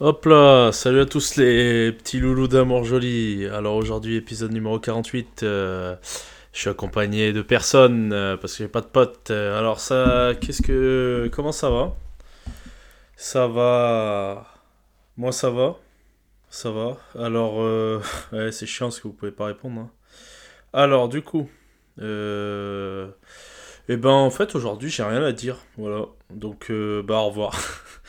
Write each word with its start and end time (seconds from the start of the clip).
Hop 0.00 0.24
là, 0.24 0.72
salut 0.72 1.00
à 1.00 1.06
tous 1.06 1.36
les 1.36 1.92
petits 1.92 2.20
loulous 2.20 2.48
d'amour 2.48 2.84
joli. 2.84 3.46
Alors 3.46 3.74
aujourd'hui, 3.76 4.16
épisode 4.16 4.50
numéro 4.52 4.78
48. 4.80 5.42
euh, 5.42 5.96
je 6.52 6.60
suis 6.60 6.70
accompagné 6.70 7.32
de 7.34 7.42
personne 7.42 8.12
euh, 8.12 8.36
parce 8.38 8.54
que 8.54 8.64
j'ai 8.64 8.68
pas 8.68 8.80
de 8.80 8.86
potes. 8.86 9.30
Euh, 9.30 9.58
alors 9.58 9.78
ça, 9.80 10.32
qu'est-ce 10.40 10.62
que, 10.62 11.28
comment 11.32 11.52
ça 11.52 11.68
va? 11.70 11.94
Ça 13.16 13.46
va. 13.48 14.46
Moi 15.16 15.32
ça 15.32 15.50
va, 15.50 15.76
ça 16.50 16.70
va. 16.70 16.98
Alors 17.18 17.58
ouais, 18.32 18.52
c'est 18.52 18.66
chiant 18.66 18.86
parce 18.88 19.00
que 19.00 19.08
vous 19.08 19.14
pouvez 19.14 19.32
pas 19.32 19.46
répondre. 19.46 19.80
hein. 19.82 19.90
Alors 20.72 21.08
du 21.08 21.22
coup, 21.22 21.48
eh 21.98 23.96
ben 23.96 24.10
en 24.10 24.30
fait 24.30 24.54
aujourd'hui 24.54 24.90
j'ai 24.90 25.02
rien 25.02 25.22
à 25.22 25.32
dire. 25.32 25.58
Voilà. 25.76 26.06
Donc 26.30 26.72
bah 27.04 27.16
au 27.18 27.26
revoir. 27.28 27.54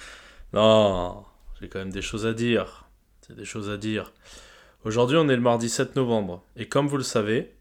non. 0.53 1.25
J'ai 1.61 1.69
quand 1.69 1.79
même 1.79 1.91
des 1.91 2.01
choses 2.01 2.25
à 2.25 2.33
dire. 2.33 2.85
Des 3.29 3.45
choses 3.45 3.69
à 3.69 3.77
dire. 3.77 4.11
Aujourd'hui, 4.83 5.17
on 5.17 5.29
est 5.29 5.35
le 5.35 5.41
mardi 5.41 5.69
7 5.69 5.95
novembre. 5.95 6.43
Et 6.57 6.67
comme 6.67 6.87
vous 6.87 6.97
le 6.97 7.03
savez, 7.03 7.53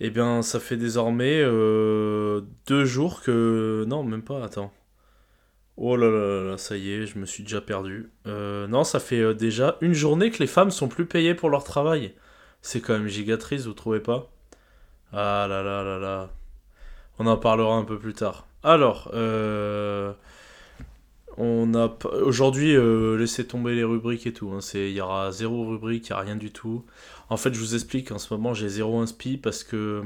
eh 0.00 0.10
bien, 0.10 0.42
ça 0.42 0.60
fait 0.60 0.76
désormais 0.76 1.40
euh, 1.42 2.42
deux 2.66 2.84
jours 2.84 3.22
que... 3.22 3.86
Non, 3.88 4.04
même 4.04 4.22
pas, 4.22 4.44
attends. 4.44 4.70
Oh 5.78 5.96
là 5.96 6.10
là 6.10 6.18
là 6.18 6.50
là, 6.50 6.58
ça 6.58 6.76
y 6.76 6.92
est, 6.92 7.06
je 7.06 7.18
me 7.18 7.24
suis 7.24 7.42
déjà 7.42 7.62
perdu. 7.62 8.10
Euh, 8.26 8.66
non, 8.66 8.84
ça 8.84 9.00
fait 9.00 9.20
euh, 9.20 9.32
déjà 9.32 9.78
une 9.80 9.94
journée 9.94 10.30
que 10.30 10.38
les 10.38 10.46
femmes 10.46 10.70
sont 10.70 10.88
plus 10.88 11.06
payées 11.06 11.34
pour 11.34 11.48
leur 11.48 11.64
travail. 11.64 12.14
C'est 12.60 12.82
quand 12.82 12.92
même 12.92 13.08
gigatrice, 13.08 13.64
vous 13.64 13.72
trouvez 13.72 14.00
pas? 14.00 14.30
Ah 15.12 15.46
là 15.48 15.62
là 15.62 15.82
là 15.82 15.98
là. 15.98 16.30
On 17.18 17.26
en 17.26 17.38
parlera 17.38 17.76
un 17.76 17.84
peu 17.84 17.98
plus 17.98 18.14
tard. 18.14 18.46
Alors, 18.62 19.10
euh... 19.14 20.12
On 21.38 21.74
a 21.74 21.96
aujourd'hui 22.24 22.76
euh, 22.76 23.26
tomber 23.48 23.74
les 23.74 23.84
rubriques 23.84 24.26
et 24.26 24.32
tout. 24.32 24.50
hein. 24.52 24.60
C'est 24.60 24.90
il 24.90 24.96
y 24.96 25.00
aura 25.00 25.32
zéro 25.32 25.66
rubrique, 25.68 26.08
il 26.08 26.10
y 26.10 26.12
a 26.12 26.18
rien 26.18 26.36
du 26.36 26.50
tout. 26.50 26.84
En 27.30 27.36
fait, 27.36 27.54
je 27.54 27.58
vous 27.58 27.74
explique. 27.74 28.12
En 28.12 28.18
ce 28.18 28.32
moment, 28.34 28.54
j'ai 28.54 28.68
zéro 28.68 29.00
inspi 29.00 29.38
parce 29.38 29.64
que 29.64 30.02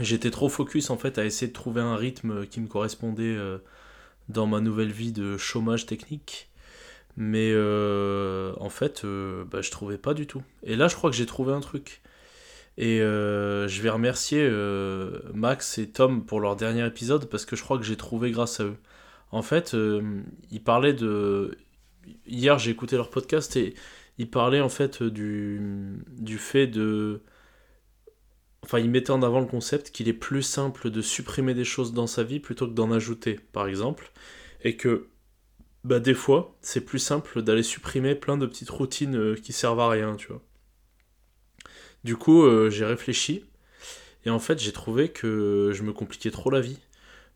j'étais 0.00 0.30
trop 0.30 0.48
focus 0.48 0.90
en 0.90 0.96
fait 0.96 1.18
à 1.18 1.24
essayer 1.24 1.48
de 1.48 1.52
trouver 1.52 1.80
un 1.80 1.96
rythme 1.96 2.46
qui 2.46 2.60
me 2.60 2.68
correspondait 2.68 3.24
euh, 3.24 3.58
dans 4.28 4.46
ma 4.46 4.60
nouvelle 4.60 4.92
vie 4.92 5.12
de 5.12 5.36
chômage 5.36 5.86
technique. 5.86 6.48
Mais 7.16 7.50
euh, 7.52 8.54
en 8.58 8.70
fait, 8.70 9.04
euh, 9.04 9.44
bah, 9.50 9.60
je 9.60 9.70
trouvais 9.70 9.98
pas 9.98 10.14
du 10.14 10.26
tout. 10.26 10.42
Et 10.62 10.76
là, 10.76 10.88
je 10.88 10.94
crois 10.96 11.10
que 11.10 11.16
j'ai 11.16 11.26
trouvé 11.26 11.52
un 11.52 11.60
truc. 11.60 12.00
Et 12.78 13.02
euh, 13.02 13.68
je 13.68 13.82
vais 13.82 13.90
remercier 13.90 14.40
euh, 14.40 15.18
Max 15.34 15.76
et 15.78 15.90
Tom 15.90 16.24
pour 16.24 16.40
leur 16.40 16.56
dernier 16.56 16.86
épisode 16.86 17.26
parce 17.28 17.44
que 17.44 17.54
je 17.56 17.62
crois 17.62 17.76
que 17.76 17.84
j'ai 17.84 17.96
trouvé 17.96 18.30
grâce 18.30 18.60
à 18.60 18.64
eux. 18.64 18.76
En 19.32 19.42
fait, 19.42 19.74
euh, 19.74 20.22
ils 20.50 20.62
parlaient 20.62 20.92
de. 20.92 21.56
Hier, 22.26 22.58
j'ai 22.58 22.70
écouté 22.70 22.96
leur 22.96 23.10
podcast 23.10 23.56
et 23.56 23.74
ils 24.18 24.30
parlaient 24.30 24.60
en 24.60 24.68
fait 24.68 25.02
du, 25.02 26.04
fait 26.38 26.66
de. 26.66 27.22
Enfin, 28.62 28.78
ils 28.78 28.90
mettaient 28.90 29.10
en 29.10 29.22
avant 29.22 29.40
le 29.40 29.46
concept 29.46 29.90
qu'il 29.90 30.08
est 30.08 30.12
plus 30.12 30.42
simple 30.42 30.90
de 30.90 31.00
supprimer 31.00 31.54
des 31.54 31.64
choses 31.64 31.92
dans 31.92 32.06
sa 32.06 32.22
vie 32.22 32.40
plutôt 32.40 32.68
que 32.68 32.74
d'en 32.74 32.92
ajouter, 32.92 33.40
par 33.52 33.66
exemple. 33.66 34.12
Et 34.64 34.76
que, 34.76 35.08
bah, 35.84 35.98
des 35.98 36.14
fois, 36.14 36.56
c'est 36.60 36.82
plus 36.82 36.98
simple 37.00 37.42
d'aller 37.42 37.62
supprimer 37.64 38.14
plein 38.14 38.36
de 38.36 38.46
petites 38.46 38.70
routines 38.70 39.16
euh, 39.16 39.34
qui 39.34 39.52
servent 39.52 39.80
à 39.80 39.88
rien, 39.88 40.14
tu 40.16 40.28
vois. 40.28 40.42
Du 42.04 42.16
coup, 42.16 42.44
euh, 42.44 42.70
j'ai 42.70 42.84
réfléchi 42.84 43.44
et 44.24 44.30
en 44.30 44.38
fait, 44.38 44.58
j'ai 44.58 44.72
trouvé 44.72 45.08
que 45.08 45.72
je 45.74 45.82
me 45.82 45.92
compliquais 45.92 46.30
trop 46.30 46.50
la 46.50 46.60
vie. 46.60 46.78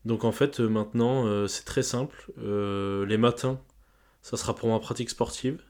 Donc 0.05 0.23
en 0.23 0.31
fait, 0.31 0.59
euh, 0.59 0.67
maintenant, 0.67 1.25
euh, 1.25 1.47
c'est 1.47 1.65
très 1.65 1.83
simple. 1.83 2.31
Euh, 2.39 3.05
les 3.05 3.17
matins, 3.17 3.59
ça 4.21 4.37
sera 4.37 4.55
pour 4.55 4.69
ma 4.69 4.79
pratique 4.79 5.09
sportive. 5.09 5.61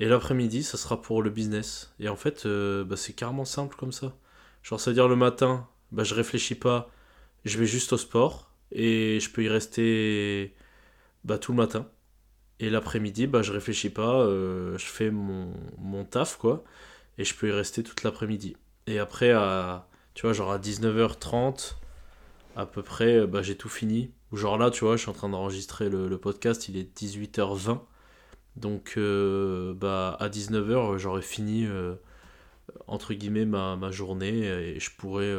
Et 0.00 0.06
l'après-midi, 0.06 0.62
ça 0.62 0.78
sera 0.78 1.00
pour 1.00 1.22
le 1.22 1.30
business. 1.30 1.94
Et 2.00 2.08
en 2.08 2.16
fait, 2.16 2.46
bah, 2.46 2.96
c'est 2.96 3.12
carrément 3.12 3.44
simple 3.44 3.76
comme 3.76 3.92
ça. 3.92 4.16
Genre, 4.62 4.80
c'est-à-dire 4.80 5.08
le 5.08 5.16
matin, 5.16 5.68
bah, 5.92 6.04
je 6.04 6.14
réfléchis 6.14 6.54
pas, 6.54 6.90
je 7.44 7.58
vais 7.58 7.66
juste 7.66 7.92
au 7.92 7.98
sport. 7.98 8.50
Et 8.72 9.20
je 9.20 9.30
peux 9.30 9.44
y 9.44 9.48
rester 9.48 10.54
bah, 11.24 11.38
tout 11.38 11.52
le 11.52 11.58
matin. 11.58 11.86
Et 12.60 12.70
l'après-midi, 12.70 13.26
bah, 13.26 13.42
je 13.42 13.52
réfléchis 13.52 13.90
pas, 13.90 14.24
je 14.26 14.84
fais 14.86 15.10
mon, 15.10 15.52
mon 15.78 16.04
taf, 16.04 16.38
quoi. 16.38 16.64
Et 17.18 17.24
je 17.24 17.34
peux 17.34 17.48
y 17.48 17.52
rester 17.52 17.82
toute 17.82 18.02
l'après-midi. 18.02 18.56
Et 18.86 18.98
après, 18.98 19.32
à, 19.32 19.88
tu 20.14 20.22
vois, 20.22 20.32
genre 20.32 20.52
à 20.52 20.58
19h30, 20.58 21.74
à 22.56 22.66
peu 22.66 22.82
près, 22.82 23.20
euh, 23.20 23.26
bah, 23.26 23.42
j'ai 23.42 23.56
tout 23.56 23.68
fini. 23.68 24.12
Genre 24.32 24.58
là, 24.58 24.70
tu 24.70 24.84
vois, 24.84 24.96
je 24.96 25.02
suis 25.02 25.10
en 25.10 25.14
train 25.14 25.28
d'enregistrer 25.28 25.88
le, 25.88 26.18
podcast, 26.18 26.68
il 26.68 26.76
est 26.76 26.96
18h20. 26.98 27.80
Donc, 28.56 28.94
euh, 28.96 29.74
bah, 29.74 30.16
à 30.20 30.28
19h, 30.28 30.98
j'aurai 30.98 31.22
fini, 31.22 31.66
euh, 31.66 31.94
entre 32.86 33.14
guillemets, 33.14 33.46
ma, 33.46 33.90
journée 33.90 34.44
et 34.46 34.80
je 34.80 34.90
pourrais 34.96 35.34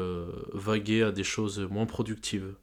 vaguer 0.53 1.03
à 1.03 1.11
des 1.11 1.23
choses 1.23 1.59
moins 1.59 1.85
productives. 1.85 2.55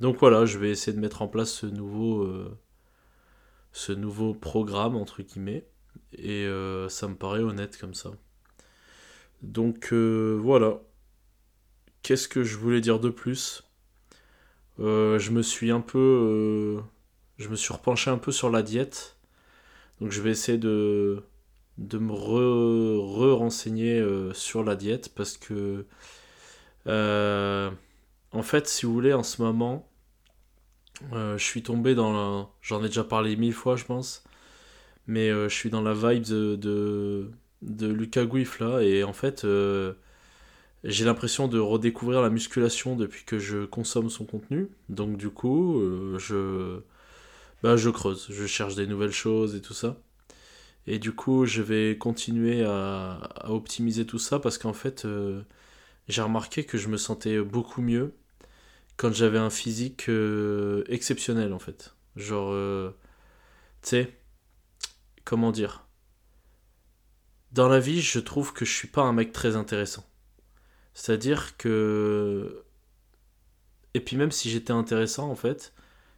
Donc 0.00 0.18
voilà, 0.18 0.46
je 0.46 0.58
vais 0.58 0.70
essayer 0.70 0.92
de 0.96 1.00
mettre 1.00 1.22
en 1.22 1.28
place 1.28 1.52
ce 1.52 1.66
nouveau, 1.66 2.28
ce 3.72 3.92
nouveau 3.92 4.34
programme, 4.34 4.96
entre 4.96 5.22
guillemets. 5.22 5.66
Et 6.12 6.46
ça 6.88 7.08
me 7.08 7.14
paraît 7.14 7.40
honnête 7.42 7.78
comme 7.78 7.94
ça. 7.94 8.10
Donc 9.42 9.92
voilà. 9.92 10.80
Qu'est-ce 12.02 12.26
que 12.28 12.42
je 12.42 12.56
voulais 12.56 12.80
dire 12.80 12.98
de 12.98 13.10
plus? 13.10 13.62
Euh, 14.80 15.18
Je 15.18 15.30
me 15.30 15.42
suis 15.42 15.70
un 15.70 15.80
peu... 15.80 15.98
euh, 15.98 16.80
je 17.38 17.48
me 17.48 17.56
suis 17.56 17.72
repenché 17.72 18.10
un 18.10 18.18
peu 18.18 18.32
sur 18.32 18.50
la 18.50 18.62
diète. 18.62 19.16
Donc 20.00 20.12
je 20.12 20.20
vais 20.22 20.30
essayer 20.30 20.58
de, 20.58 21.22
de 21.78 21.98
me 21.98 22.12
re- 22.12 22.98
re-renseigner 23.00 24.00
euh, 24.00 24.32
sur 24.34 24.64
la 24.64 24.76
diète 24.76 25.12
parce 25.14 25.36
que... 25.38 25.86
en 28.32 28.42
fait, 28.42 28.68
si 28.68 28.86
vous 28.86 28.92
voulez, 28.92 29.12
en 29.12 29.22
ce 29.22 29.42
moment, 29.42 29.88
je 31.12 31.36
suis 31.38 31.62
tombé 31.62 31.94
dans 31.94 32.12
la... 32.12 32.48
J'en 32.60 32.82
ai 32.84 32.88
déjà 32.88 33.04
parlé 33.04 33.36
mille 33.36 33.52
fois, 33.52 33.76
je 33.76 33.84
pense. 33.84 34.24
Mais 35.06 35.30
je 35.30 35.48
suis 35.48 35.70
dans 35.70 35.82
la 35.82 35.94
vibe 35.94 36.24
de, 36.24 36.56
de, 36.56 37.30
de 37.62 37.88
Lucas 37.88 38.24
Gouif, 38.26 38.60
là. 38.60 38.80
Et 38.82 39.04
en 39.04 39.12
fait, 39.12 39.46
j'ai 40.84 41.04
l'impression 41.04 41.48
de 41.48 41.58
redécouvrir 41.58 42.22
la 42.22 42.30
musculation 42.30 42.96
depuis 42.96 43.24
que 43.24 43.38
je 43.38 43.64
consomme 43.64 44.10
son 44.10 44.24
contenu. 44.24 44.68
Donc 44.88 45.16
du 45.16 45.30
coup, 45.30 45.80
euh, 45.80 46.18
je... 46.18 46.80
Bah, 47.62 47.76
je 47.76 47.90
creuse. 47.90 48.26
Je 48.30 48.46
cherche 48.46 48.74
des 48.74 48.86
nouvelles 48.86 49.12
choses 49.12 49.54
et 49.54 49.60
tout 49.60 49.74
ça. 49.74 50.00
Et 50.86 50.98
du 50.98 51.12
coup, 51.12 51.46
je 51.46 51.62
vais 51.62 51.96
continuer 51.98 52.64
à, 52.64 53.20
optimiser 53.44 54.06
tout 54.06 54.18
ça 54.18 54.40
parce 54.40 54.58
qu'en 54.58 54.72
fait, 54.72 55.04
euh, 55.04 55.42
j'ai 56.08 56.22
remarqué 56.22 56.64
que 56.64 56.78
je 56.78 56.88
me 56.88 56.96
sentais 56.96 57.40
beaucoup 57.40 57.82
mieux 57.82 58.14
quand 58.96 59.12
j'avais 59.14 59.38
un 59.38 59.50
physique 59.50 60.08
euh, 60.08 60.84
exceptionnel 60.88 61.52
en 61.52 61.58
fait. 61.60 61.94
Genre, 62.16 62.52
tu 63.82 63.88
sais, 63.90 64.18
comment 65.24 65.52
dire? 65.52 65.86
Dans 67.52 67.68
la 67.68 67.80
vie, 67.80 68.00
je 68.02 68.18
trouve 68.18 68.52
que 68.52 68.64
je 68.64 68.72
suis 68.72 68.88
pas 68.88 69.02
un 69.02 69.12
mec 69.12 69.32
très 69.32 69.56
intéressant. 69.56 70.04
C'est-à-dire 70.94 71.56
que. 71.56 72.64
Et 73.94 74.00
puis 74.00 74.16
même 74.16 74.30
si 74.32 74.50
j'étais 74.50 74.72
intéressant 74.72 75.30
en 75.30 75.34
fait, 75.36 75.72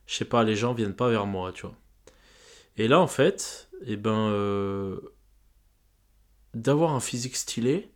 je 0.07 0.15
sais 0.15 0.25
pas, 0.25 0.45
les 0.45 0.57
gens 0.57 0.75
viennent 0.75 0.95
pas 0.97 1.09
vers 1.11 1.27
moi, 1.27 1.53
tu 1.53 1.63
vois. 1.63 1.77
Et 2.77 2.89
là 2.89 3.01
en 3.01 3.07
fait, 3.09 3.69
eh 3.87 3.97
ben. 3.97 4.29
euh, 4.31 5.01
D'avoir 6.55 6.93
un 6.95 7.01
physique 7.01 7.37
stylé, 7.37 7.91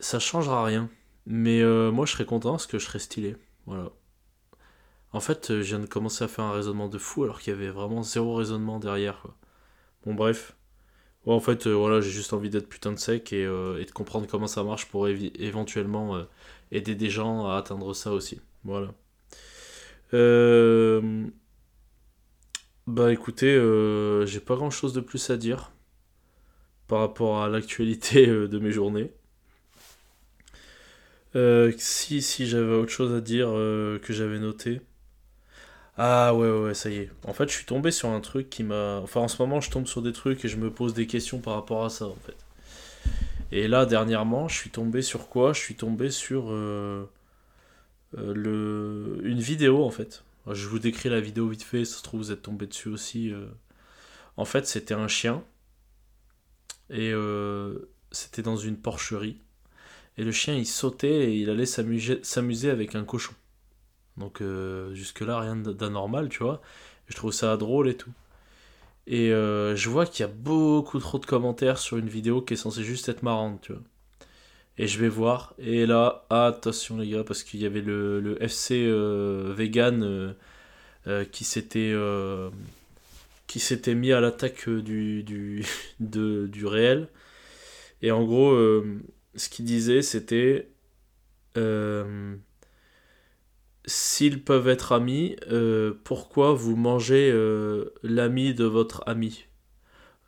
ça 0.00 0.18
changera 0.18 0.64
rien. 0.64 0.90
Mais 1.26 1.60
euh, 1.62 1.90
moi 1.90 2.06
je 2.06 2.12
serais 2.12 2.24
content 2.26 2.52
parce 2.52 2.66
que 2.66 2.78
je 2.78 2.86
serais 2.86 2.98
stylé. 2.98 3.36
Voilà. 3.66 3.90
En 5.12 5.20
fait, 5.20 5.50
euh, 5.50 5.62
je 5.62 5.68
viens 5.68 5.78
de 5.80 5.86
commencer 5.86 6.24
à 6.24 6.28
faire 6.28 6.44
un 6.44 6.52
raisonnement 6.52 6.88
de 6.88 6.98
fou 6.98 7.24
alors 7.24 7.40
qu'il 7.40 7.52
y 7.52 7.56
avait 7.56 7.70
vraiment 7.70 8.02
zéro 8.02 8.34
raisonnement 8.36 8.78
derrière. 8.80 9.20
Quoi. 9.22 9.36
Bon, 10.06 10.14
bref. 10.14 10.56
Ouais, 11.26 11.34
en 11.34 11.40
fait, 11.40 11.66
euh, 11.66 11.72
voilà, 11.74 12.00
j'ai 12.00 12.10
juste 12.10 12.32
envie 12.32 12.48
d'être 12.50 12.68
putain 12.68 12.92
de 12.92 12.98
sec 12.98 13.32
et, 13.32 13.44
euh, 13.44 13.82
de 13.84 13.90
comprendre 13.90 14.26
comment 14.26 14.46
ça 14.46 14.62
marche 14.64 14.86
pour 14.86 15.06
éventuellement 15.08 16.16
euh, 16.16 16.24
aider 16.72 16.94
des 16.94 17.10
gens 17.10 17.46
à 17.46 17.56
atteindre 17.56 17.94
ça 17.94 18.12
aussi. 18.12 18.40
Voilà. 18.64 18.92
Bah 22.86 23.12
écoutez, 23.12 23.54
j'ai 24.26 24.40
pas 24.40 24.56
grand 24.56 24.70
chose 24.70 24.92
de 24.92 25.00
plus 25.00 25.30
à 25.30 25.36
dire 25.36 25.70
par 26.88 27.00
rapport 27.00 27.42
à 27.42 27.48
l'actualité 27.48 28.26
de 28.48 28.58
mes 28.58 28.72
journées. 28.72 29.12
Si, 31.78 32.22
si 32.22 32.46
j'avais 32.46 32.74
autre 32.74 32.90
chose 32.92 33.12
à 33.14 33.20
dire 33.20 33.48
que 33.48 34.12
j'avais 34.12 34.38
noté. 34.38 34.80
Ah 36.02 36.34
ouais, 36.34 36.50
ouais, 36.50 36.72
ça 36.74 36.88
y 36.88 36.96
est. 36.96 37.10
En 37.24 37.34
fait, 37.34 37.48
je 37.50 37.54
suis 37.54 37.66
tombé 37.66 37.90
sur 37.90 38.08
un 38.08 38.20
truc 38.20 38.48
qui 38.48 38.62
m'a... 38.64 39.00
Enfin, 39.02 39.20
en 39.20 39.28
ce 39.28 39.40
moment, 39.42 39.60
je 39.60 39.70
tombe 39.70 39.86
sur 39.86 40.00
des 40.00 40.12
trucs 40.12 40.42
et 40.44 40.48
je 40.48 40.56
me 40.56 40.70
pose 40.72 40.94
des 40.94 41.06
questions 41.06 41.40
par 41.40 41.54
rapport 41.54 41.84
à 41.84 41.90
ça, 41.90 42.06
en 42.06 42.16
fait. 42.26 42.36
Et 43.52 43.68
là, 43.68 43.86
dernièrement, 43.86 44.48
je 44.48 44.56
suis 44.56 44.70
tombé 44.70 45.02
sur 45.02 45.28
quoi? 45.28 45.52
Je 45.52 45.60
suis 45.60 45.74
tombé 45.76 46.10
sur 46.10 46.50
euh, 46.50 47.08
euh, 48.18 48.34
le... 48.34 49.20
une 49.24 49.40
vidéo, 49.40 49.84
en 49.84 49.90
fait. 49.90 50.24
Je 50.50 50.66
vous 50.68 50.78
décris 50.78 51.10
la 51.10 51.20
vidéo 51.20 51.48
vite 51.48 51.62
fait, 51.64 51.84
ça 51.84 51.98
se 51.98 52.02
trouve, 52.02 52.20
vous 52.22 52.32
êtes 52.32 52.42
tombé 52.42 52.66
dessus 52.66 52.88
aussi. 52.88 53.32
euh. 53.32 53.46
En 54.36 54.44
fait, 54.46 54.66
c'était 54.66 54.94
un 54.94 55.08
chien. 55.08 55.44
Et 56.90 57.12
c'était 58.10 58.42
dans 58.42 58.56
une 58.56 58.76
porcherie. 58.76 59.40
Et 60.18 60.24
le 60.24 60.32
chien, 60.32 60.54
il 60.54 60.66
sautait 60.66 61.30
et 61.30 61.36
il 61.36 61.50
allait 61.50 61.66
s'amuser 61.66 62.70
avec 62.70 62.94
un 62.94 63.04
cochon. 63.04 63.34
Donc 64.16 64.40
euh, 64.40 64.94
jusque-là, 64.94 65.40
rien 65.40 65.56
d'anormal, 65.56 66.28
tu 66.28 66.42
vois. 66.42 66.60
Je 67.08 67.16
trouve 67.16 67.32
ça 67.32 67.56
drôle 67.56 67.88
et 67.88 67.96
tout. 67.96 68.12
Et 69.06 69.32
euh, 69.32 69.74
je 69.76 69.88
vois 69.88 70.06
qu'il 70.06 70.24
y 70.24 70.28
a 70.28 70.32
beaucoup 70.32 70.98
trop 71.00 71.18
de 71.18 71.26
commentaires 71.26 71.78
sur 71.78 71.96
une 71.96 72.08
vidéo 72.08 72.42
qui 72.42 72.54
est 72.54 72.56
censée 72.56 72.84
juste 72.84 73.08
être 73.08 73.22
marrante, 73.22 73.60
tu 73.62 73.72
vois. 73.72 73.82
Et 74.78 74.86
je 74.86 74.98
vais 74.98 75.08
voir. 75.08 75.54
Et 75.58 75.86
là, 75.86 76.26
attention 76.30 76.98
les 76.98 77.08
gars, 77.08 77.24
parce 77.24 77.42
qu'il 77.42 77.60
y 77.60 77.66
avait 77.66 77.80
le, 77.82 78.36
FC 78.40 78.86
euh, 78.86 79.52
vegan 79.56 80.34
qui 81.32 81.44
s'était 81.44 81.94
qui 83.46 83.58
s'était 83.58 83.94
mis 83.94 84.12
à 84.12 84.20
l'attaque 84.20 84.68
du, 84.68 85.24
du, 85.24 85.64
du 86.00 86.66
réel. 86.66 87.08
Et 88.02 88.12
en 88.12 88.24
gros, 88.24 88.54
ce 89.34 89.48
qu'il 89.48 89.64
disait, 89.64 90.02
c'était 90.02 90.68
s'ils 93.86 94.44
peuvent 94.44 94.68
être 94.68 94.92
amis, 94.92 95.36
euh, 95.50 95.94
pourquoi 96.04 96.52
vous 96.54 96.76
mangez 96.76 97.30
euh, 97.32 97.92
l'ami 98.02 98.54
de 98.54 98.64
votre 98.64 99.02
ami? 99.06 99.46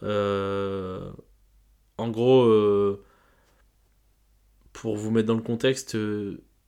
Euh, 0.02 1.10
En 1.99 2.10
gros, 2.10 2.46
pour 4.72 4.96
vous 4.96 5.10
mettre 5.10 5.28
dans 5.28 5.34
le 5.34 5.43
contexte, 5.43 5.96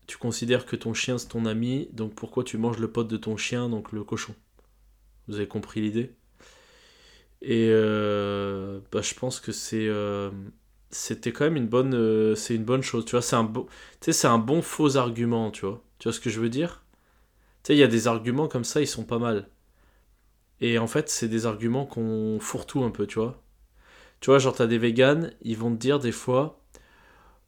tu 0.07 0.19
considères 0.19 0.67
que 0.67 0.77
ton 0.77 0.95
chien 0.95 1.19
c'est 1.19 1.29
ton 1.29 1.47
ami, 1.47 1.89
donc 1.93 2.15
pourquoi 2.15 2.45
tu 2.45 2.59
manges 2.59 2.79
le 2.79 2.91
pote 2.91 3.09
de 3.09 3.17
ton 3.17 3.37
chien, 3.37 3.69
donc 3.69 3.93
le 3.93 4.05
cochon? 4.05 4.35
Vous 5.29 5.37
avez 5.37 5.49
compris 5.49 5.81
l'idée? 5.83 6.13
Et 7.43 7.69
bah, 8.93 9.01
je 9.03 9.15
pense 9.15 9.41
que 9.41 9.53
c'est 9.53 9.89
c'était 10.91 11.33
quand 11.33 11.45
même 11.45 11.57
une 11.57 11.67
bonne 11.67 12.37
c'est 12.37 12.55
une 12.55 12.65
bonne 12.65 12.83
chose 12.83 13.05
tu 13.05 13.13
vois 13.13 13.23
c'est 13.23 13.37
un 13.37 13.45
bon 13.45 13.67
c'est 14.01 14.29
un 14.29 14.39
bon 14.39 14.63
faux 14.63 14.97
argument 14.97 15.51
tu 15.51 15.67
vois 15.67 15.83
tu 16.05 16.09
vois 16.09 16.13
ce 16.13 16.21
que 16.21 16.29
je 16.29 16.39
veux 16.39 16.51
dire? 16.51 16.83
Tu 17.63 17.69
sais, 17.69 17.77
il 17.77 17.79
y 17.79 17.83
a 17.83 17.87
des 17.87 18.09
arguments 18.09 18.47
comme 18.47 18.65
ça, 18.65 18.83
ils 18.83 18.87
sont 18.87 19.05
pas 19.05 19.19
mal. 19.19 19.49
Et 20.61 20.77
en 20.77 20.87
fait, 20.87 21.09
c'est 21.09 21.29
des 21.29 21.47
arguments 21.47 21.87
qu'on 21.87 22.39
fourre-tout 22.41 22.85
un 22.85 22.91
peu, 22.91 23.07
tu 23.07 23.19
vois. 23.19 23.43
Tu 24.21 24.29
vois, 24.29 24.39
genre, 24.39 24.55
t'as 24.55 24.67
des 24.67 24.77
véganes, 24.77 25.33
ils 25.41 25.57
vont 25.57 25.71
te 25.71 25.81
dire 25.81 26.01
des 26.01 26.13
fois 26.13 26.61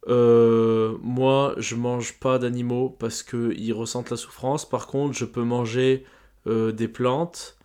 euh, 0.09 0.97
Moi, 1.03 1.55
je 1.59 1.75
mange 1.77 2.19
pas 2.19 2.39
d'animaux 2.39 2.89
parce 2.89 3.23
qu'ils 3.23 3.75
ressentent 3.75 4.09
la 4.09 4.17
souffrance. 4.17 4.67
Par 4.67 4.87
contre, 4.87 5.13
je 5.13 5.27
peux 5.27 5.45
manger 5.45 6.07
euh, 6.47 6.73
des 6.73 6.89
plantes 6.89 7.59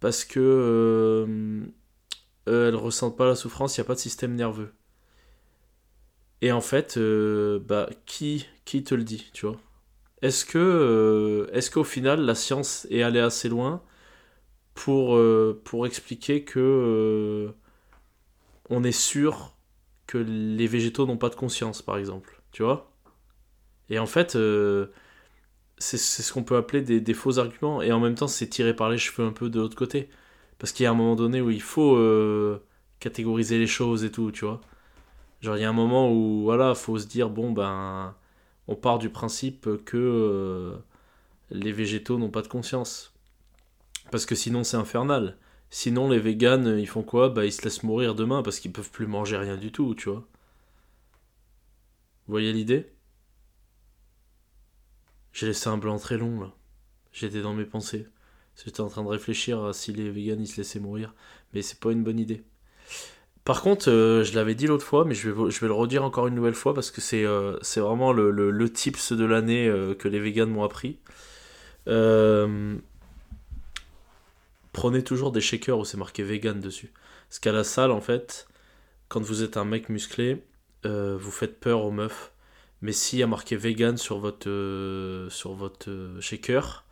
parce 0.00 0.26
que 0.26 0.38
euh, 0.38 1.64
elles 2.46 2.76
ressentent 2.76 3.16
pas 3.16 3.26
la 3.26 3.36
souffrance, 3.36 3.78
il 3.78 3.80
n'y 3.80 3.86
a 3.86 3.88
pas 3.88 3.94
de 3.94 4.00
système 4.00 4.34
nerveux. 4.34 4.74
Et 6.42 6.52
en 6.52 6.60
fait, 6.60 6.98
bah, 6.98 7.88
qui, 8.04 8.46
qui 8.66 8.84
te 8.84 8.94
le 8.94 9.04
dit, 9.04 9.30
tu 9.32 9.46
vois? 9.46 9.56
Est-ce 10.26 10.44
que 10.44 10.58
euh, 10.58 11.46
est-ce 11.52 11.70
qu'au 11.70 11.84
final 11.84 12.20
la 12.20 12.34
science 12.34 12.86
est 12.90 13.02
allée 13.02 13.20
assez 13.20 13.48
loin 13.48 13.82
pour, 14.74 15.16
euh, 15.16 15.60
pour 15.64 15.86
expliquer 15.86 16.44
que 16.44 16.60
euh, 16.60 17.52
on 18.70 18.84
est 18.84 18.92
sûr 18.92 19.56
que 20.06 20.18
les 20.18 20.66
végétaux 20.66 21.06
n'ont 21.06 21.16
pas 21.16 21.30
de 21.30 21.34
conscience 21.36 21.82
par 21.82 21.96
exemple 21.98 22.40
tu 22.52 22.62
vois? 22.62 22.90
Et 23.90 23.98
en 23.98 24.06
fait 24.06 24.36
c'est 25.78 25.98
ce 25.98 26.32
qu'on 26.32 26.42
peut 26.44 26.56
appeler 26.56 26.82
des, 26.82 27.00
des, 27.00 27.14
faux 27.14 27.38
arguments 27.38 27.82
et 27.82 27.92
en 27.92 28.00
même 28.00 28.14
temps 28.14 28.28
c'est 28.28 28.48
tiré 28.48 28.74
par 28.74 28.90
les 28.90 28.98
cheveux 28.98 29.26
un 29.26 29.32
peu 29.32 29.50
de 29.50 29.60
l'autre 29.60 29.76
côté. 29.76 30.08
Parce 30.58 30.72
qu'il 30.72 30.84
y 30.84 30.86
a 30.86 30.90
un 30.90 30.94
moment 30.94 31.16
donné 31.16 31.40
où 31.40 31.50
il 31.50 31.62
faut 31.62 31.98
catégoriser 33.00 33.58
les 33.58 33.66
choses 33.66 34.04
et 34.04 34.10
tout 34.10 34.32
tu 34.32 34.44
vois? 34.44 34.60
Genre 35.42 35.56
il 35.56 35.62
y 35.62 35.64
a 35.64 35.68
un 35.70 35.72
moment 35.72 36.12
où 36.12 36.42
voilà 36.44 36.74
faut 36.74 36.98
se 36.98 37.06
dire 37.06 37.30
bon 37.30 37.52
ben 37.52 38.14
on 38.68 38.76
part 38.76 38.98
du 38.98 39.10
principe 39.10 39.68
que 39.84 39.96
euh, 39.96 40.76
les 41.50 41.72
végétaux 41.72 42.18
n'ont 42.18 42.30
pas 42.30 42.42
de 42.42 42.48
conscience. 42.48 43.12
Parce 44.10 44.26
que 44.26 44.34
sinon 44.34 44.64
c'est 44.64 44.76
infernal. 44.76 45.38
Sinon 45.70 46.08
les 46.08 46.18
véganes, 46.18 46.78
ils 46.78 46.88
font 46.88 47.02
quoi? 47.02 47.28
Bah 47.28 47.44
ils 47.44 47.52
se 47.52 47.62
laissent 47.62 47.82
mourir 47.82 48.14
demain 48.14 48.42
parce 48.42 48.60
qu'ils 48.60 48.72
peuvent 48.72 48.90
plus 48.90 49.06
manger 49.06 49.36
rien 49.36 49.56
du 49.56 49.72
tout, 49.72 49.94
tu 49.94 50.08
vois. 50.10 50.26
Vous 52.26 52.32
voyez 52.32 52.52
l'idée? 52.52 52.92
J'ai 55.32 55.46
laissé 55.46 55.68
un 55.68 55.78
blanc 55.78 55.98
très 55.98 56.18
long 56.18 56.40
là. 56.40 56.52
J'étais 57.12 57.42
dans 57.42 57.54
mes 57.54 57.64
pensées. 57.64 58.08
J'étais 58.64 58.80
en 58.80 58.88
train 58.88 59.02
de 59.04 59.08
réfléchir 59.08 59.62
à 59.64 59.72
si 59.72 59.92
les 59.92 60.10
véganes 60.10 60.40
ils 60.40 60.48
se 60.48 60.56
laissaient 60.56 60.80
mourir. 60.80 61.14
Mais 61.52 61.62
c'est 61.62 61.78
pas 61.78 61.92
une 61.92 62.04
bonne 62.04 62.18
idée. 62.18 62.44
Par 63.46 63.62
contre, 63.62 63.88
euh, 63.92 64.24
je 64.24 64.34
l'avais 64.34 64.56
dit 64.56 64.66
l'autre 64.66 64.84
fois, 64.84 65.04
mais 65.04 65.14
je 65.14 65.30
vais, 65.30 65.68
le 65.68 65.72
redire 65.72 66.02
encore 66.02 66.26
une 66.26 66.34
nouvelle 66.34 66.56
fois 66.56 66.74
parce 66.74 66.90
que 66.90 67.00
c'est 67.00 67.24
euh, 67.24 67.56
vraiment 67.76 68.12
le, 68.12 68.32
le, 68.32 68.72
tips 68.72 69.12
de 69.12 69.24
l'année 69.24 69.68
euh, 69.68 69.94
que 69.94 70.08
les 70.08 70.18
vegans 70.18 70.48
m'ont 70.48 70.64
appris. 70.64 70.98
prenez 74.72 75.04
toujours 75.04 75.30
des 75.30 75.40
shakers 75.40 75.78
où 75.78 75.84
c'est 75.84 75.96
marqué 75.96 76.24
vegan 76.24 76.60
dessus. 76.60 76.92
Parce 77.28 77.38
qu'à 77.38 77.52
la 77.52 77.62
salle, 77.62 77.92
en 77.92 78.00
fait, 78.00 78.48
quand 79.08 79.22
vous 79.22 79.44
êtes 79.44 79.56
un 79.56 79.64
mec 79.64 79.90
musclé, 79.90 80.42
vous 80.84 81.30
faites 81.30 81.60
peur 81.60 81.84
aux 81.84 81.92
meufs. 81.92 82.32
Mais 82.82 82.92
s'il 82.92 83.20
y 83.20 83.22
a 83.22 83.28
marqué 83.28 83.56
vegan 83.56 83.96
sur 83.96 84.18
votre, 84.18 85.28
sur 85.30 85.54
votre 85.54 86.16
shaker, 86.20 86.84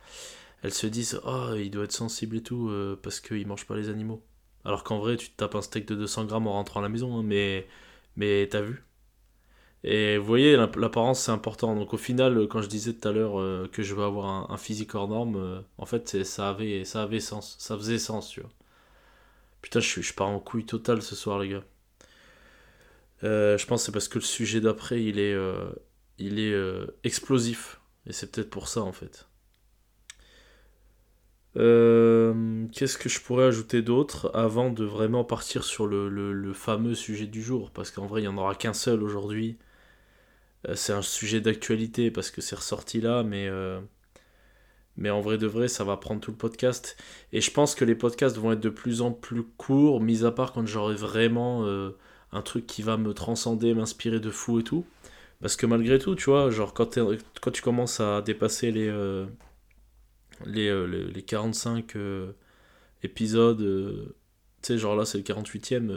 elles 0.63 0.73
se 0.73 0.87
disent 0.87 1.19
Oh, 1.25 1.49
il 1.57 1.69
doit 1.69 1.83
être 1.83 1.91
sensible 1.91 2.37
et 2.37 2.43
tout 2.43 2.71
parce 3.03 3.19
qu'il 3.19 3.45
mange 3.45 3.65
pas 3.65 3.75
les 3.75 3.89
animaux. 3.89 4.23
Alors 4.65 4.83
qu'en 4.83 4.99
vrai, 4.99 5.17
tu 5.17 5.29
te 5.29 5.37
tapes 5.37 5.55
un 5.55 5.61
steak 5.61 5.87
de 5.87 5.95
200 5.95 6.25
grammes 6.25 6.47
en 6.47 6.53
rentrant 6.53 6.79
à 6.81 6.83
la 6.83 6.89
maison, 6.89 7.17
hein, 7.19 7.23
mais, 7.23 7.67
mais 8.17 8.47
t'as 8.49 8.61
vu. 8.61 8.83
Et 9.83 10.17
vous 10.17 10.25
voyez, 10.25 10.57
l'apparence 10.57 11.21
c'est 11.21 11.31
important. 11.31 11.75
Donc 11.75 11.93
au 11.93 11.97
final, 11.97 12.47
quand 12.49 12.61
je 12.61 12.67
disais 12.67 12.93
tout 12.93 13.07
à 13.07 13.11
l'heure 13.11 13.39
euh, 13.39 13.69
que 13.71 13.83
je 13.83 13.93
veux 13.95 14.03
avoir 14.03 14.51
un, 14.51 14.57
physique 14.57 14.95
hors 14.95 15.07
norme, 15.07 15.35
euh, 15.37 15.61
en 15.77 15.85
fait 15.85 16.23
ça 16.23 16.49
avait, 16.49 16.85
ça 16.85 17.03
avait 17.03 17.19
sens, 17.19 17.55
ça 17.59 17.77
faisait 17.77 17.99
sens, 17.99 18.29
tu 18.29 18.41
vois. 18.41 18.49
Putain, 19.61 19.79
je, 19.79 20.01
je 20.01 20.13
pars 20.13 20.27
en 20.29 20.39
couille 20.39 20.65
totale 20.65 21.01
ce 21.01 21.15
soir, 21.15 21.39
les 21.39 21.49
gars. 21.49 21.63
Euh, 23.23 23.57
je 23.57 23.65
pense 23.65 23.81
que 23.81 23.85
c'est 23.87 23.91
parce 23.91 24.07
que 24.07 24.19
le 24.19 24.23
sujet 24.23 24.61
d'après, 24.61 25.03
il 25.03 25.19
est, 25.19 25.35
il 26.19 26.39
est 26.39 26.55
explosif. 27.03 27.79
Et 28.07 28.13
c'est 28.13 28.31
peut-être 28.31 28.49
pour 28.49 28.67
ça, 28.67 28.81
en 28.81 28.91
fait. 28.91 29.27
Euh, 31.57 32.65
qu'est-ce 32.73 32.97
que 32.97 33.07
je 33.07 33.21
pourrais 33.21 33.45
ajouter 33.45 33.81
d'autre 33.81 34.29
avant 34.33 34.69
de 34.69 34.83
vraiment 34.83 35.23
partir 35.23 35.63
sur 35.63 35.87
le, 35.87 36.53
fameux 36.53 36.95
sujet 36.95 37.27
du 37.27 37.41
jour? 37.41 37.71
Parce 37.71 37.91
qu'en 37.91 38.07
vrai, 38.07 38.21
il 38.21 38.23
n'y 38.25 38.29
en 38.29 38.37
aura 38.37 38.55
qu'un 38.55 38.73
seul 38.73 39.03
aujourd'hui. 39.03 39.57
Euh, 40.67 40.75
c'est 40.75 40.93
un 40.93 41.01
sujet 41.01 41.41
d'actualité 41.41 42.11
parce 42.11 42.31
que 42.31 42.41
c'est 42.41 42.55
ressorti 42.55 43.01
là, 43.01 43.23
mais, 43.23 43.47
euh, 43.47 43.79
mais 44.97 45.09
en 45.09 45.21
vrai 45.21 45.37
de 45.37 45.47
vrai, 45.47 45.67
ça 45.67 45.83
va 45.83 45.97
prendre 45.97 46.21
tout 46.21 46.31
le 46.31 46.37
podcast. 46.37 46.97
Et 47.33 47.41
je 47.41 47.51
pense 47.51 47.75
que 47.75 47.85
les 47.85 47.95
podcasts 47.95 48.37
vont 48.37 48.51
être 48.53 48.61
de 48.61 48.69
plus 48.69 49.01
en 49.01 49.11
plus 49.11 49.43
courts, 49.43 50.01
mis 50.01 50.25
à 50.25 50.31
part 50.31 50.53
quand 50.53 50.65
j'aurai 50.67 50.95
vraiment 50.95 51.65
un 52.31 52.41
truc 52.41 52.67
qui 52.67 52.81
va 52.81 52.97
me 52.97 53.13
transcender, 53.13 53.73
m'inspirer 53.73 54.19
de 54.19 54.31
fou 54.31 54.59
et 54.59 54.63
tout. 54.63 54.85
Parce 55.41 55.55
que 55.57 55.65
malgré 55.65 55.99
tout, 55.99 56.15
tu 56.15 56.29
vois, 56.29 56.49
genre 56.49 56.73
quand 56.73 57.51
tu 57.51 57.61
commences 57.61 57.99
à 57.99 58.21
dépasser 58.21 58.71
les 58.71 58.89
euh, 60.47 61.11
les, 61.13 61.21
45 61.21 61.95
euh, 61.95 62.31
épisodes, 63.03 63.61
euh, 63.61 64.15
tu 64.61 64.73
sais, 64.73 64.77
genre 64.77 64.95
là 64.95 65.05
c'est 65.05 65.17
le 65.17 65.23
48ème, 65.23 65.91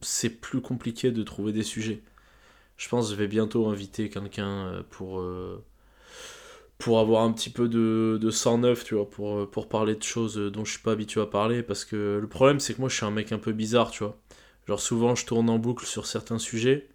c'est 0.00 0.30
plus 0.30 0.60
compliqué 0.60 1.10
de 1.10 1.22
trouver 1.22 1.52
des 1.52 1.62
sujets. 1.62 2.02
Je 2.76 2.88
pense 2.88 3.06
que 3.06 3.14
je 3.14 3.18
vais 3.18 3.28
bientôt 3.28 3.66
inviter 3.68 4.08
quelqu'un 4.10 4.84
pour, 4.90 5.24
pour 6.78 6.98
avoir 6.98 7.22
un 7.22 7.32
petit 7.32 7.50
peu 7.50 7.68
de, 7.68 8.18
de 8.20 8.30
109, 8.30 8.84
tu 8.84 8.94
vois, 8.96 9.08
pour, 9.08 9.48
pour 9.50 9.68
parler 9.68 9.94
de 9.94 10.02
choses 10.02 10.36
dont 10.36 10.64
je 10.64 10.72
suis 10.72 10.82
pas 10.82 10.92
habitué 10.92 11.20
à 11.20 11.26
parler. 11.26 11.62
Parce 11.62 11.84
que 11.84 12.18
le 12.20 12.28
problème, 12.28 12.60
c'est 12.60 12.74
que 12.74 12.80
moi, 12.80 12.88
je 12.88 12.96
suis 12.96 13.06
un 13.06 13.10
mec 13.12 13.32
un 13.32 13.38
peu 13.38 13.52
bizarre, 13.52 13.90
tu 13.92 14.04
vois. 14.04 14.18
Genre, 14.66 14.80
souvent, 14.80 15.14
je 15.14 15.26
tourne 15.26 15.48
en 15.50 15.58
boucle 15.58 15.86
sur 15.86 16.06
certains 16.06 16.38
sujets. 16.38 16.88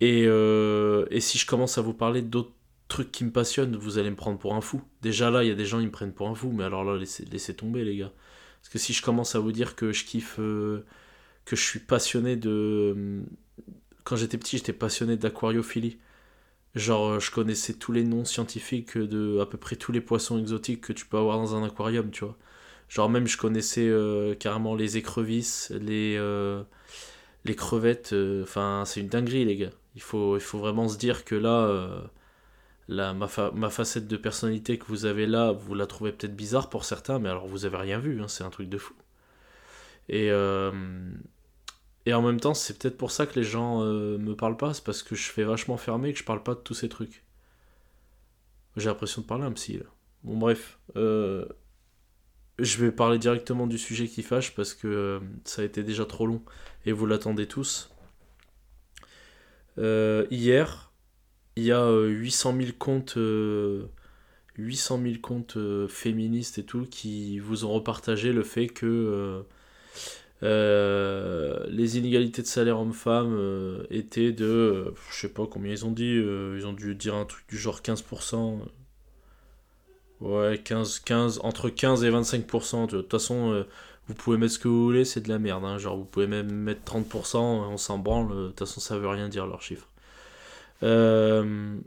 Et, 0.00 0.22
et 0.22 1.20
si 1.20 1.38
je 1.38 1.46
commence 1.46 1.76
à 1.78 1.82
vous 1.82 1.94
parler 1.94 2.22
d'autres 2.22 2.52
truc 2.88 3.12
qui 3.12 3.24
me 3.24 3.30
passionne, 3.30 3.76
vous 3.76 3.98
allez 3.98 4.10
me 4.10 4.16
prendre 4.16 4.38
pour 4.38 4.54
un 4.54 4.60
fou. 4.60 4.82
Déjà 5.02 5.30
là, 5.30 5.44
il 5.44 5.48
y 5.48 5.52
a 5.52 5.54
des 5.54 5.66
gens 5.66 5.78
qui 5.78 5.86
me 5.86 5.92
prennent 5.92 6.14
pour 6.14 6.28
un 6.28 6.34
fou, 6.34 6.50
mais 6.52 6.64
alors 6.64 6.84
là, 6.84 6.96
laissez, 6.96 7.24
laissez 7.26 7.54
tomber 7.54 7.84
les 7.84 7.96
gars. 7.96 8.12
Parce 8.60 8.70
que 8.70 8.78
si 8.78 8.92
je 8.92 9.02
commence 9.02 9.34
à 9.34 9.38
vous 9.38 9.52
dire 9.52 9.76
que 9.76 9.92
je 9.92 10.04
kiffe, 10.04 10.36
euh, 10.40 10.84
que 11.44 11.54
je 11.54 11.62
suis 11.62 11.78
passionné 11.80 12.36
de... 12.36 12.50
Euh, 12.50 13.22
quand 14.04 14.16
j'étais 14.16 14.38
petit, 14.38 14.56
j'étais 14.56 14.72
passionné 14.72 15.16
d'aquariophilie. 15.16 15.98
Genre, 16.74 17.08
euh, 17.08 17.20
je 17.20 17.30
connaissais 17.30 17.74
tous 17.74 17.92
les 17.92 18.04
noms 18.04 18.24
scientifiques 18.24 18.96
de 18.96 19.38
à 19.40 19.46
peu 19.46 19.58
près 19.58 19.76
tous 19.76 19.92
les 19.92 20.00
poissons 20.00 20.38
exotiques 20.38 20.80
que 20.80 20.92
tu 20.92 21.06
peux 21.06 21.18
avoir 21.18 21.36
dans 21.36 21.54
un 21.54 21.64
aquarium, 21.64 22.10
tu 22.10 22.24
vois. 22.24 22.36
Genre, 22.88 23.10
même 23.10 23.26
je 23.26 23.36
connaissais 23.36 23.92
carrément 24.40 24.74
les 24.74 24.96
écrevisses, 24.96 25.70
les, 25.78 26.18
les 27.44 27.54
crevettes. 27.54 28.14
Enfin, 28.42 28.84
c'est 28.86 29.00
une 29.00 29.08
dinguerie, 29.08 29.44
les 29.44 29.56
gars. 29.56 29.72
Il 29.94 30.00
faut, 30.00 30.38
il 30.38 30.40
faut 30.40 30.58
vraiment 30.58 30.88
se 30.88 30.96
dire 30.96 31.26
que 31.26 31.34
là 31.34 32.10
la, 32.88 33.12
ma, 33.12 33.28
facette 33.28 34.08
de 34.08 34.16
personnalité 34.16 34.78
que 34.78 34.86
vous 34.86 35.04
avez 35.04 35.26
là, 35.26 35.52
vous 35.52 35.74
la 35.74 35.86
trouvez 35.86 36.10
peut-être 36.10 36.34
bizarre 36.34 36.70
pour 36.70 36.84
certains, 36.84 37.18
mais 37.18 37.28
alors 37.28 37.46
vous 37.46 37.66
avez 37.66 37.76
rien 37.76 37.98
vu, 37.98 38.20
hein, 38.20 38.28
c'est 38.28 38.44
un 38.44 38.50
truc 38.50 38.68
de 38.68 38.78
fou. 38.78 38.94
Et, 40.08 40.30
euh, 40.30 40.72
et 42.06 42.14
en 42.14 42.22
même 42.22 42.40
temps, 42.40 42.54
c'est 42.54 42.78
peut-être 42.78 42.96
pour 42.96 43.10
ça 43.10 43.26
que 43.26 43.38
les 43.38 43.44
gens 43.44 43.82
euh, 43.82 44.16
me 44.16 44.34
parlent 44.34 44.56
pas, 44.56 44.72
c'est 44.72 44.84
parce 44.84 45.02
que 45.02 45.14
je 45.14 45.30
fais 45.30 45.44
vachement 45.44 45.76
fermé 45.76 46.08
et 46.08 46.12
que 46.14 46.18
je 46.18 46.24
parle 46.24 46.42
pas 46.42 46.54
de 46.54 46.60
tous 46.60 46.74
ces 46.74 46.88
trucs. 46.88 47.24
J'ai 48.76 48.88
l'impression 48.88 49.20
de 49.20 49.26
parler 49.26 49.44
un 49.44 49.52
psy 49.52 49.78
là. 49.78 49.84
Bon, 50.24 50.38
bref. 50.38 50.78
Euh, 50.96 51.44
je 52.58 52.78
vais 52.78 52.90
parler 52.90 53.18
directement 53.18 53.66
du 53.66 53.76
sujet 53.76 54.08
qui 54.08 54.22
fâche 54.22 54.54
parce 54.54 54.74
que 54.74 55.20
ça 55.44 55.62
a 55.62 55.64
été 55.64 55.82
déjà 55.82 56.06
trop 56.06 56.26
long 56.26 56.42
et 56.86 56.92
vous 56.92 57.06
l'attendez 57.06 57.46
tous. 57.46 57.90
hier, 59.76 60.87
il 61.58 61.64
y 61.64 61.72
a 61.72 61.90
800 61.90 62.54
000 62.58 62.72
comptes 62.78 63.18
800 64.58 65.00
000 65.02 65.14
comptes 65.22 65.56
euh, 65.56 65.88
féministes 65.88 66.58
et 66.58 66.64
tout 66.64 66.86
qui 66.90 67.38
vous 67.38 67.64
ont 67.64 67.72
repartagé 67.72 68.32
le 68.32 68.42
fait 68.42 68.66
que 68.66 68.86
euh, 68.86 69.42
euh, 70.42 71.64
les 71.68 71.96
inégalités 71.96 72.42
de 72.42 72.46
salaire 72.46 72.78
homme-femme 72.80 73.86
étaient 73.90 74.32
de, 74.32 74.94
je 75.10 75.20
sais 75.20 75.28
pas 75.28 75.46
combien 75.46 75.72
ils 75.72 75.86
ont 75.86 75.92
dit, 75.92 76.14
ils 76.14 76.66
ont 76.66 76.72
dû 76.72 76.94
dire 76.94 77.14
un 77.14 77.24
truc 77.24 77.44
du 77.48 77.56
genre 77.56 77.80
15%. 77.80 78.58
Ouais, 80.20 80.60
15, 80.64 80.98
15, 81.00 81.40
entre 81.44 81.70
15 81.70 82.02
et 82.04 82.10
25%. 82.10 82.86
De 82.86 83.00
toute 83.00 83.10
façon, 83.10 83.64
vous 84.08 84.14
pouvez 84.14 84.36
mettre 84.36 84.54
ce 84.54 84.58
que 84.58 84.68
vous 84.68 84.84
voulez, 84.84 85.04
c'est 85.04 85.20
de 85.20 85.28
la 85.28 85.38
merde. 85.38 85.64
Hein. 85.64 85.78
Genre, 85.78 85.96
vous 85.96 86.04
pouvez 86.04 86.26
même 86.26 86.50
mettre 86.50 86.82
30%, 86.92 87.36
on 87.36 87.76
s'en 87.76 87.98
branle. 87.98 88.28
De 88.28 88.48
toute 88.48 88.58
façon, 88.60 88.80
ça 88.80 88.98
veut 88.98 89.08
rien 89.08 89.28
dire, 89.28 89.46
leurs 89.46 89.62
chiffres. 89.62 89.88
Euh, 90.82 91.80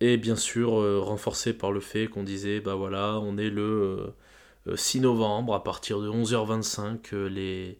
et 0.00 0.16
bien 0.16 0.36
sûr, 0.36 0.80
euh, 0.80 1.00
renforcé 1.00 1.52
par 1.54 1.72
le 1.72 1.80
fait 1.80 2.08
qu'on 2.08 2.24
disait, 2.24 2.60
bah 2.60 2.74
voilà, 2.74 3.18
on 3.20 3.38
est 3.38 3.50
le 3.50 4.12
6 4.76 4.98
euh, 4.98 5.00
euh, 5.00 5.04
novembre, 5.04 5.54
à 5.54 5.64
partir 5.64 6.00
de 6.00 6.08
11h25, 6.08 7.14
les, 7.14 7.78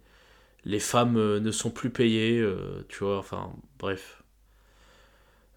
les 0.64 0.80
femmes 0.80 1.38
ne 1.38 1.50
sont 1.50 1.70
plus 1.70 1.90
payées, 1.90 2.44
tu 2.88 3.04
vois, 3.04 3.18
enfin, 3.18 3.52
bref. 3.78 4.23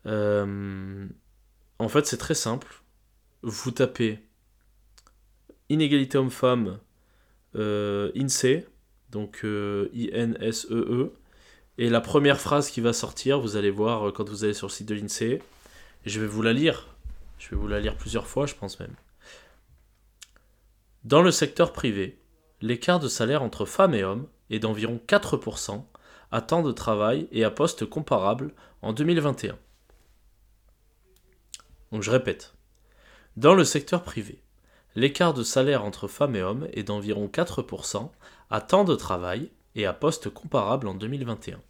en 0.05 1.89
fait, 1.89 2.05
c'est 2.05 2.17
très 2.17 2.35
simple. 2.35 2.81
Vous 3.43 3.71
tapez 3.71 4.19
inégalité 5.69 6.17
homme-femme, 6.17 6.79
INSEE, 7.55 8.65
donc 9.11 9.43
I-N-S-E-E, 9.93 11.03
-E, 11.05 11.11
et 11.77 11.89
la 11.89 12.01
première 12.01 12.39
phrase 12.39 12.69
qui 12.71 12.81
va 12.81 12.93
sortir, 12.93 13.39
vous 13.39 13.55
allez 13.55 13.69
voir 13.69 14.11
quand 14.13 14.29
vous 14.29 14.43
allez 14.43 14.53
sur 14.53 14.67
le 14.67 14.71
site 14.71 14.87
de 14.87 14.95
l'INSEE, 14.95 15.41
je 16.05 16.19
vais 16.19 16.27
vous 16.27 16.41
la 16.41 16.53
lire. 16.53 16.87
Je 17.37 17.49
vais 17.49 17.55
vous 17.55 17.67
la 17.67 17.79
lire 17.79 17.95
plusieurs 17.95 18.27
fois, 18.27 18.45
je 18.45 18.55
pense 18.55 18.79
même. 18.79 18.95
Dans 21.03 21.21
le 21.21 21.31
secteur 21.31 21.71
privé, 21.71 22.19
l'écart 22.61 22.99
de 22.99 23.07
salaire 23.07 23.43
entre 23.43 23.65
femmes 23.65 23.93
et 23.93 24.03
hommes 24.03 24.27
est 24.49 24.59
d'environ 24.59 24.99
4% 25.07 25.83
à 26.31 26.41
temps 26.41 26.63
de 26.63 26.71
travail 26.71 27.27
et 27.31 27.43
à 27.43 27.51
poste 27.51 27.85
comparable 27.85 28.53
en 28.81 28.93
2021. 28.93 29.57
Donc 31.91 32.03
je 32.03 32.11
répète. 32.11 32.53
Dans 33.37 33.53
le 33.53 33.63
secteur 33.63 34.03
privé, 34.03 34.41
l'écart 34.95 35.33
de 35.33 35.43
salaire 35.43 35.83
entre 35.83 36.07
femmes 36.07 36.35
et 36.35 36.41
hommes 36.41 36.67
est 36.73 36.83
d'environ 36.83 37.27
4% 37.27 38.09
à 38.49 38.61
temps 38.61 38.83
de 38.83 38.95
travail 38.95 39.51
et 39.77 39.85
à 39.85 39.93
poste 39.93 40.29
comparable 40.29 40.87
en 40.87 40.95
2021. 40.95 41.61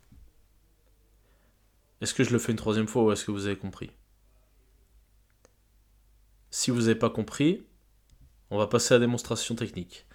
Est-ce 2.02 2.14
que 2.14 2.24
je 2.24 2.32
le 2.32 2.40
fais 2.40 2.54
une 2.54 2.58
troisième 2.58 2.88
fois 2.88 3.04
ou 3.04 3.12
est-ce 3.12 3.26
que 3.26 3.32
vous 3.32 3.46
avez 3.46 3.58
compris? 3.58 3.92
Si 6.50 6.72
vous 6.72 6.82
n'avez 6.82 6.96
pas 6.96 7.10
compris, 7.10 7.66
on 8.50 8.58
va 8.58 8.68
passer 8.68 8.94
à 8.94 8.98
la 8.98 9.02
démonstration 9.06 9.56
technique. 9.56 10.06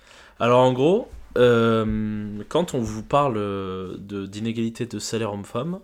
Alors 0.41 0.61
en 0.61 0.73
gros, 0.73 1.11
euh, 1.37 2.43
quand 2.49 2.75
on 2.75 2.81
vous 2.81 3.03
parle 3.03 3.37
euh, 3.37 3.97
d'inégalité 3.99 4.87
de, 4.87 4.99
salaire 4.99 5.35
homme-femme, 5.35 5.81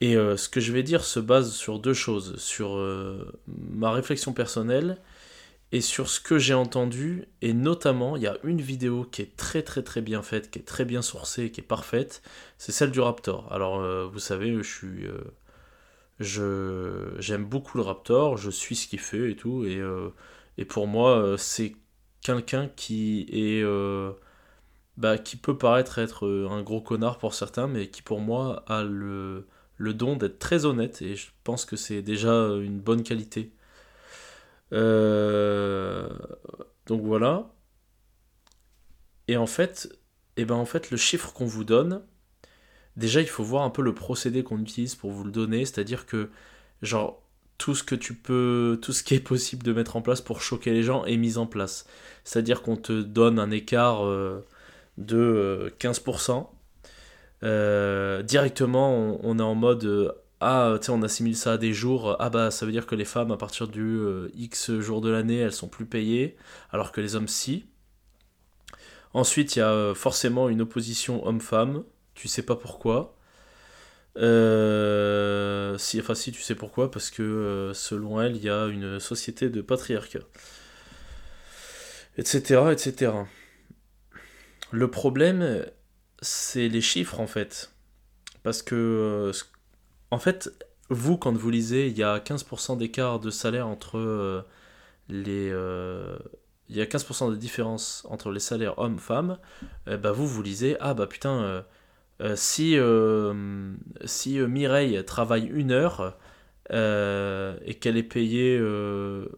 et 0.00 0.16
euh, 0.16 0.36
ce 0.36 0.48
que 0.48 0.60
je 0.60 0.72
vais 0.72 0.84
dire 0.84 1.04
se 1.04 1.20
base 1.20 1.52
sur 1.52 1.80
deux 1.80 1.94
choses, 1.94 2.36
sur 2.36 2.76
ma 3.48 3.90
réflexion 3.90 4.32
personnelle 4.32 4.98
et 5.72 5.80
sur 5.80 6.08
ce 6.08 6.20
que 6.20 6.38
j'ai 6.38 6.54
entendu, 6.54 7.26
et 7.42 7.52
notamment 7.54 8.16
il 8.16 8.22
y 8.22 8.26
a 8.26 8.36
une 8.44 8.60
vidéo 8.60 9.04
qui 9.04 9.22
est 9.22 9.36
très 9.36 9.62
très 9.62 9.82
très 9.82 10.02
bien 10.02 10.22
faite, 10.22 10.50
qui 10.50 10.58
est 10.58 10.62
très 10.62 10.84
bien 10.84 11.02
sourcée, 11.02 11.50
qui 11.50 11.60
est 11.60 11.64
parfaite, 11.64 12.22
c'est 12.58 12.72
celle 12.72 12.90
du 12.90 13.00
Raptor. 13.00 13.52
Alors 13.52 13.82
vous 14.10 14.18
savez, 14.18 14.54
je 14.54 14.62
suis 14.62 15.06
je, 16.22 17.14
j'aime 17.18 17.44
beaucoup 17.44 17.78
le 17.78 17.84
Raptor, 17.84 18.36
je 18.36 18.50
suis 18.50 18.76
ce 18.76 18.86
qu'il 18.88 19.00
fait 19.00 19.32
et 19.32 19.36
tout. 19.36 19.64
Et, 19.64 19.78
euh, 19.78 20.10
et 20.58 20.64
pour 20.64 20.86
moi, 20.86 21.18
euh, 21.18 21.36
c'est 21.36 21.76
quelqu'un 22.22 22.68
qui 22.68 23.26
est. 23.32 23.62
Euh, 23.62 24.12
bah, 24.98 25.18
qui 25.18 25.36
peut 25.36 25.56
paraître 25.58 25.98
être 25.98 26.28
un 26.50 26.62
gros 26.62 26.82
connard 26.82 27.18
pour 27.18 27.34
certains, 27.34 27.66
mais 27.66 27.88
qui 27.88 28.02
pour 28.02 28.20
moi 28.20 28.62
a 28.68 28.84
le, 28.84 29.46
le 29.78 29.94
don 29.94 30.16
d'être 30.16 30.38
très 30.38 30.66
honnête. 30.66 31.02
Et 31.02 31.16
je 31.16 31.28
pense 31.44 31.64
que 31.64 31.76
c'est 31.76 32.02
déjà 32.02 32.30
une 32.30 32.78
bonne 32.80 33.02
qualité. 33.02 33.52
Donc 36.86 37.02
voilà. 37.02 37.50
Et 39.28 39.36
en 39.36 39.46
fait, 39.46 39.88
et 40.36 40.44
ben 40.44 40.54
en 40.54 40.64
fait, 40.64 40.90
le 40.90 40.96
chiffre 40.96 41.32
qu'on 41.32 41.46
vous 41.46 41.64
donne, 41.64 42.02
déjà 42.96 43.20
il 43.20 43.28
faut 43.28 43.44
voir 43.44 43.62
un 43.64 43.70
peu 43.70 43.82
le 43.82 43.94
procédé 43.94 44.42
qu'on 44.42 44.60
utilise 44.60 44.94
pour 44.94 45.10
vous 45.10 45.24
le 45.24 45.30
donner, 45.30 45.64
c'est-à-dire 45.64 46.06
que 46.06 46.30
genre 46.82 47.22
tout 47.58 47.74
ce 47.74 47.84
que 47.84 47.94
tu 47.94 48.14
peux, 48.14 48.78
tout 48.82 48.92
ce 48.92 49.04
qui 49.04 49.14
est 49.14 49.20
possible 49.20 49.62
de 49.62 49.72
mettre 49.72 49.96
en 49.96 50.02
place 50.02 50.20
pour 50.20 50.42
choquer 50.42 50.72
les 50.72 50.82
gens 50.82 51.04
est 51.04 51.16
mis 51.16 51.38
en 51.38 51.46
place. 51.46 51.86
C'est-à-dire 52.24 52.62
qu'on 52.62 52.76
te 52.76 53.02
donne 53.02 53.38
un 53.38 53.50
écart 53.52 54.04
euh, 54.04 54.44
de 54.98 55.72
15%. 55.78 56.30
Euh, 56.32 56.42
euh, 57.44 58.22
directement, 58.22 59.18
on, 59.22 59.38
est 59.38 59.42
en 59.42 59.54
mode 59.54 60.14
ah, 60.42 60.78
tu 60.78 60.86
sais, 60.86 60.92
on 60.92 61.02
assimile 61.02 61.36
ça 61.36 61.52
à 61.52 61.58
des 61.58 61.72
jours. 61.72 62.16
Ah 62.18 62.30
bah, 62.30 62.50
ça 62.50 62.66
veut 62.66 62.72
dire 62.72 62.86
que 62.86 62.94
les 62.94 63.04
femmes, 63.04 63.32
à 63.32 63.36
partir 63.36 63.68
du 63.68 64.00
X 64.34 64.78
jours 64.80 65.00
de 65.00 65.10
l'année, 65.10 65.38
elles 65.38 65.52
sont 65.52 65.68
plus 65.68 65.86
payées, 65.86 66.36
alors 66.72 66.92
que 66.92 67.00
les 67.00 67.16
hommes, 67.16 67.28
si. 67.28 67.66
Ensuite, 69.14 69.56
il 69.56 69.60
y 69.60 69.62
a 69.62 69.94
forcément 69.94 70.48
une 70.48 70.62
opposition 70.62 71.26
homme-femme 71.26 71.84
tu 72.14 72.28
sais 72.28 72.42
pas 72.42 72.56
pourquoi. 72.56 73.16
Euh, 74.18 75.78
si, 75.78 76.00
enfin 76.00 76.14
si, 76.14 76.32
tu 76.32 76.42
sais 76.42 76.54
pourquoi, 76.54 76.90
parce 76.90 77.10
que 77.10 77.22
euh, 77.22 77.74
selon 77.74 78.20
elle, 78.20 78.36
il 78.36 78.44
y 78.44 78.50
a 78.50 78.66
une 78.66 79.00
société 79.00 79.48
de 79.48 79.62
patriarcat. 79.62 80.20
Etc. 82.18 82.72
etc. 82.72 83.12
Le 84.70 84.90
problème, 84.90 85.64
c'est 86.20 86.68
les 86.68 86.80
chiffres 86.80 87.20
en 87.20 87.26
fait. 87.26 87.72
Parce 88.42 88.62
que, 88.62 88.74
euh, 88.74 89.32
en 90.12 90.18
fait, 90.18 90.66
vous, 90.90 91.16
quand 91.16 91.36
vous 91.36 91.50
lisez, 91.50 91.88
il 91.88 91.98
y 91.98 92.04
a 92.04 92.18
15% 92.20 92.78
d'écart 92.78 93.18
de 93.18 93.30
salaire 93.30 93.66
entre 93.66 94.44
les. 95.08 95.48
il 96.68 96.76
y 96.76 96.80
a 96.80 96.84
15% 96.84 97.30
de 97.30 97.36
différence 97.36 98.06
entre 98.08 98.30
les 98.30 98.40
salaires 98.40 98.78
hommes-femmes. 98.78 99.38
bah 99.86 100.12
vous, 100.12 100.26
vous 100.28 100.42
lisez, 100.42 100.76
ah 100.80 100.94
bah 100.94 101.06
putain 101.06 101.64
euh, 102.22 102.36
si, 102.36 102.76
euh, 102.78 103.74
si 104.04 104.38
euh, 104.38 104.46
Mireille 104.46 105.02
travaille 105.04 105.46
une 105.46 105.72
heure 105.72 106.16
et 106.70 107.74
qu'elle 107.80 107.96
est 107.96 108.02
payée. 108.02 108.58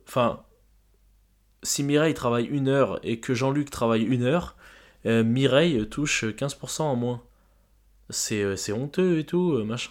Enfin, 0.07 0.45
si 1.63 1.83
Mireille 1.83 2.15
travaille 2.15 2.47
une 2.47 2.69
heure 2.69 3.01
et 3.03 3.21
que 3.21 3.35
Jean-Luc 3.35 3.71
travaille 3.71 4.05
une 4.05 4.23
heure, 4.23 4.57
Mireille 5.05 5.89
touche 5.89 6.25
15% 6.25 6.83
en 6.83 6.97
moins. 6.97 7.23
C'est 8.11 8.73
honteux 8.73 9.19
et 9.19 9.25
tout, 9.25 9.65
machin. 9.65 9.91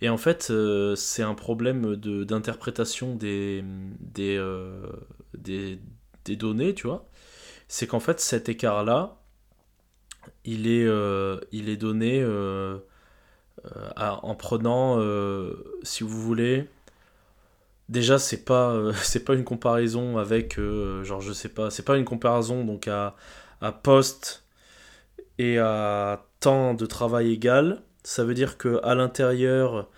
Et 0.00 0.08
en 0.08 0.16
fait, 0.16 0.52
c'est 0.96 1.22
un 1.22 1.34
problème 1.34 1.96
d'interprétation 1.96 3.14
des, 3.16 3.64
des, 4.00 4.40
des, 5.36 5.80
des, 6.24 6.36
données, 6.36 6.74
tu 6.74 6.86
vois. 6.86 7.08
C'est 7.68 7.86
qu'en 7.86 8.00
fait, 8.00 8.20
cet 8.20 8.48
écart-là, 8.48 9.18
il 10.44 10.66
est, 10.66 10.84
euh, 10.84 11.38
il 11.52 11.68
est 11.68 11.76
donné 11.76 12.20
euh, 12.22 12.78
euh, 13.66 13.90
en 13.96 14.34
prenant, 14.34 14.98
si 15.82 16.04
vous 16.04 16.20
voulez, 16.22 16.68
déjà 17.88 18.18
c'est 18.18 18.44
pas 18.44 18.92
pas 19.26 19.34
une 19.34 19.44
comparaison 19.44 20.18
avec 20.18 20.58
genre 21.02 21.20
je 21.20 21.32
sais 21.32 21.48
pas 21.48 21.70
c'est 21.70 21.84
pas 21.84 21.96
une 21.96 22.04
comparaison 22.04 22.64
donc 22.64 22.88
à, 22.88 23.16
à 23.60 23.72
poste 23.72 24.44
et 25.38 25.58
à 25.58 26.26
temps 26.40 26.74
de 26.74 26.86
travail 26.86 27.32
égal 27.32 27.82
ça 28.02 28.24
veut 28.24 28.34
dire 28.34 28.58
que 28.58 28.80
à 28.84 28.94
l'intérieur 28.94 29.88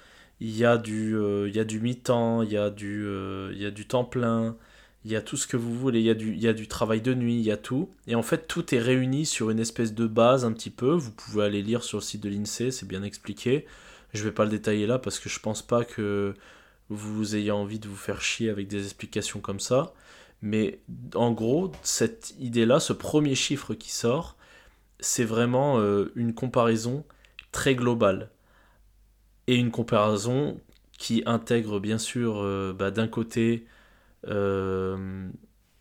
il 0.40 0.56
y 0.56 0.64
a 0.64 0.78
du 0.78 1.16
il 1.46 1.54
y 1.54 1.60
a 1.60 1.64
du 1.64 1.80
mi-temps 1.80 2.42
il 2.42 2.52
y 2.52 2.56
a 2.56 2.70
du 2.70 3.06
il 3.52 3.58
y 3.58 3.66
a 3.66 3.70
du 3.70 3.86
temps 3.86 4.04
plein 4.04 4.56
il 5.04 5.10
y 5.10 5.16
a 5.16 5.22
tout 5.22 5.36
ce 5.36 5.46
que 5.46 5.56
vous 5.56 5.74
voulez, 5.74 6.00
il 6.00 6.06
y, 6.06 6.10
a 6.10 6.14
du, 6.14 6.34
il 6.34 6.40
y 6.40 6.48
a 6.48 6.52
du 6.52 6.68
travail 6.68 7.00
de 7.00 7.14
nuit, 7.14 7.36
il 7.36 7.42
y 7.42 7.50
a 7.50 7.56
tout. 7.56 7.88
Et 8.06 8.14
en 8.14 8.22
fait, 8.22 8.46
tout 8.46 8.74
est 8.74 8.78
réuni 8.78 9.24
sur 9.24 9.50
une 9.50 9.58
espèce 9.58 9.94
de 9.94 10.06
base 10.06 10.44
un 10.44 10.52
petit 10.52 10.70
peu. 10.70 10.92
Vous 10.92 11.10
pouvez 11.10 11.44
aller 11.44 11.62
lire 11.62 11.82
sur 11.82 11.98
le 11.98 12.02
site 12.02 12.22
de 12.22 12.28
l'INSEE, 12.28 12.70
c'est 12.70 12.86
bien 12.86 13.02
expliqué. 13.02 13.66
Je 14.12 14.24
vais 14.24 14.32
pas 14.32 14.44
le 14.44 14.50
détailler 14.50 14.86
là 14.86 14.98
parce 14.98 15.18
que 15.18 15.28
je 15.28 15.40
pense 15.40 15.62
pas 15.62 15.84
que 15.84 16.34
vous 16.90 17.36
ayez 17.36 17.50
envie 17.50 17.78
de 17.78 17.88
vous 17.88 17.96
faire 17.96 18.20
chier 18.20 18.50
avec 18.50 18.68
des 18.68 18.84
explications 18.84 19.40
comme 19.40 19.60
ça. 19.60 19.94
Mais 20.42 20.80
en 21.14 21.32
gros, 21.32 21.72
cette 21.82 22.34
idée-là, 22.38 22.80
ce 22.80 22.92
premier 22.92 23.34
chiffre 23.34 23.74
qui 23.74 23.90
sort, 23.92 24.36
c'est 24.98 25.24
vraiment 25.24 25.80
euh, 25.80 26.12
une 26.14 26.34
comparaison 26.34 27.04
très 27.52 27.74
globale. 27.74 28.30
Et 29.46 29.56
une 29.56 29.70
comparaison 29.70 30.60
qui 30.98 31.22
intègre 31.26 31.80
bien 31.80 31.98
sûr 31.98 32.36
euh, 32.38 32.72
bah, 32.72 32.90
d'un 32.90 33.08
côté, 33.08 33.66
euh, 34.28 35.28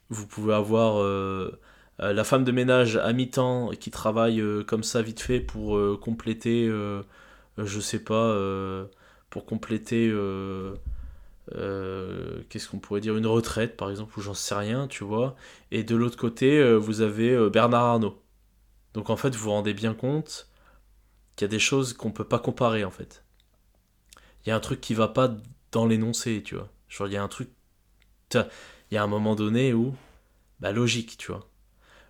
vous 0.09 0.27
pouvez 0.27 0.53
avoir 0.53 1.03
la 1.99 2.23
femme 2.23 2.43
de 2.45 2.51
ménage 2.51 2.97
à 2.97 3.13
mi-temps 3.13 3.71
qui 3.79 3.91
travaille 3.91 4.43
comme 4.65 4.83
ça 4.83 5.01
vite 5.01 5.19
fait 5.19 5.39
pour 5.39 5.99
compléter, 5.99 6.67
je 7.57 7.79
sais 7.79 8.03
pas, 8.03 8.35
pour 9.29 9.45
compléter 9.45 10.11
euh, 11.55 12.43
qu'est-ce 12.49 12.69
qu'on 12.69 12.77
pourrait 12.77 13.01
dire 13.01 13.17
une 13.17 13.25
retraite 13.25 13.75
par 13.75 13.89
exemple 13.89 14.19
ou 14.19 14.21
j'en 14.21 14.35
sais 14.35 14.53
rien 14.53 14.87
tu 14.87 15.03
vois 15.03 15.35
et 15.71 15.83
de 15.83 15.95
l'autre 15.95 16.17
côté 16.17 16.59
euh, 16.59 16.75
vous 16.75 17.01
avez 17.01 17.31
euh, 17.31 17.49
Bernard 17.49 17.85
Arnault 17.85 18.21
donc 18.93 19.09
en 19.09 19.15
fait 19.17 19.31
vous 19.35 19.45
vous 19.45 19.49
rendez 19.49 19.73
bien 19.73 19.95
compte 19.95 20.48
qu'il 21.39 21.45
y 21.45 21.49
a 21.49 21.55
des 21.55 21.59
choses 21.59 21.93
qu'on 21.93 22.11
peut 22.11 22.23
pas 22.23 22.39
comparer 22.39 22.83
en 22.83 22.91
fait 22.91 23.23
il 24.45 24.49
y 24.49 24.51
a 24.51 24.55
un 24.55 24.59
truc 24.59 24.81
qui 24.81 24.93
va 24.93 25.07
pas 25.07 25.35
dans 25.71 25.85
l'énoncé 25.85 26.43
tu 26.43 26.55
vois 26.55 26.69
genre 26.87 27.07
il 27.07 27.13
y 27.13 27.17
a 27.17 27.23
un 27.23 27.27
truc 27.27 27.49
il 28.33 28.45
y 28.91 28.97
a 28.97 29.03
un 29.03 29.07
moment 29.07 29.35
donné 29.35 29.73
où 29.73 29.95
bah 30.59 30.71
logique 30.71 31.17
tu 31.17 31.31
vois 31.31 31.49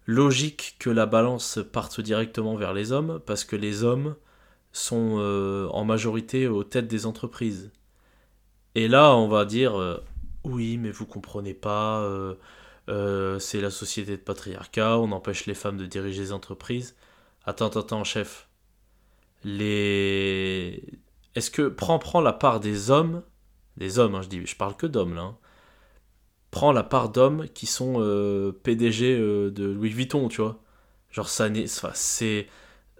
logique 0.05 0.75
que 0.79 0.89
la 0.89 1.05
balance 1.05 1.59
parte 1.71 2.01
directement 2.01 2.55
vers 2.55 2.73
les 2.73 2.91
hommes 2.91 3.21
parce 3.25 3.45
que 3.45 3.55
les 3.55 3.83
hommes 3.83 4.15
sont 4.71 5.17
en 5.71 5.85
majorité 5.85 6.47
aux 6.47 6.63
têtes 6.63 6.87
des 6.87 7.05
entreprises 7.05 7.71
et 8.75 8.87
là, 8.87 9.15
on 9.15 9.27
va 9.27 9.45
dire 9.45 9.79
euh, 9.79 10.03
oui, 10.43 10.77
mais 10.77 10.91
vous 10.91 11.05
comprenez 11.05 11.53
pas, 11.53 12.01
euh, 12.01 12.35
euh, 12.89 13.39
c'est 13.39 13.61
la 13.61 13.71
société 13.71 14.17
de 14.17 14.21
patriarcat, 14.21 14.97
on 14.99 15.11
empêche 15.11 15.45
les 15.45 15.53
femmes 15.53 15.77
de 15.77 15.85
diriger 15.85 16.21
les 16.21 16.31
entreprises. 16.33 16.95
Attends, 17.45 17.69
attends, 17.69 18.03
chef. 18.03 18.48
Les. 19.43 20.83
Est-ce 21.35 21.51
que. 21.51 21.67
Prends, 21.67 21.99
prends 21.99 22.21
la 22.21 22.33
part 22.33 22.59
des 22.59 22.91
hommes. 22.91 23.23
Des 23.77 23.99
hommes, 23.99 24.15
hein, 24.15 24.21
je 24.21 24.27
dis, 24.29 24.45
je 24.45 24.55
parle 24.55 24.75
que 24.75 24.87
d'hommes 24.87 25.15
là. 25.15 25.21
Hein. 25.21 25.37
Prends 26.51 26.71
la 26.71 26.83
part 26.83 27.09
d'hommes 27.09 27.47
qui 27.49 27.65
sont 27.65 27.93
PDG 28.63 29.17
de 29.17 29.65
Louis 29.65 29.89
Vuitton, 29.89 30.27
tu 30.29 30.41
vois. 30.41 30.61
Genre, 31.11 31.29
ça 31.29 31.49
c'est. 31.93 32.47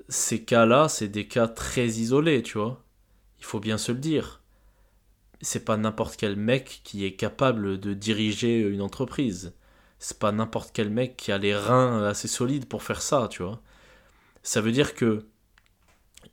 Ces 0.08 0.43
cas-là, 0.43 0.89
c'est 0.89 1.08
des 1.08 1.27
cas 1.27 1.48
très 1.48 1.88
isolés, 1.88 2.41
tu 2.41 2.58
vois. 2.58 2.84
Il 3.39 3.46
faut 3.46 3.60
bien 3.60 3.77
se 3.77 3.91
le 3.91 4.00
dire 4.00 4.39
c'est 5.41 5.65
pas 5.65 5.77
n'importe 5.77 6.17
quel 6.17 6.36
mec 6.36 6.81
qui 6.84 7.05
est 7.05 7.13
capable 7.15 7.79
de 7.79 7.93
diriger 7.93 8.60
une 8.60 8.81
entreprise. 8.81 9.53
C'est 10.00 10.19
pas 10.19 10.31
n'importe 10.31 10.72
quel 10.74 10.89
mec 10.89 11.17
qui 11.17 11.31
a 11.31 11.38
les 11.38 11.55
reins 11.55 12.03
assez 12.03 12.27
solides 12.27 12.67
pour 12.67 12.84
faire 12.84 13.01
ça, 13.01 13.27
tu 13.29 13.43
vois. 13.43 13.62
Ça 14.43 14.62
veut 14.62 14.72
dire 14.72 14.96
que 14.96 15.25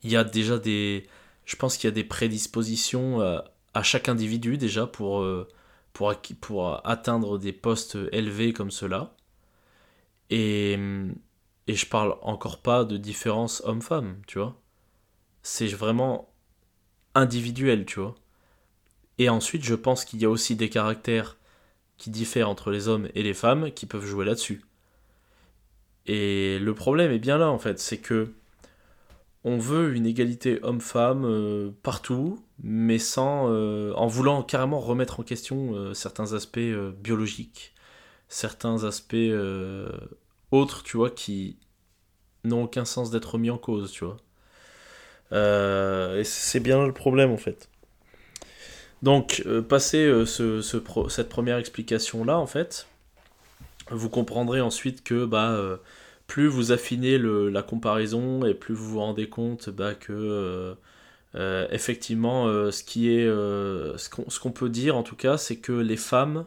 il 0.03 0.11
y 0.11 0.17
a 0.17 0.23
déjà 0.23 0.57
des 0.59 1.07
je 1.45 1.55
pense 1.55 1.77
qu'il 1.77 1.87
y 1.87 1.91
a 1.91 1.95
des 1.95 2.03
prédispositions 2.03 3.21
euh, 3.21 3.39
à 3.73 3.83
chaque 3.83 4.09
individu 4.09 4.57
déjà 4.57 4.87
pour 4.87 5.21
euh, 5.21 5.47
pour, 5.93 6.13
pour 6.41 6.87
atteindre 6.87 7.37
des 7.39 7.53
postes 7.53 7.97
élevés 8.11 8.53
comme 8.53 8.71
cela. 8.71 9.15
Et, 10.29 10.77
et 11.67 11.75
je 11.75 11.85
parle 11.87 12.17
encore 12.21 12.61
pas 12.61 12.83
de 12.85 12.97
différence 12.97 13.61
homme-femme, 13.65 14.21
tu 14.27 14.39
vois. 14.39 14.59
C'est 15.43 15.67
vraiment 15.67 16.29
individuel, 17.15 17.85
tu 17.85 17.99
vois. 17.99 18.15
Et 19.17 19.29
ensuite, 19.29 19.63
je 19.63 19.75
pense 19.75 20.05
qu'il 20.05 20.21
y 20.21 20.25
a 20.25 20.29
aussi 20.29 20.55
des 20.55 20.69
caractères 20.69 21.37
qui 21.97 22.09
diffèrent 22.11 22.49
entre 22.49 22.71
les 22.71 22.87
hommes 22.87 23.09
et 23.15 23.23
les 23.23 23.33
femmes 23.33 23.71
qui 23.71 23.85
peuvent 23.85 24.05
jouer 24.05 24.25
là-dessus. 24.25 24.61
Et 26.05 26.59
le 26.59 26.73
problème 26.73 27.11
est 27.11 27.19
bien 27.19 27.37
là 27.37 27.49
en 27.49 27.59
fait, 27.59 27.79
c'est 27.79 27.97
que 27.97 28.33
on 29.47 29.57
veut 29.57 29.95
une 29.95 30.05
égalité 30.05 30.59
homme-femme 30.61 31.23
euh, 31.23 31.71
partout, 31.81 32.43
mais 32.61 32.99
sans 32.99 33.49
euh, 33.49 33.93
en 33.93 34.05
voulant 34.05 34.43
carrément 34.43 34.81
remettre 34.81 35.21
en 35.21 35.23
question 35.23 35.73
euh, 35.73 35.93
certains 35.93 36.33
aspects 36.33 36.59
biologiques, 37.01 37.73
certains 38.27 38.83
aspects 38.83 39.15
autres, 40.51 40.83
tu 40.83 40.97
vois, 40.97 41.09
qui 41.09 41.55
n'ont 42.43 42.63
aucun 42.63 42.83
sens 42.83 43.09
d'être 43.09 43.37
mis 43.37 43.49
en 43.49 43.57
cause, 43.57 43.89
tu 43.89 44.03
vois. 44.03 44.17
et 45.31 46.23
c'est 46.25 46.59
bien 46.59 46.85
le 46.85 46.93
problème 46.93 47.31
en 47.31 47.37
fait. 47.37 47.69
Donc, 49.01 49.45
passé 49.69 50.25
ce, 50.25 50.61
cette 51.07 51.29
première 51.29 51.57
explication-là, 51.57 52.37
en 52.37 52.47
fait, 52.47 52.87
vous 53.91 54.09
comprendrez 54.09 54.59
ensuite 54.59 55.05
que 55.05 55.23
bah, 55.23 55.79
plus 56.27 56.47
vous 56.47 56.71
affinez 56.71 57.17
la 57.17 57.63
comparaison 57.63 58.45
et 58.45 58.53
plus 58.53 58.75
vous 58.75 58.91
vous 58.91 58.99
rendez 58.99 59.29
compte 59.29 59.69
que 59.99 60.75
effectivement, 61.71 62.47
ce 62.71 64.39
qu'on 64.39 64.51
peut 64.51 64.69
dire 64.69 64.95
en 64.97 65.03
tout 65.03 65.15
cas, 65.15 65.37
c'est 65.37 65.57
que 65.57 65.71
les 65.71 65.97
femmes 65.97 66.45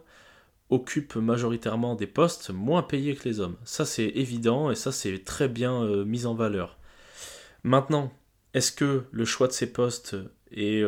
occupent 0.68 1.16
majoritairement 1.16 1.96
des 1.96 2.06
postes 2.06 2.50
moins 2.50 2.82
payés 2.82 3.16
que 3.16 3.28
les 3.28 3.40
hommes. 3.40 3.56
Ça 3.64 3.84
c'est 3.84 4.06
évident 4.08 4.70
et 4.70 4.74
ça 4.74 4.92
c'est 4.92 5.24
très 5.24 5.48
bien 5.48 6.04
mis 6.04 6.26
en 6.26 6.34
valeur. 6.34 6.78
Maintenant, 7.64 8.12
est-ce 8.54 8.72
que 8.72 9.04
le 9.10 9.24
choix 9.24 9.48
de 9.48 9.52
ces 9.52 9.72
postes 9.72 10.16
est 10.52 10.84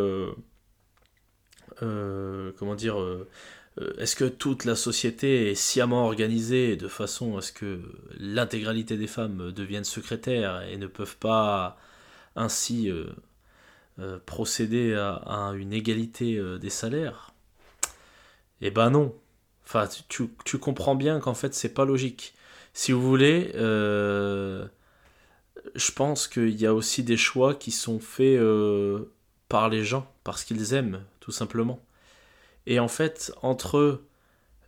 euh, 1.82 2.52
comment 2.58 2.74
dire, 2.74 3.00
euh, 3.00 3.02
euh, 3.02 3.30
est-ce 3.98 4.16
que 4.16 4.24
toute 4.24 4.64
la 4.64 4.76
société 4.76 5.50
est 5.50 5.54
sciemment 5.54 6.04
organisée 6.04 6.76
de 6.76 6.88
façon 6.88 7.38
à 7.38 7.40
ce 7.42 7.52
que 7.52 7.80
l'intégralité 8.18 8.96
des 8.98 9.06
femmes 9.06 9.50
deviennent 9.52 9.84
secrétaires 9.84 10.62
et 10.62 10.76
ne 10.76 10.86
peuvent 10.86 11.16
pas 11.16 11.78
ainsi 12.36 12.90
procéder 14.26 14.94
à, 14.94 15.52
une 15.56 15.72
égalité 15.72 16.38
des 16.60 16.70
salaires? 16.70 17.32
Eh 18.60 18.70
ben 18.70 18.90
non. 18.90 19.14
Enfin, 19.64 19.88
tu, 20.08 20.28
tu 20.44 20.58
comprends 20.58 20.94
bien 20.94 21.18
qu'en 21.20 21.34
fait, 21.34 21.54
c'est 21.54 21.72
pas 21.72 21.86
logique. 21.86 22.34
Si 22.74 22.92
vous 22.92 23.00
voulez, 23.00 23.52
je 23.54 24.68
pense 25.94 26.28
qu'il 26.28 26.60
y 26.60 26.66
a 26.66 26.74
aussi 26.74 27.02
des 27.02 27.16
choix 27.16 27.54
qui 27.54 27.70
sont 27.70 28.00
faits 28.00 28.38
par 29.48 29.68
les 29.68 29.84
gens, 29.84 30.10
parce 30.24 30.44
qu'ils 30.44 30.74
aiment, 30.74 31.02
tout 31.20 31.32
simplement. 31.32 31.80
Et 32.66 32.78
en 32.80 32.88
fait, 32.88 33.32
entre 33.42 34.02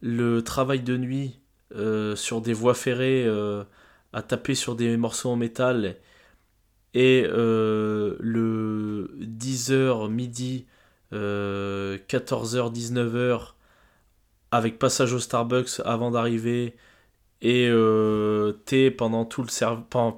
le 0.01 0.43
travail 0.43 0.81
de 0.81 0.97
nuit 0.97 1.41
euh, 1.75 2.15
sur 2.17 2.41
des 2.41 2.53
voies 2.53 2.75
ferrées, 2.75 3.25
euh, 3.27 3.65
à 4.13 4.23
taper 4.23 4.55
sur 4.55 4.77
des 4.77 4.97
morceaux 4.97 5.31
en 5.31 5.37
métal, 5.37 5.97
et 6.95 7.25
euh, 7.27 8.17
le 8.21 9.11
10h, 9.21 10.11
midi, 10.11 10.67
14h, 11.13 12.73
19h, 12.73 13.55
avec 14.51 14.79
passage 14.79 15.13
au 15.13 15.21
Starbucks 15.21 15.81
avant 15.85 16.11
d'arriver, 16.11 16.77
et 17.43 17.71
t'es 18.65 18.91
pendant 18.91 19.25
tout 19.25 19.43
le 19.43 19.49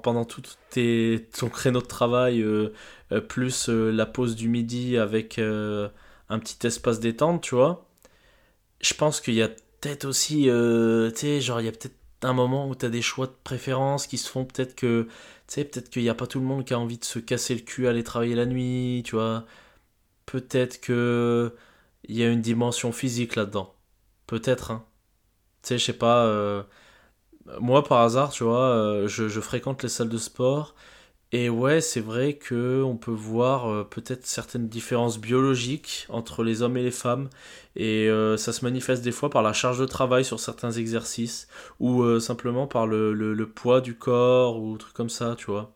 pendant 0.01 0.25
tout 0.25 0.41
ton 0.71 1.49
créneau 1.49 1.81
de 1.81 1.85
travail 1.85 2.45
plus 3.27 3.69
la 3.69 4.05
pause 4.05 4.35
du 4.35 4.49
midi 4.49 4.97
avec 4.97 5.39
un 6.29 6.39
petit 6.39 6.65
espace 6.67 6.99
détente, 6.99 7.41
tu 7.41 7.55
vois. 7.55 7.87
Je 8.81 8.93
pense 8.93 9.21
qu'il 9.21 9.35
y 9.35 9.41
a 9.41 9.49
peut-être 9.49 10.05
aussi, 10.05 10.43
tu 10.43 11.11
sais, 11.15 11.41
genre 11.41 11.61
il 11.61 11.65
y 11.65 11.69
a 11.69 11.71
peut-être 11.71 11.95
un 12.23 12.33
moment 12.33 12.67
où 12.67 12.75
tu 12.75 12.85
as 12.85 12.89
des 12.89 13.01
choix 13.01 13.27
de 13.27 13.35
préférence 13.43 14.07
qui 14.07 14.17
se 14.17 14.29
font 14.29 14.45
peut-être 14.45 14.75
que, 14.75 15.03
tu 15.03 15.09
sais, 15.47 15.65
peut-être 15.65 15.89
qu'il 15.89 16.03
n'y 16.03 16.09
a 16.09 16.15
pas 16.15 16.27
tout 16.27 16.39
le 16.39 16.45
monde 16.45 16.65
qui 16.65 16.73
a 16.73 16.79
envie 16.79 16.97
de 16.97 17.05
se 17.05 17.19
casser 17.19 17.55
le 17.55 17.61
cul 17.61 17.87
aller 17.87 18.03
travailler 18.03 18.35
la 18.35 18.45
nuit, 18.45 19.03
tu 19.05 19.15
vois. 19.15 19.45
Peut-être 20.25 20.81
que 20.81 21.55
il 22.05 22.17
y 22.17 22.23
a 22.23 22.29
une 22.29 22.41
dimension 22.41 22.91
physique 22.91 23.35
là-dedans. 23.35 23.75
Peut-être, 24.27 24.71
hein. 24.71 24.85
Tu 25.63 25.69
sais, 25.69 25.77
je 25.79 25.85
sais 25.85 25.93
pas. 25.93 26.65
moi, 27.59 27.83
par 27.83 28.01
hasard, 28.01 28.31
tu 28.31 28.43
vois, 28.43 29.07
je, 29.07 29.27
je, 29.29 29.41
fréquente 29.41 29.83
les 29.83 29.89
salles 29.89 30.09
de 30.09 30.17
sport 30.17 30.75
et 31.33 31.49
ouais, 31.49 31.81
c'est 31.81 31.99
vrai 31.99 32.35
que 32.35 32.81
on 32.83 32.95
peut 32.95 33.11
voir 33.11 33.69
euh, 33.69 33.83
peut-être 33.83 34.25
certaines 34.25 34.69
différences 34.69 35.19
biologiques 35.19 36.05
entre 36.09 36.41
les 36.43 36.61
hommes 36.61 36.77
et 36.77 36.83
les 36.83 36.91
femmes, 36.91 37.29
et 37.75 38.07
euh, 38.09 38.37
ça 38.37 38.53
se 38.53 38.63
manifeste 38.63 39.03
des 39.03 39.11
fois 39.11 39.29
par 39.29 39.41
la 39.41 39.51
charge 39.51 39.77
de 39.79 39.85
travail 39.85 40.23
sur 40.23 40.39
certains 40.39 40.71
exercices, 40.71 41.49
ou 41.81 42.01
euh, 42.03 42.21
simplement 42.21 42.65
par 42.65 42.87
le, 42.87 43.13
le, 43.13 43.49
poids 43.49 43.81
du 43.81 43.95
corps, 43.97 44.57
ou 44.61 44.77
trucs 44.77 44.93
comme 44.93 45.09
ça, 45.09 45.35
tu 45.37 45.47
vois. 45.47 45.73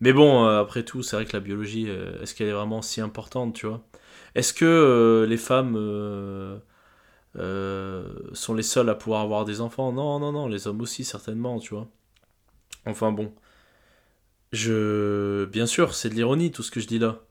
Mais 0.00 0.12
bon, 0.12 0.44
après 0.46 0.84
tout, 0.84 1.02
c'est 1.02 1.16
vrai 1.16 1.26
que 1.26 1.32
la 1.34 1.40
biologie, 1.40 1.88
est-ce 2.22 2.34
qu'elle 2.34 2.48
est 2.48 2.52
vraiment 2.52 2.82
si 2.82 3.00
importante, 3.00 3.54
tu 3.54 3.66
vois? 3.66 3.82
Est-ce 4.34 4.54
que 4.54 5.26
les 5.28 5.36
femmes 5.36 5.74
sont 8.34 8.54
les 8.54 8.62
seules 8.62 8.88
à 8.90 8.94
pouvoir 8.94 9.22
avoir 9.22 9.44
des 9.44 9.60
enfants? 9.60 9.92
Non, 9.92 10.18
non, 10.20 10.32
non, 10.32 10.48
les 10.48 10.66
hommes 10.66 10.80
aussi, 10.80 11.04
certainement, 11.04 11.58
tu 11.60 11.74
vois. 11.74 11.88
Enfin 12.86 13.12
bon. 13.12 13.32
Je, 14.52 15.44
bien 15.46 15.66
sûr, 15.66 15.94
c'est 15.94 16.08
de 16.10 16.14
l'ironie 16.14 16.50
tout 16.52 16.62
ce 16.62 16.70
que 16.70 16.80
je 16.80 16.86
dis 16.86 16.98
là. 16.98 17.24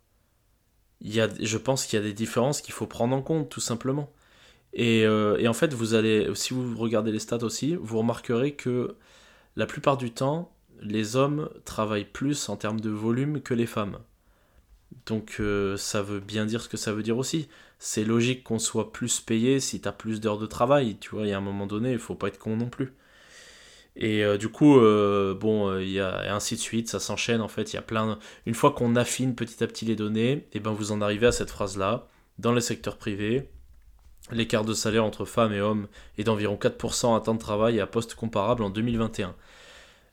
Je 1.02 1.58
pense 1.58 1.86
qu'il 1.86 1.98
y 1.98 2.02
a 2.02 2.06
des 2.06 2.14
différences 2.14 2.62
qu'il 2.62 2.74
faut 2.74 2.88
prendre 2.88 3.16
en 3.16 3.22
compte 3.22 3.50
tout 3.50 3.60
simplement. 3.60 4.12
Et, 4.74 5.06
euh, 5.06 5.38
et, 5.40 5.48
en 5.48 5.54
fait, 5.54 5.74
vous 5.74 5.96
allez, 5.96 6.34
si 6.36 6.54
vous 6.54 6.78
regardez 6.78 7.12
les 7.12 7.20
stats 7.20 7.44
aussi, 7.44 7.76
vous 7.76 8.00
remarquerez 8.00 8.54
que 8.56 8.96
la 9.58 9.66
plupart 9.68 9.98
du 9.98 10.12
temps, 10.12 10.54
les 10.82 11.16
hommes 11.16 11.50
travaillent 11.66 12.06
plus 12.06 12.50
en 12.50 12.58
termes 12.58 12.82
de 12.82 12.90
volume 12.90 13.42
que 13.42 13.54
les 13.54 13.68
femmes. 13.68 14.00
Donc 15.06 15.38
euh, 15.40 15.78
ça 15.78 16.02
veut 16.02 16.20
bien 16.20 16.46
dire 16.46 16.62
ce 16.62 16.70
que 16.70 16.78
ça 16.78 16.94
veut 16.94 17.04
dire 17.04 17.18
aussi. 17.18 17.48
C'est 17.80 18.04
logique 18.04 18.44
qu'on 18.44 18.60
soit 18.60 18.92
plus 18.92 19.22
payé 19.22 19.60
si 19.60 19.82
tu 19.82 19.88
as 19.88 19.92
plus 19.92 20.20
d'heures 20.22 20.38
de 20.40 20.46
travail. 20.46 20.98
Tu 21.00 21.12
vois, 21.12 21.24
il 21.26 21.30
y 21.30 21.34
a 21.34 21.38
un 21.38 21.42
moment 21.42 21.68
donné, 21.68 21.94
il 21.94 22.00
faut 22.00 22.16
pas 22.16 22.28
être 22.28 22.40
con 22.40 22.58
non 22.58 22.70
plus. 22.70 22.94
Et 23.96 24.24
euh, 24.24 24.38
du 24.38 24.50
coup, 24.50 24.80
euh, 24.80 25.36
bon, 25.36 25.78
il 25.78 25.90
y 25.90 26.00
a 26.00 26.34
ainsi 26.34 26.56
de 26.56 26.62
suite, 26.62 26.90
ça 26.90 27.00
s'enchaîne 27.00 27.42
en 27.42 27.48
fait. 27.48 27.74
Il 27.74 27.76
y 27.76 27.80
a 27.80 27.82
plein. 27.82 28.20
Une 28.46 28.54
fois 28.54 28.72
qu'on 28.72 28.96
affine 28.96 29.36
petit 29.36 29.64
à 29.64 29.68
petit 29.68 29.86
les 29.86 29.96
données, 29.96 30.32
et 30.32 30.48
eh 30.54 30.60
ben 30.60 30.72
vous 30.72 30.92
en 30.92 31.02
arrivez 31.02 31.28
à 31.28 31.32
cette 31.32 31.52
phrase-là. 31.52 32.08
Dans 32.40 32.54
le 32.54 32.62
secteur 32.62 32.98
privé, 32.98 33.50
l'écart 34.32 34.66
de 34.66 34.74
salaire 34.74 35.06
entre 35.06 35.26
femmes 35.26 35.54
et 35.54 35.62
hommes 35.62 35.88
est 36.18 36.24
d'environ 36.24 36.56
4% 36.56 37.16
à 37.16 37.22
temps 37.22 37.36
de 37.36 37.40
travail 37.40 37.78
et 37.78 37.82
à 37.82 37.88
poste 37.88 38.16
comparable 38.16 38.64
en 38.64 38.70
2021. 38.70 39.36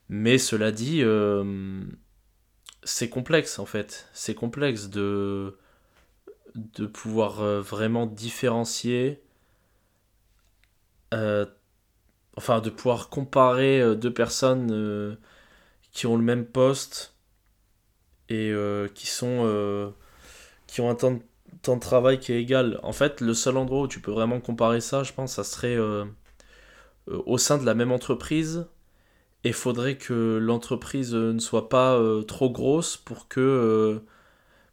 Mais 0.09 0.37
cela 0.37 0.71
dit, 0.71 1.03
c'est 2.83 3.09
complexe 3.09 3.59
en 3.59 3.65
fait. 3.65 4.07
C'est 4.13 4.35
complexe 4.35 4.89
de, 4.89 5.57
de 6.55 6.85
pouvoir 6.85 7.41
euh, 7.41 7.61
vraiment 7.61 8.05
différencier, 8.05 9.21
euh, 11.13 11.45
enfin 12.39 12.61
de 12.61 12.69
pouvoir 12.69 13.09
comparer 13.09 13.81
euh, 13.81 13.95
deux 13.95 14.13
personnes 14.13 15.17
qui 15.91 16.07
ont 16.07 16.15
le 16.17 16.23
même 16.23 16.45
poste 16.45 17.15
et 18.29 18.53
qui 18.93 19.07
sont 19.07 19.93
qui 20.67 20.81
ont 20.81 20.89
un 20.89 20.95
temps 20.95 21.19
de, 21.75 21.79
travail 21.79 22.19
qui 22.19 22.31
est 22.33 22.41
égal. 22.41 22.79
En 22.83 22.93
fait, 22.93 23.21
le 23.21 23.33
seul 23.33 23.57
endroit 23.57 23.81
où 23.81 23.87
tu 23.87 24.01
peux 24.01 24.11
vraiment 24.11 24.39
comparer 24.39 24.81
ça, 24.81 25.03
je 25.03 25.13
pense, 25.13 25.33
ça 25.33 25.43
serait 25.43 25.77
au 27.07 27.37
sein 27.37 27.57
de 27.57 27.65
la 27.65 27.73
même 27.73 27.91
entreprise 27.91 28.67
et 29.43 29.51
faudrait 29.53 29.97
que 29.97 30.37
l'entreprise 30.41 31.13
euh, 31.15 31.33
ne 31.33 31.39
soit 31.39 31.69
pas 31.69 31.95
euh, 31.95 32.23
trop 32.23 32.49
grosse 32.49 32.97
pour 32.97 33.27
que, 33.27 33.39
euh, 33.39 33.99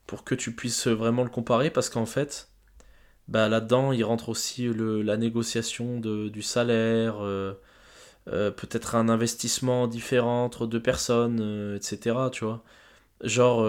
pour 0.06 0.24
que 0.24 0.34
tu 0.34 0.54
puisses 0.54 0.88
vraiment 0.88 1.24
le 1.24 1.30
comparer 1.30 1.70
parce 1.70 1.88
qu'en 1.88 2.06
fait 2.06 2.48
bah, 3.28 3.48
là-dedans 3.48 3.92
il 3.92 4.04
rentre 4.04 4.28
aussi 4.28 4.66
le, 4.66 5.02
la 5.02 5.16
négociation 5.16 6.00
de, 6.00 6.28
du 6.28 6.42
salaire 6.42 7.16
peut-être 8.26 8.94
un 8.96 9.08
investissement 9.08 9.86
différent 9.86 10.44
entre 10.44 10.66
deux 10.66 10.82
personnes 10.82 11.74
etc 11.76 12.16
tu 12.32 12.44
vois. 12.44 12.62
Genre 13.22 13.62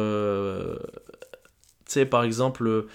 tu 1.85 1.91
sais 1.91 2.05
par 2.05 2.23
exemple 2.23 2.87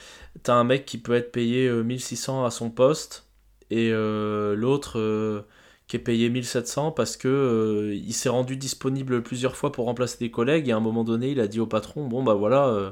t'as 0.43 0.55
un 0.55 0.65
mec 0.65 0.85
qui 0.87 0.99
peut 0.99 1.15
être 1.15 1.33
payé 1.33 1.71
1600 1.71 2.45
à 2.45 2.51
son 2.51 2.71
poste 2.71 3.27
et 3.71 3.91
l'autre 3.93 5.45
qui 5.93 5.97
est 5.97 6.01
payé 6.01 6.31
1700 6.31 6.93
parce 6.93 7.19
que 7.19 7.29
euh, 7.29 7.95
il 7.95 8.15
s'est 8.15 8.31
rendu 8.31 8.57
disponible 8.57 9.23
plusieurs 9.23 9.57
fois 9.57 9.73
pour 9.73 9.85
remplacer 9.85 10.17
des 10.19 10.31
collègues 10.31 10.71
et 10.71 10.73
à 10.73 10.77
un 10.79 10.81
moment 10.81 11.05
donné 11.05 11.31
il 11.33 11.39
a 11.39 11.47
dit 11.47 11.61
au 11.61 11.67
patron 11.67 12.07
bon 12.07 12.23
bah 12.23 12.33
voilà 12.33 12.69
euh, 12.69 12.91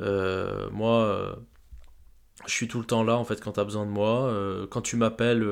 euh, 0.00 0.70
moi 0.70 1.36
je 2.46 2.52
suis 2.52 2.68
tout 2.68 2.78
le 2.78 2.84
temps 2.84 3.04
là 3.04 3.16
en 3.16 3.24
fait 3.24 3.40
quand 3.40 3.52
tu 3.52 3.60
as 3.60 3.64
besoin 3.64 3.86
de 3.86 3.90
moi. 3.90 4.32
Quand 4.70 4.82
tu 4.82 4.96
m'appelles 4.96 5.46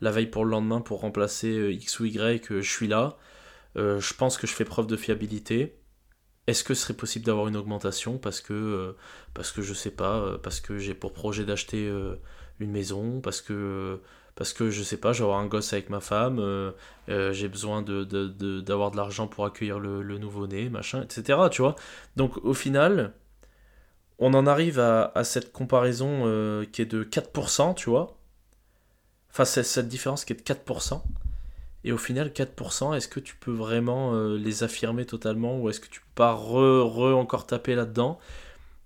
la 0.00 0.10
veille 0.10 0.26
pour 0.26 0.44
le 0.44 0.50
lendemain 0.50 0.80
pour 0.80 1.00
remplacer 1.00 1.70
X 1.72 2.00
ou 2.00 2.06
Y 2.06 2.46
je 2.48 2.70
suis 2.70 2.88
là. 2.88 3.16
Je 3.76 4.14
pense 4.14 4.38
que 4.38 4.46
je 4.46 4.52
fais 4.52 4.64
preuve 4.64 4.86
de 4.86 4.96
fiabilité. 4.96 5.78
Est-ce 6.46 6.64
que 6.64 6.74
ce 6.74 6.82
serait 6.82 6.94
possible 6.94 7.24
d'avoir 7.24 7.48
une 7.48 7.56
augmentation 7.56 8.18
parce 8.18 8.40
que 8.40 8.96
parce 9.34 9.52
que 9.52 9.62
je 9.62 9.74
sais 9.74 9.90
pas 9.90 10.38
parce 10.42 10.60
que 10.60 10.78
j'ai 10.78 10.94
pour 10.94 11.12
projet 11.12 11.44
d'acheter 11.44 11.92
une 12.58 12.70
maison 12.70 13.20
parce 13.20 13.40
que 13.40 14.00
parce 14.34 14.52
que 14.52 14.70
je 14.70 14.82
sais 14.82 14.96
pas, 14.96 15.12
j'ai 15.12 15.24
un 15.24 15.46
gosse 15.46 15.72
avec 15.72 15.90
ma 15.90 16.00
femme, 16.00 16.38
euh, 16.40 16.72
euh, 17.08 17.32
j'ai 17.32 17.48
besoin 17.48 17.82
d'avoir 17.82 18.90
de, 18.90 18.92
de, 18.92 18.96
l'argent 18.96 19.28
pour 19.28 19.44
accueillir 19.44 19.78
le 19.78 20.18
nouveau-né, 20.18 20.68
machin, 20.68 21.02
etc. 21.02 21.38
Tu 21.50 21.62
vois. 21.62 21.76
Donc 22.16 22.36
au 22.44 22.54
final, 22.54 23.14
on 24.18 24.34
en 24.34 24.46
arrive 24.46 24.78
à, 24.78 25.24
cette 25.24 25.52
comparaison 25.52 26.22
euh, 26.24 26.64
qui 26.70 26.82
est 26.82 26.86
de 26.86 27.04
4%, 27.04 27.74
tu 27.74 27.90
vois 27.90 28.16
Enfin, 29.30 29.44
c'est 29.44 29.64
cette 29.64 29.88
différence 29.88 30.24
qui 30.24 30.32
est 30.32 30.36
de 30.36 30.42
4%. 30.42 31.02
Et 31.84 31.92
au 31.92 31.98
final, 31.98 32.30
4%, 32.30 32.94
est-ce 32.94 33.08
que 33.08 33.20
tu 33.20 33.36
peux 33.36 33.52
vraiment 33.52 34.14
les 34.36 34.62
affirmer 34.62 35.04
totalement 35.06 35.58
ou 35.58 35.68
est-ce 35.68 35.80
que 35.80 35.88
tu 35.88 36.00
peux 36.00 36.06
pas 36.14 36.32
re, 36.32 36.84
re 36.84 37.16
encore 37.16 37.46
taper 37.46 37.74
là-dedans? 37.74 38.18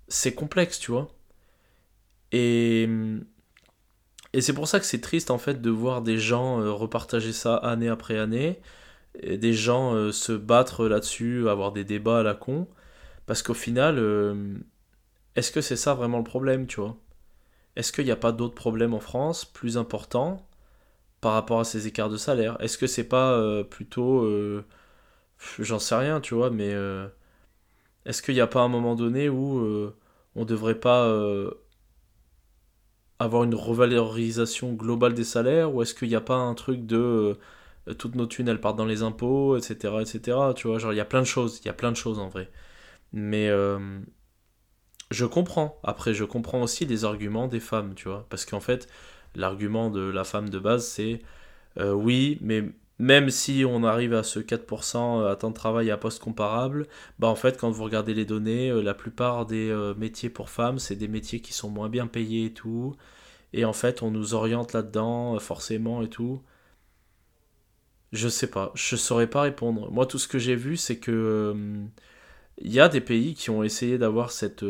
C'est 0.09 0.35
complexe, 0.35 0.79
tu 0.79 0.91
vois. 0.91 1.09
Et 2.33 2.89
et 4.33 4.41
c'est 4.41 4.53
pour 4.53 4.69
ça 4.69 4.79
que 4.79 4.87
c'est 4.87 5.01
triste 5.01 5.31
en 5.31 5.39
fait 5.39 5.61
de 5.61 5.71
voir 5.71 6.03
des 6.03 6.19
gens 6.19 6.61
euh, 6.61 6.71
repartager 6.73 7.33
ça 7.33 7.57
année 7.57 7.89
après 7.89 8.19
année, 8.19 8.61
et 9.21 9.39
des 9.39 9.55
gens 9.55 9.95
euh, 9.95 10.13
se 10.13 10.33
battre 10.33 10.87
là-dessus, 10.87 11.49
avoir 11.49 11.73
des 11.73 11.85
débats 11.85 12.21
à 12.21 12.23
la 12.23 12.35
con, 12.35 12.69
parce 13.27 13.43
qu'au 13.43 13.55
final, 13.55 13.99
euh, 13.99 14.55
est-ce 15.39 15.53
que 15.53 15.61
c'est 15.61 15.77
ça 15.77 15.95
vraiment 15.95 16.19
le 16.19 16.25
problème, 16.25 16.67
tu 16.67 16.81
vois? 16.81 16.97
Est-ce 17.77 17.93
qu'il 17.93 18.05
n'y 18.05 18.11
a 18.11 18.17
pas 18.17 18.33
d'autres 18.33 18.55
problèmes 18.55 18.95
en 18.95 19.01
France 19.01 19.45
plus 19.45 19.79
importants 19.79 20.47
par 21.21 21.35
rapport 21.35 21.61
à 21.61 21.65
ces 21.65 21.87
écarts 21.87 22.11
de 22.11 22.17
salaire? 22.17 22.57
Est-ce 22.61 22.79
que 22.79 22.87
c'est 22.87 23.09
pas 23.09 23.65
plutôt, 23.65 24.29
j'en 25.59 25.79
sais 25.79 25.95
rien, 25.97 26.21
tu 26.21 26.35
vois, 26.35 26.51
mais 26.51 26.75
est-ce 28.07 28.23
qu'il 28.23 28.35
n'y 28.35 28.41
a 28.41 28.47
pas 28.47 28.61
un 28.63 28.69
moment 28.69 28.95
donné 28.97 29.29
où 29.29 29.93
on 30.37 30.45
devrait 30.45 30.81
pas 30.81 31.07
avoir 33.19 33.45
une 33.45 33.55
revalorisation 33.55 34.73
globale 34.75 35.15
des 35.15 35.25
salaires? 35.25 35.75
Ou 35.75 35.83
est-ce 35.83 35.95
qu'il 35.95 36.09
n'y 36.09 36.15
a 36.17 36.21
pas 36.21 36.37
un 36.37 36.55
truc 36.55 36.87
de 36.87 37.39
euh, 37.89 37.95
toutes 37.95 38.15
nos 38.15 38.27
thunes 38.27 38.49
elles 38.49 38.61
partent 38.61 38.77
dans 38.77 38.85
les 38.85 39.03
impôts, 39.03 39.57
etc. 39.57 40.03
etc. 40.03 40.39
Tu 40.55 40.69
vois, 40.69 40.79
genre 40.79 40.93
il 40.93 40.97
y 40.97 41.01
a 41.01 41.05
plein 41.05 41.21
de 41.21 41.27
choses, 41.27 41.61
il 41.63 41.67
y 41.67 41.71
a 41.71 41.75
plein 41.75 41.91
de 41.93 41.97
choses 41.97 42.19
en 42.19 42.29
vrai. 42.29 42.51
Mais 43.13 43.49
euh, 43.51 44.01
je 45.11 45.27
comprends. 45.27 45.79
Après, 45.85 46.15
je 46.15 46.25
comprends 46.25 46.63
aussi 46.63 46.85
les 46.87 47.05
arguments 47.05 47.49
des 47.49 47.61
femmes, 47.61 47.95
tu 47.95 48.09
vois. 48.09 48.27
Parce 48.31 48.45
qu'en 48.45 48.61
fait, 48.61 48.89
l'argument 49.35 49.91
de 49.91 50.01
la 50.01 50.25
femme 50.25 50.51
de 50.51 50.59
base, 50.59 50.87
c'est 50.87 51.21
euh, 51.79 51.93
oui, 51.93 52.39
mais 52.41 52.65
même 52.99 53.31
si 53.31 53.65
on 53.67 53.85
arrive 53.85 54.13
à 54.15 54.23
ce 54.23 54.41
4% 54.41 55.27
à 55.31 55.37
temps 55.37 55.51
de 55.51 55.55
travail 55.55 55.91
à 55.91 55.97
poste 55.97 56.21
comparable, 56.23 56.87
bah 57.19 57.29
en 57.29 57.37
fait, 57.37 57.57
quand 57.59 57.71
vous 57.71 57.85
regardez 57.85 58.15
les 58.15 58.25
données, 58.25 58.71
euh, 58.71 58.83
la 58.83 58.95
plupart 58.95 59.47
des 59.47 59.71
euh, 59.71 59.95
métiers 59.95 60.31
pour 60.31 60.51
femmes, 60.51 60.79
c'est 60.79 60.97
des 60.97 61.09
métiers 61.09 61.41
qui 61.41 61.53
sont 61.53 61.71
moins 61.71 61.89
bien 61.89 62.07
payés 62.09 62.47
et 62.47 62.53
tout. 62.53 62.97
Et 63.53 63.65
en 63.65 63.73
fait, 63.73 64.03
on 64.03 64.11
nous 64.11 64.35
oriente 64.35 64.73
là-dedans, 64.73 65.37
euh, 65.37 65.39
forcément 65.39 66.03
et 66.03 66.09
tout. 66.11 66.43
Je 68.13 68.29
sais 68.29 68.47
pas, 68.49 68.73
je 68.75 68.97
saurais 68.97 69.27
pas 69.29 69.43
répondre. 69.43 69.91
Moi, 69.91 70.07
tout 70.07 70.19
ce 70.19 70.29
que 70.29 70.39
j'ai 70.39 70.57
vu, 70.57 70.77
c'est 70.77 70.99
que 70.99 71.55
il 72.61 72.73
y 72.73 72.81
a 72.81 72.89
des 72.89 73.01
pays 73.01 73.35
qui 73.35 73.51
ont 73.51 73.63
essayé 73.63 73.99
d'avoir 73.99 74.31
cette, 74.33 74.65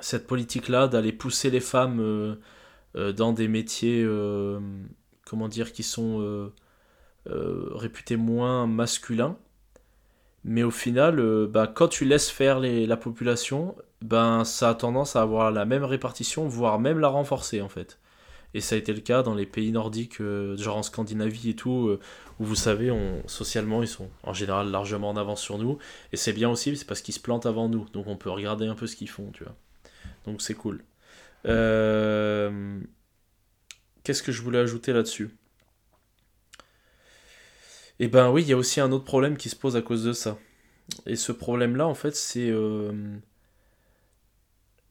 cette 0.00 0.26
politique-là, 0.26 0.88
d'aller 0.88 1.12
pousser 1.12 1.50
les 1.50 1.60
femmes 1.60 2.36
dans 2.94 3.32
des 3.32 3.48
métiers, 3.48 4.06
comment 5.24 5.48
dire, 5.48 5.72
qui 5.72 5.82
sont 5.82 6.50
euh, 7.30 7.70
réputé 7.74 8.16
moins 8.16 8.66
masculin. 8.66 9.38
Mais 10.44 10.62
au 10.62 10.70
final, 10.70 11.18
euh, 11.20 11.46
bah, 11.46 11.66
quand 11.66 11.88
tu 11.88 12.04
laisses 12.04 12.28
faire 12.28 12.60
la 12.60 12.96
population, 12.98 13.74
ben, 14.02 14.44
ça 14.44 14.70
a 14.70 14.74
tendance 14.74 15.16
à 15.16 15.22
avoir 15.22 15.50
la 15.50 15.64
même 15.64 15.84
répartition, 15.84 16.46
voire 16.46 16.78
même 16.78 16.98
la 16.98 17.08
renforcer 17.08 17.62
en 17.62 17.70
fait. 17.70 17.98
Et 18.54 18.60
ça 18.60 18.76
a 18.76 18.78
été 18.78 18.92
le 18.92 19.00
cas 19.00 19.22
dans 19.22 19.34
les 19.34 19.46
pays 19.46 19.72
nordiques, 19.72 20.20
euh, 20.20 20.56
genre 20.56 20.76
en 20.76 20.82
Scandinavie 20.82 21.50
et 21.50 21.56
tout, 21.56 21.98
où 22.40 22.44
vous 22.44 22.54
savez, 22.54 22.90
socialement, 23.26 23.82
ils 23.82 23.88
sont 23.88 24.08
en 24.22 24.32
général 24.32 24.70
largement 24.70 25.10
en 25.10 25.16
avance 25.16 25.42
sur 25.42 25.58
nous. 25.58 25.78
Et 26.12 26.16
c'est 26.16 26.32
bien 26.32 26.48
aussi, 26.48 26.76
c'est 26.76 26.86
parce 26.86 27.02
qu'ils 27.02 27.14
se 27.14 27.20
plantent 27.20 27.46
avant 27.46 27.68
nous. 27.68 27.86
Donc 27.92 28.06
on 28.06 28.16
peut 28.16 28.30
regarder 28.30 28.66
un 28.66 28.74
peu 28.74 28.86
ce 28.86 28.96
qu'ils 28.96 29.10
font, 29.10 29.30
tu 29.32 29.44
vois. 29.44 29.56
Donc 30.24 30.40
c'est 30.40 30.54
cool. 30.54 30.84
Qu'est-ce 34.04 34.22
que 34.22 34.32
je 34.32 34.42
voulais 34.42 34.58
ajouter 34.58 34.92
là-dessus? 34.92 35.30
Eh 38.00 38.08
ben 38.08 38.30
oui, 38.30 38.42
il 38.42 38.48
y 38.48 38.52
a 38.52 38.56
aussi 38.56 38.80
un 38.80 38.92
autre 38.92 39.04
problème 39.04 39.36
qui 39.36 39.48
se 39.48 39.56
pose 39.56 39.76
à 39.76 39.82
cause 39.82 40.04
de 40.04 40.12
ça. 40.12 40.38
Et 41.06 41.16
ce 41.16 41.32
problème-là, 41.32 41.86
en 41.86 41.94
fait, 41.94 42.14
c'est 42.14 42.50
euh, 42.50 43.16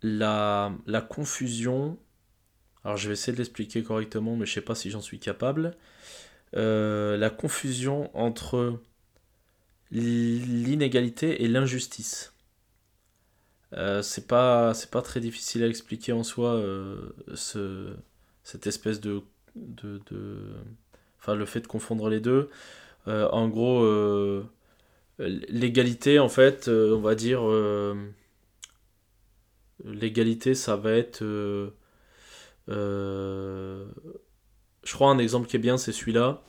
la 0.01 0.71
confusion. 1.09 1.97
Alors 2.83 2.97
je 2.97 3.07
vais 3.07 3.13
essayer 3.13 3.33
de 3.33 3.37
l'expliquer 3.37 3.83
correctement, 3.83 4.35
mais 4.35 4.45
je 4.45 4.53
sais 4.53 4.61
pas 4.61 4.75
si 4.75 4.89
j'en 4.89 5.01
suis 5.01 5.19
capable. 5.19 5.75
Euh, 6.55 7.17
la 7.17 7.29
confusion 7.29 8.15
entre 8.17 8.79
l'inégalité 9.91 11.43
et 11.43 11.47
l'injustice. 11.47 12.33
Euh, 13.73 14.01
c'est 14.03 14.27
pas 14.27 14.73
c'est 14.73 14.91
pas 14.91 15.01
très 15.01 15.19
difficile 15.19 15.63
à 15.63 15.67
expliquer 15.67 16.13
en 16.13 16.23
soi 16.23 16.61
ce, 17.33 17.95
cette 18.43 18.67
espèce 18.67 19.01
de, 19.01 19.21
de, 19.55 19.99
de, 20.11 20.37
enfin 21.19 21.35
le 21.35 21.45
fait 21.45 21.61
de 21.61 21.67
confondre 21.67 22.09
les 22.09 22.19
deux 22.19 22.49
euh, 23.07 23.27
en 23.29 23.49
gros, 23.49 23.83
euh, 23.83 24.45
l'égalité, 25.19 26.19
en 26.19 26.29
fait, 26.29 26.67
euh, 26.67 26.95
on 26.95 27.01
va 27.01 27.15
dire, 27.15 27.43
l'égalité, 29.85 30.55
ça 30.55 30.75
va 30.75 30.91
être... 30.93 31.23
je 32.67 33.83
crois 34.93 35.09
un 35.09 35.17
exemple 35.17 35.47
qui 35.47 35.55
est 35.55 35.59
bien, 35.59 35.77
c'est 35.77 35.91
celui-là. 35.91 36.43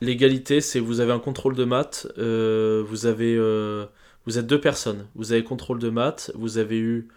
L'égalité, 0.00 0.60
c'est 0.60 0.78
vous 0.78 1.00
avez 1.00 1.12
un 1.12 1.18
contrôle 1.18 1.56
de 1.56 1.64
maths, 1.64 2.06
euh, 2.18 2.84
vous 2.86 3.06
avez, 3.06 3.34
euh, 3.36 3.86
vous 4.26 4.38
êtes 4.38 4.46
deux 4.46 4.60
personnes, 4.60 5.06
vous 5.16 5.32
avez 5.32 5.42
contrôle 5.42 5.80
de 5.80 5.90
maths, 5.90 6.30
vous 6.36 6.58
avez 6.58 6.78
eu 6.78 7.08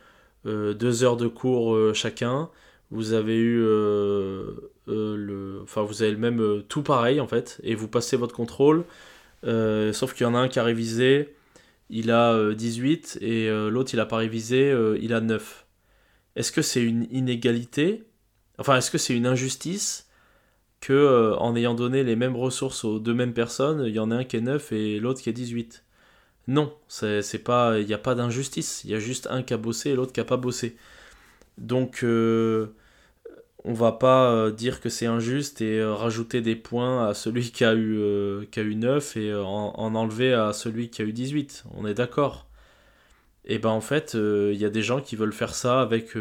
euh, 0.48 0.74
deux 0.74 1.04
heures 1.04 1.18
de 1.18 1.28
cours 1.28 1.94
chacun, 1.94 2.50
vous 2.90 3.14
avez 3.14 3.38
eu 3.38 3.60
le, 3.60 5.60
enfin 5.64 5.84
vous 5.84 6.02
avez 6.02 6.12
le 6.12 6.18
même 6.18 6.64
tout 6.68 6.82
pareil 6.82 7.22
en 7.22 7.28
fait, 7.28 7.60
et 7.64 7.76
vous 7.76 7.88
passez 7.88 8.18
votre 8.18 8.36
contrôle, 8.36 8.84
sauf 9.44 10.14
qu'il 10.14 10.26
y 10.26 10.30
en 10.30 10.34
a 10.34 10.40
un 10.40 10.48
qui 10.48 10.60
a 10.60 10.64
révisé, 10.64 11.36
il 11.92 12.10
a 12.10 12.54
18 12.54 13.20
et 13.22 13.48
l'autre 13.70 13.92
il 13.94 14.00
a 14.00 14.08
pas 14.08 14.18
révisé, 14.18 14.76
il 15.00 15.14
a 15.14 15.22
9. 15.22 15.68
Est-ce 16.36 16.52
que 16.52 16.62
c'est 16.62 16.84
une 16.84 17.08
inégalité 17.12 18.06
Enfin, 18.58 18.78
est-ce 18.78 18.92
que 18.92 18.98
c'est 18.98 19.16
une 19.16 19.26
injustice 19.26 20.10
que 20.82 20.94
euh, 20.94 21.36
en 21.38 21.56
ayant 21.56 21.76
donné 21.76 22.04
les 22.04 22.16
mêmes 22.16 22.36
ressources 22.36 22.84
aux 22.84 23.00
deux 23.00 23.14
mêmes 23.14 23.34
personnes, 23.34 23.84
il 23.88 23.94
y 23.94 24.00
en 24.00 24.12
a 24.12 24.18
un 24.18 24.24
qui 24.24 24.38
est 24.38 24.42
9 24.42 24.72
et 24.72 25.00
l'autre 25.00 25.22
qui 25.22 25.30
est 25.30 25.34
18 25.34 25.84
Non, 26.48 26.74
c'est 26.88 27.44
pas, 27.44 27.80
il 27.80 27.88
n'y 27.88 27.94
a 27.94 27.98
pas 28.00 28.16
d'injustice. 28.16 28.84
Il 28.86 28.92
y 28.92 28.96
a 28.96 29.00
juste 29.00 29.28
un 29.32 29.44
qui 29.44 29.54
a 29.54 29.58
bossé 29.58 29.92
et 29.92 29.96
l'autre 29.96 30.14
qui 30.14 30.20
n'a 30.20 30.26
pas 30.26 30.38
bossé. 30.38 30.78
Donc, 31.58 32.04
euh, 32.04 32.76
on 33.64 33.74
va 33.74 33.92
pas 33.94 34.32
euh, 34.32 34.52
dire 34.52 34.82
que 34.82 34.90
c'est 34.90 35.06
injuste 35.06 35.62
et 35.62 35.84
rajouter 35.84 36.42
des 36.42 36.56
points 36.56 37.08
à 37.08 37.14
celui 37.14 37.52
qui 37.52 37.64
a 37.66 37.76
eu, 37.76 38.48
qui 38.52 38.60
a 38.60 38.64
eu 38.64 38.76
9 38.76 39.18
et 39.18 39.36
en, 39.36 39.96
enlever 39.96 40.34
à 40.34 40.54
celui 40.54 40.90
qui 40.90 41.02
a 41.02 41.06
eu 41.06 41.14
18. 41.14 41.66
On 41.76 41.86
est 41.86 41.94
d'accord. 41.94 42.48
Et 43.46 43.60
ben 43.60 43.70
en 43.70 43.82
fait, 43.82 44.14
il 44.14 44.58
y 44.58 44.66
a 44.66 44.70
des 44.70 44.84
gens 44.84 45.02
qui 45.02 45.16
veulent 45.16 45.34
faire 45.34 45.56
ça 45.56 45.82
avec 45.82 46.16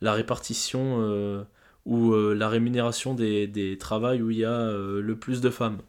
la 0.00 0.12
répartition 0.12 1.46
ou 1.88 2.12
euh, 2.12 2.34
la 2.34 2.48
rémunération 2.50 3.14
des, 3.14 3.46
des 3.46 3.78
travails 3.78 4.20
où 4.22 4.30
il 4.30 4.38
y 4.38 4.44
a 4.44 4.52
euh, 4.52 5.00
le 5.00 5.18
plus 5.18 5.40
de 5.40 5.48
femmes. 5.48 5.80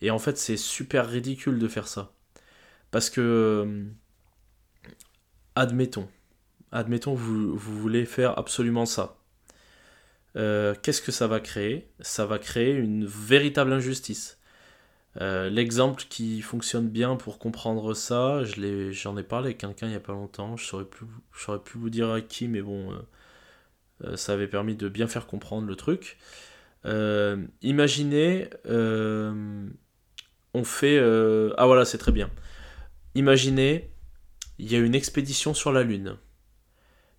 Et 0.00 0.10
en 0.10 0.18
fait, 0.20 0.38
c'est 0.38 0.56
super 0.56 1.08
ridicule 1.08 1.58
de 1.58 1.68
faire 1.68 1.88
ça. 1.88 2.12
Parce 2.92 3.10
que, 3.10 3.20
euh, 3.20 3.84
admettons, 5.56 6.08
admettons, 6.70 7.14
vous, 7.14 7.56
vous 7.56 7.78
voulez 7.78 8.06
faire 8.06 8.38
absolument 8.38 8.86
ça. 8.86 9.18
Qu'est-ce 10.34 11.02
que 11.02 11.12
ça 11.12 11.26
va 11.26 11.40
créer? 11.40 11.88
Ça 12.00 12.24
va 12.24 12.38
créer 12.38 12.72
une 12.72 13.04
véritable 13.04 13.72
injustice. 13.72 14.38
L'exemple 15.16 16.04
qui 16.08 16.40
fonctionne 16.40 16.88
bien 16.88 17.16
pour 17.16 17.38
comprendre 17.38 17.94
ça, 17.94 18.42
j'en 18.44 19.16
ai, 19.16 19.22
parlé 19.22 19.48
avec 19.48 19.58
quelqu'un 19.58 19.86
il 19.86 19.90
n'y 19.90 19.96
a 19.96 20.00
pas 20.00 20.12
longtemps, 20.12 20.56
je 20.56 20.76
plus, 20.82 21.06
saurais 21.36 21.58
plus 21.58 21.78
vous 21.78 21.90
dire 21.90 22.10
à 22.10 22.20
qui, 22.20 22.48
mais 22.48 22.62
bon, 22.62 22.92
euh, 24.04 24.16
ça 24.16 24.32
avait 24.32 24.48
permis 24.48 24.74
de 24.74 24.88
bien 24.88 25.06
faire 25.06 25.26
comprendre 25.26 25.66
le 25.66 25.76
truc. 25.76 26.18
Euh, 26.84 27.44
imaginez, 27.62 28.48
euh, 28.66 29.68
on 30.54 30.64
fait... 30.64 30.98
ah 31.56 31.66
voilà, 31.66 31.84
c'est 31.84 31.98
très 31.98 32.12
bien. 32.12 32.30
Imaginez, 33.14 33.90
il 34.58 34.70
y 34.70 34.76
a 34.76 34.78
une 34.78 34.94
expédition 34.94 35.54
sur 35.54 35.72
la 35.72 35.82
Lune. 35.82 36.16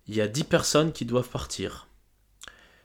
Il 0.06 0.14
y 0.14 0.20
a 0.20 0.28
10 0.28 0.44
personnes 0.44 0.92
qui 0.92 1.04
doivent 1.04 1.28
partir. 1.28 1.88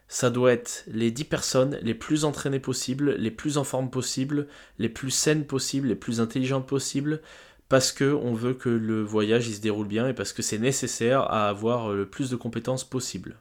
Ça 0.09 0.31
doit 0.31 0.51
être 0.51 0.83
les 0.87 1.11
10 1.11 1.23
personnes 1.25 1.79
les 1.83 1.93
plus 1.93 2.25
entraînées 2.25 2.59
possibles, 2.59 3.11
les 3.11 3.31
plus 3.31 3.57
en 3.57 3.63
forme 3.63 3.91
possibles, 3.91 4.47
les 4.79 4.89
plus 4.89 5.11
saines 5.11 5.45
possibles, 5.45 5.87
les 5.87 5.95
plus 5.95 6.19
intelligentes 6.19 6.67
possibles, 6.67 7.21
parce 7.69 7.91
que 7.91 8.11
on 8.11 8.33
veut 8.33 8.55
que 8.55 8.69
le 8.69 9.03
voyage 9.03 9.47
il 9.47 9.55
se 9.55 9.61
déroule 9.61 9.87
bien 9.87 10.07
et 10.07 10.13
parce 10.13 10.33
que 10.33 10.41
c'est 10.41 10.57
nécessaire 10.57 11.21
à 11.21 11.47
avoir 11.47 11.93
le 11.93 12.07
plus 12.07 12.31
de 12.31 12.35
compétences 12.35 12.83
possible. 12.83 13.39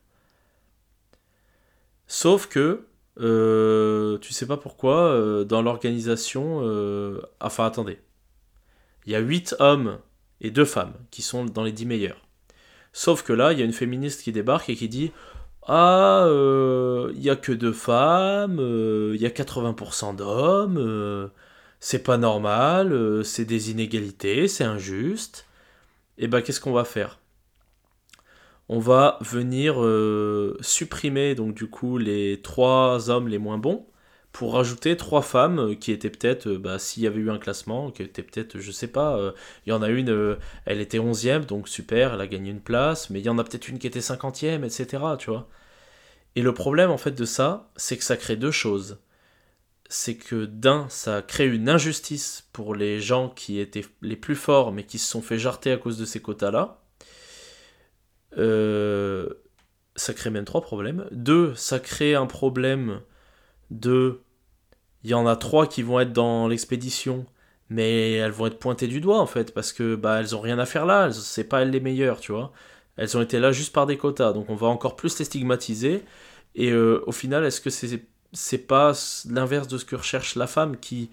Sauf 2.07 2.47
que, 2.49 2.87
euh, 3.21 4.19
tu 4.19 4.35
sais 4.35 4.47
pas 4.47 4.59
pourquoi, 4.59 5.09
euh, 5.09 5.45
dans 5.45 5.63
l'organisation. 5.63 6.61
Euh, 6.63 7.21
enfin, 7.41 7.65
attendez. 7.67 7.99
Il 9.07 9.13
y 9.13 9.15
a 9.15 9.21
8 9.21 9.57
hommes 9.59 9.99
et 10.43 10.51
2 10.51 10.67
femmes 10.67 10.95
qui 11.11 11.23
sont 11.23 11.47
dans 11.47 11.65
les 11.65 11.73
10 11.73 11.87
meilleurs. 11.87 12.27
Sauf 12.93 13.23
que 13.23 13.33
là, 13.33 13.53
il 13.53 13.59
y 13.59 13.63
a 13.63 13.65
une 13.65 13.73
féministe 13.73 14.23
qui 14.23 14.33
débarque 14.33 14.69
et 14.69 14.77
qui 14.77 14.89
dit 14.89 15.13
Ah, 15.69 16.27
il 17.15 17.23
y 17.23 17.31
a 17.31 17.37
que 17.37 17.53
2 17.53 17.73
femmes, 17.73 18.59
il 19.15 19.21
y 19.21 19.27
a 19.27 19.31
80% 19.31 20.17
d'hommes, 20.17 21.31
c'est 21.81 22.03
pas 22.03 22.17
normal, 22.19 23.25
c'est 23.25 23.45
des 23.45 23.71
inégalités, 23.71 24.49
c'est 24.49 24.65
injuste. 24.65 25.47
Et 26.19 26.29
ben, 26.29 26.43
qu'est-ce 26.43 26.61
qu'on 26.61 26.73
va 26.73 26.85
faire? 26.85 27.19
On 28.69 28.81
va 28.81 29.19
venir 29.23 29.83
euh, 29.83 30.57
supprimer 30.61 31.35
donc 31.35 31.55
du 31.55 31.69
coup 31.69 31.97
les 31.97 32.41
trois 32.43 33.09
hommes 33.09 33.29
les 33.29 33.39
moins 33.39 33.57
bons 33.57 33.87
pour 34.33 34.55
rajouter 34.55 34.97
trois 34.97 35.23
femmes 35.23 35.59
euh, 35.59 35.75
qui 35.75 35.91
étaient 35.91 36.11
peut-être, 36.11 36.49
euh, 36.49 36.59
bah, 36.59 36.79
s'il 36.79 37.03
y 37.03 37.07
avait 37.07 37.21
eu 37.21 37.31
un 37.31 37.39
classement, 37.39 37.91
qui 37.91 38.03
étaient 38.03 38.23
peut-être, 38.23 38.59
je 38.59 38.71
sais 38.71 38.89
pas, 38.89 39.33
il 39.67 39.71
y 39.71 39.73
en 39.73 39.83
a 39.83 39.89
une, 39.89 40.37
elle 40.67 40.81
était 40.81 40.99
11e, 40.99 41.47
donc 41.47 41.69
super, 41.69 42.15
elle 42.15 42.21
a 42.21 42.27
gagné 42.27 42.51
une 42.51 42.61
place, 42.61 43.11
mais 43.11 43.21
il 43.21 43.27
y 43.27 43.29
en 43.31 43.39
a 43.39 43.45
peut-être 43.45 43.69
une 43.69 43.79
qui 43.79 43.87
était 43.87 44.01
50e, 44.01 44.65
etc., 44.65 45.03
tu 45.19 45.31
vois. 45.31 45.49
Et 46.39 46.41
le 46.41 46.55
problème 46.55 46.93
en 46.93 46.99
fait 46.99 47.11
de 47.11 47.25
ça, 47.25 47.69
c'est 47.75 47.97
que 47.97 48.05
ça 48.05 48.17
crée 48.17 48.37
deux 48.37 48.53
choses. 48.53 49.01
C'est 49.89 50.15
que 50.15 50.45
d'un, 50.45 50.89
ça 50.89 51.21
crée 51.21 51.49
une 51.49 51.69
injustice 51.69 52.49
pour 52.53 52.77
les 52.77 53.01
gens 53.01 53.29
qui 53.29 53.59
étaient 53.59 53.85
les 54.03 54.15
plus 54.15 54.37
forts, 54.37 54.71
mais 54.71 54.85
qui 54.85 55.01
se 55.01 55.11
sont 55.11 55.21
fait 55.21 55.37
jarter 55.37 55.73
à 55.73 55.79
cause 55.79 55.99
de 55.99 56.05
ces 56.05 56.23
quotas-là 56.23 56.81
euh, 58.37 59.29
ça 59.97 60.15
crée 60.15 60.31
même 60.31 60.45
trois 60.45 60.61
problèmes. 60.61 61.09
Deux, 61.11 61.57
ça 61.57 61.81
crée 61.81 62.15
un 62.15 62.27
problème 62.27 63.01
de. 63.73 64.21
Il 65.03 65.11
y 65.11 65.15
en 65.15 65.27
a 65.27 65.35
trois 65.35 65.67
qui 65.67 65.83
vont 65.83 65.99
être 65.99 66.13
dans 66.13 66.47
l'expédition, 66.47 67.27
mais 67.69 68.13
elles 68.13 68.31
vont 68.31 68.47
être 68.47 68.61
pointées 68.61 68.87
du 68.87 69.01
doigt 69.01 69.19
en 69.19 69.27
fait, 69.27 69.53
parce 69.53 69.73
que 69.73 69.97
bah 69.97 70.21
elles 70.21 70.37
ont 70.37 70.41
rien 70.41 70.61
à 70.61 70.67
faire 70.67 70.87
là, 70.87 71.11
c'est 71.11 71.43
pas 71.43 71.63
elles 71.63 71.71
les 71.71 71.81
meilleures, 71.81 72.21
tu 72.21 72.31
vois. 72.31 72.53
Elles 72.97 73.17
ont 73.17 73.23
été 73.23 73.41
là 73.41 73.51
juste 73.51 73.73
par 73.73 73.87
des 73.87 73.97
quotas, 73.97 74.33
donc 74.33 74.51
on 74.51 74.55
va 74.55 74.69
encore 74.69 74.95
plus 74.95 75.19
les 75.19 75.25
stigmatiser. 75.25 76.05
Et 76.55 76.71
euh, 76.73 77.03
au 77.07 77.13
final, 77.13 77.45
est-ce 77.45 77.61
que 77.61 77.71
c'est 77.71 78.07
c'est 78.33 78.59
pas 78.59 78.93
l'inverse 79.31 79.69
de 79.69 79.79
ce 79.79 79.85
que 79.87 79.97
recherche 79.97 80.37
la 80.37 80.47
femme 80.47 80.77
qui 80.79 81.11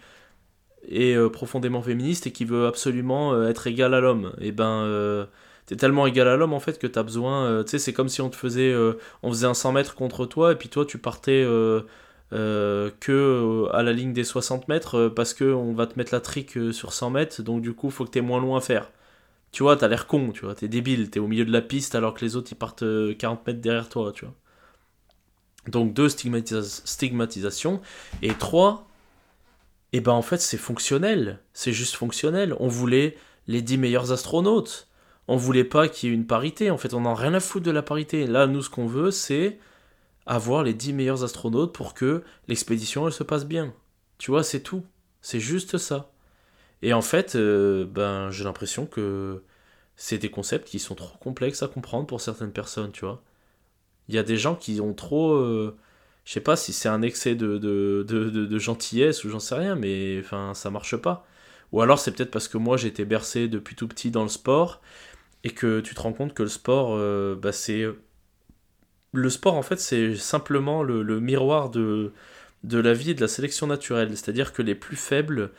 est 0.89 1.15
euh, 1.15 1.29
profondément 1.29 1.81
féministe 1.81 2.27
et 2.27 2.31
qui 2.31 2.45
veut 2.45 2.67
absolument 2.67 3.43
être 3.47 3.67
égale 3.67 3.93
à 3.93 4.01
l'homme? 4.01 4.33
Et 4.39 4.47
eh 4.47 4.51
ben 4.51 5.27
t'es 5.65 5.75
tellement 5.75 6.07
égal 6.07 6.27
à 6.27 6.37
l'homme 6.37 6.53
en 6.53 6.59
fait 6.59 6.79
que 6.79 6.87
t'as 6.87 7.03
besoin. 7.03 7.45
Euh, 7.45 7.63
tu 7.63 7.71
sais, 7.71 7.79
c'est 7.79 7.93
comme 7.93 8.09
si 8.09 8.21
on 8.21 8.29
te 8.29 8.35
faisait, 8.35 8.71
euh, 8.71 8.93
on 9.23 9.29
faisait 9.29 9.47
un 9.47 9.53
100 9.53 9.71
mètres 9.73 9.95
contre 9.95 10.25
toi 10.25 10.51
et 10.51 10.55
puis 10.55 10.69
toi 10.69 10.85
tu 10.85 10.97
partais 10.97 11.43
euh, 11.43 11.81
que 12.99 13.67
à 13.73 13.83
la 13.83 13.93
ligne 13.93 14.13
des 14.13 14.23
60 14.23 14.67
mètres 14.67 15.09
parce 15.15 15.33
que 15.33 15.45
on 15.45 15.73
va 15.73 15.87
te 15.87 15.97
mettre 15.97 16.13
la 16.13 16.21
trique 16.21 16.57
sur 16.73 16.93
100 16.93 17.09
mètres, 17.11 17.41
donc 17.43 17.61
du 17.61 17.73
coup 17.73 17.89
faut 17.89 18.05
que 18.05 18.11
t'aies 18.11 18.21
moins 18.21 18.41
loin 18.41 18.57
à 18.59 18.61
faire. 18.61 18.91
Tu 19.51 19.63
vois, 19.63 19.77
t'as 19.77 19.87
l'air 19.87 20.07
con, 20.07 20.31
tu 20.31 20.45
vois, 20.45 20.55
t'es 20.55 20.67
débile, 20.67 21.09
t'es 21.09 21.19
au 21.19 21.27
milieu 21.27 21.45
de 21.45 21.51
la 21.51 21.61
piste 21.61 21.95
alors 21.95 22.13
que 22.13 22.25
les 22.25 22.35
autres 22.35 22.49
ils 22.51 22.55
partent 22.55 22.83
40 23.17 23.47
mètres 23.47 23.61
derrière 23.61 23.89
toi, 23.89 24.11
tu 24.13 24.25
vois. 24.25 24.35
Donc 25.67 25.93
deux 25.93 26.09
stigmatisation 26.09 27.81
et 28.21 28.33
trois 28.33 28.87
et 29.93 29.99
eh 29.99 30.01
ben 30.01 30.11
en 30.11 30.21
fait 30.21 30.41
c'est 30.41 30.57
fonctionnel, 30.57 31.39
c'est 31.53 31.71
juste 31.71 31.95
fonctionnel. 31.95 32.53
On 32.59 32.67
voulait 32.67 33.15
les 33.47 33.61
10 33.61 33.77
meilleurs 33.77 34.11
astronautes 34.11 34.89
on 35.27 35.37
voulait 35.37 35.63
pas 35.63 35.87
qu'il 35.87 36.09
y 36.09 36.11
ait 36.11 36.15
une 36.15 36.27
parité. 36.27 36.71
En 36.71 36.77
fait, 36.77 36.93
on 36.93 37.01
n'a 37.01 37.13
rien 37.15 37.33
à 37.33 37.39
foutre 37.39 37.65
de 37.65 37.71
la 37.71 37.81
parité. 37.81 38.27
Là, 38.27 38.47
nous, 38.47 38.61
ce 38.61 38.69
qu'on 38.69 38.87
veut, 38.87 39.11
c'est 39.11 39.59
avoir 40.25 40.63
les 40.63 40.73
10 40.73 40.93
meilleurs 40.93 41.23
astronautes 41.23 41.73
pour 41.73 41.93
que 41.93 42.23
l'expédition, 42.47 43.09
se 43.11 43.23
passe 43.23 43.45
bien. 43.45 43.73
Tu 44.17 44.31
vois, 44.31 44.43
c'est 44.43 44.61
tout. 44.61 44.83
C'est 45.21 45.39
juste 45.39 45.77
ça. 45.77 46.11
Et 46.81 46.93
en 46.93 47.01
fait, 47.01 47.35
euh, 47.35 47.85
ben, 47.85 48.29
j'ai 48.31 48.43
l'impression 48.43 48.85
que 48.85 49.43
c'est 49.95 50.17
des 50.17 50.29
concepts 50.29 50.67
qui 50.67 50.79
sont 50.79 50.95
trop 50.95 51.17
complexes 51.17 51.63
à 51.63 51.67
comprendre 51.67 52.05
pour 52.07 52.21
certaines 52.21 52.51
personnes, 52.51 52.91
tu 52.91 53.05
vois. 53.05 53.23
Il 54.09 54.15
y 54.15 54.17
a 54.17 54.23
des 54.23 54.37
gens 54.37 54.55
qui 54.55 54.79
ont 54.81 54.93
trop... 54.93 55.33
Euh, 55.33 55.75
je 56.25 56.33
sais 56.33 56.41
pas 56.41 56.55
si 56.55 56.73
c'est 56.73 56.89
un 56.89 57.01
excès 57.01 57.35
de, 57.35 57.57
de, 57.57 58.03
de 58.03 58.59
gentillesse 58.59 59.23
ou 59.25 59.29
j'en 59.29 59.39
sais 59.39 59.55
rien, 59.55 59.75
mais 59.75 60.19
enfin, 60.19 60.53
ça 60.55 60.71
marche 60.71 60.95
pas. 60.97 61.27
Ou 61.71 61.81
alors 61.81 61.99
c'est 61.99 62.11
peut-être 62.11 62.31
parce 62.31 62.47
que 62.47 62.57
moi 62.57 62.77
j'ai 62.77 62.87
été 62.87 63.05
bercé 63.05 63.47
depuis 63.47 63.75
tout 63.75 63.87
petit 63.87 64.09
dans 64.09 64.23
le 64.23 64.29
sport 64.29 64.81
et 65.45 65.51
que 65.51 65.79
tu 65.79 65.93
te 65.93 66.01
rends 66.01 66.11
compte 66.11 66.33
que 66.33 66.43
le 66.43 66.49
sport, 66.49 66.95
euh, 66.97 67.35
bah, 67.35 67.51
c'est. 67.51 67.85
Le 69.13 69.29
sport, 69.29 69.53
en 69.53 69.61
fait, 69.61 69.79
c'est 69.79 70.15
simplement 70.15 70.83
le, 70.83 71.19
miroir 71.21 71.69
de, 71.69 72.11
de 72.63 72.79
la 72.79 72.93
vie 72.93 73.11
et 73.11 73.13
de 73.13 73.21
la 73.21 73.27
sélection 73.27 73.67
naturelle. 73.67 74.09
C'est-à-dire 74.17 74.53
que 74.53 74.63
les 74.63 74.75
plus 74.75 74.97
faibles, 74.97 75.51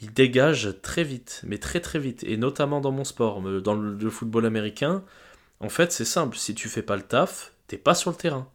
ils 0.00 0.12
dégagent 0.12 0.80
très 0.82 1.04
vite, 1.04 1.42
mais 1.46 1.58
très 1.58 1.80
très 1.80 1.98
vite. 1.98 2.22
Et 2.24 2.36
notamment 2.36 2.80
dans 2.80 2.92
mon 2.92 3.04
sport, 3.04 3.40
dans 3.62 3.74
le, 3.74 4.10
football 4.10 4.44
américain, 4.44 5.02
en 5.60 5.70
fait, 5.70 5.90
c'est 5.90 6.04
simple. 6.04 6.36
Si 6.36 6.54
tu 6.54 6.68
fais 6.68 6.82
pas 6.82 6.96
le 6.96 7.02
taf, 7.02 7.52
t'es 7.70 7.78
pas 7.78 7.94
sur 7.94 8.10
le 8.10 8.16
terrain. 8.16 8.48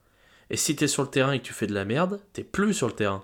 Et 0.49 0.58
si 0.58 0.75
t'es 0.75 0.88
sur 0.88 1.01
le 1.01 1.10
terrain 1.10 1.32
et 1.32 1.39
que 1.39 1.45
tu 1.45 1.54
fais 1.54 1.67
de 1.67 1.73
la 1.73 1.86
merde, 1.86 2.19
t'es 2.34 2.43
plus 2.43 2.73
sur 2.73 2.88
le 2.88 2.93
terrain. 2.93 3.23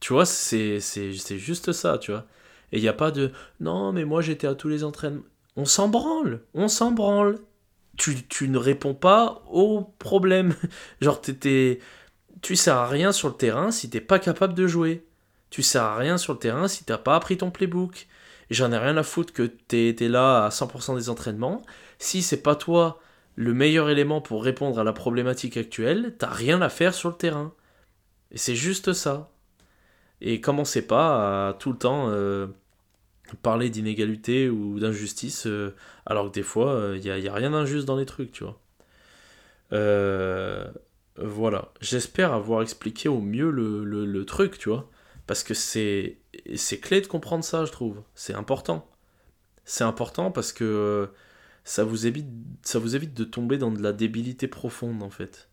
Tu 0.00 0.14
vois, 0.14 0.24
c'est 0.24 0.80
juste 1.12 1.72
ça, 1.72 1.98
tu 1.98 2.12
vois. 2.12 2.26
Et 2.72 2.78
il 2.78 2.82
n'y 2.82 2.88
a 2.88 2.94
pas 2.94 3.10
de 3.10 3.30
non, 3.60 3.92
mais 3.92 4.06
moi 4.06 4.22
j'étais 4.22 4.46
à 4.46 4.54
tous 4.54 4.68
les 4.68 4.84
entraînements. 4.84 5.22
On 5.54 5.66
s'en 5.66 5.88
branle, 5.88 6.40
on 6.54 6.66
s'en 6.68 6.92
branle. 6.92 7.38
Tu, 7.98 8.26
tu, 8.26 8.48
ne 8.48 8.56
réponds 8.56 8.94
pas 8.94 9.42
au 9.50 9.82
problème. 9.98 10.54
Genre, 11.02 11.20
t'étais, 11.20 11.80
tu 12.40 12.56
sers 12.56 12.74
à 12.74 12.88
rien 12.88 13.12
sur 13.12 13.28
le 13.28 13.34
terrain 13.34 13.70
si 13.70 13.90
t'es 13.90 14.00
pas 14.00 14.18
capable 14.18 14.54
de 14.54 14.66
jouer. 14.66 15.06
Tu 15.50 15.62
sers 15.62 15.82
à 15.82 15.96
rien 15.96 16.16
sur 16.16 16.32
le 16.32 16.38
terrain 16.38 16.68
si 16.68 16.84
t'as 16.84 16.96
pas 16.96 17.16
appris 17.16 17.36
ton 17.36 17.50
playbook. 17.50 18.08
J'en 18.48 18.72
ai 18.72 18.78
rien 18.78 18.96
à 18.96 19.02
foutre 19.02 19.34
que 19.34 19.42
t'es 19.42 19.94
là 20.08 20.46
à 20.46 20.48
100% 20.48 20.96
des 20.96 21.10
entraînements. 21.10 21.62
Si 21.98 22.22
c'est 22.22 22.42
pas 22.42 22.56
toi 22.56 22.98
le 23.36 23.54
meilleur 23.54 23.90
élément 23.90 24.20
pour 24.20 24.44
répondre 24.44 24.78
à 24.78 24.84
la 24.84 24.92
problématique 24.92 25.56
actuelle, 25.56 26.14
t'as 26.18 26.30
rien 26.30 26.60
à 26.62 26.68
faire 26.68 26.94
sur 26.94 27.08
le 27.08 27.16
terrain. 27.16 27.54
Et 28.30 28.38
c'est 28.38 28.56
juste 28.56 28.92
ça. 28.92 29.30
Et 30.20 30.40
commencez 30.40 30.86
pas 30.86 31.48
à 31.48 31.54
tout 31.54 31.72
le 31.72 31.78
temps 31.78 32.08
euh, 32.08 32.46
parler 33.42 33.70
d'inégalité 33.70 34.48
ou 34.48 34.78
d'injustice, 34.78 35.46
euh, 35.46 35.74
alors 36.06 36.26
que 36.26 36.32
des 36.32 36.42
fois, 36.42 36.92
il 36.94 37.00
n'y 37.00 37.28
a, 37.28 37.34
rien 37.34 37.50
d'injuste 37.50 37.86
dans 37.86 37.96
les 37.96 38.06
trucs, 38.06 38.32
tu 38.32 38.44
vois. 38.44 38.58
voilà. 41.16 41.72
J'espère 41.80 42.32
avoir 42.32 42.62
expliqué 42.62 43.08
au 43.08 43.20
mieux 43.20 43.50
le, 43.50 43.84
le, 43.84 44.24
truc, 44.24 44.58
tu 44.58 44.68
vois. 44.68 44.88
Parce 45.26 45.42
que 45.42 45.54
c'est 45.54 46.18
clé 46.82 47.00
de 47.00 47.06
comprendre 47.06 47.44
ça, 47.44 47.64
je 47.64 47.72
trouve. 47.72 48.02
C'est 48.14 48.34
important. 48.34 48.88
C'est 49.64 49.84
important 49.84 50.30
parce 50.30 50.52
que 50.52 51.08
ça 51.64 51.84
vous, 51.84 52.06
évite, 52.06 52.26
ça 52.62 52.78
vous 52.78 52.96
évite 52.96 53.14
de 53.14 53.24
tomber 53.24 53.58
dans 53.58 53.70
de 53.70 53.82
la 53.82 53.92
débilité 53.92 54.48
profonde, 54.48 55.02
en 55.02 55.10
fait. 55.10 55.48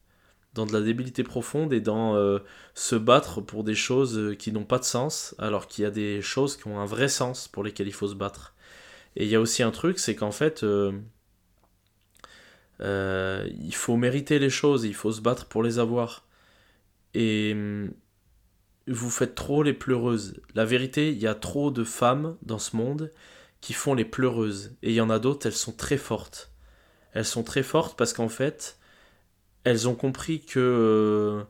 Dans 0.54 0.65
de 0.65 0.74
la 0.74 0.82
débilité 0.82 1.24
profonde 1.24 1.74
et 1.74 1.82
dans 1.82 2.15
euh, 2.15 2.39
se 2.74 2.95
battre 2.95 3.41
pour 3.41 3.63
des 3.63 3.76
choses 3.76 4.36
qui 4.39 4.52
n'ont 4.52 4.63
pas 4.65 4.80
de 4.80 4.84
sens, 4.84 5.36
alors 5.38 5.67
qu'il 5.67 5.84
y 5.84 5.86
a 5.86 5.91
des 5.91 6.22
choses 6.22 6.58
qui 6.58 6.67
ont 6.67 6.80
un 6.80 6.86
vrai 6.86 7.08
sens 7.08 7.48
pour 7.48 7.63
lesquelles 7.63 7.88
il 7.88 7.93
faut 7.93 8.08
se 8.08 8.15
battre. 8.15 8.56
Et 9.15 9.26
il 9.26 9.30
y 9.30 9.36
a 9.36 9.41
aussi 9.41 9.63
un 9.63 9.72
truc, 9.72 10.00
c'est 10.00 10.15
qu'en 10.15 10.32
fait, 10.32 10.63
euh, 10.63 10.91
euh, 12.82 13.48
il 13.60 13.76
faut 13.76 13.98
mériter 13.98 14.39
les 14.39 14.50
choses, 14.50 14.86
il 14.86 14.95
faut 14.95 15.12
se 15.12 15.22
battre 15.22 15.45
pour 15.48 15.62
les 15.62 15.78
avoir. 15.78 16.26
Et 17.13 17.56
vous 18.88 19.10
faites 19.10 19.36
trop 19.36 19.63
les 19.63 19.74
pleureuses. 19.74 20.39
La 20.56 20.65
vérité, 20.65 21.12
il 21.12 21.19
y 21.19 21.28
a 21.28 21.36
trop 21.36 21.72
de 21.72 21.84
femmes 21.84 22.38
dans 22.43 22.60
ce 22.60 22.76
monde 22.76 23.12
qui 23.62 23.74
font 23.74 23.93
les 23.93 24.06
pleureuses. 24.06 24.76
Et 24.84 24.89
il 24.91 24.95
y 24.95 25.02
en 25.02 25.10
a 25.10 25.19
d'autres, 25.19 25.48
elles 25.48 25.54
sont 25.54 25.74
très 25.74 25.98
fortes. 25.98 26.52
Elles 27.13 27.26
sont 27.26 27.43
très 27.43 27.63
fortes 27.63 27.98
parce 27.98 28.13
qu'en 28.13 28.30
fait, 28.30 28.80
elles 29.63 29.88
ont 29.89 29.95
compris 29.95 30.41
que 30.45 30.60
euh, 30.60 31.43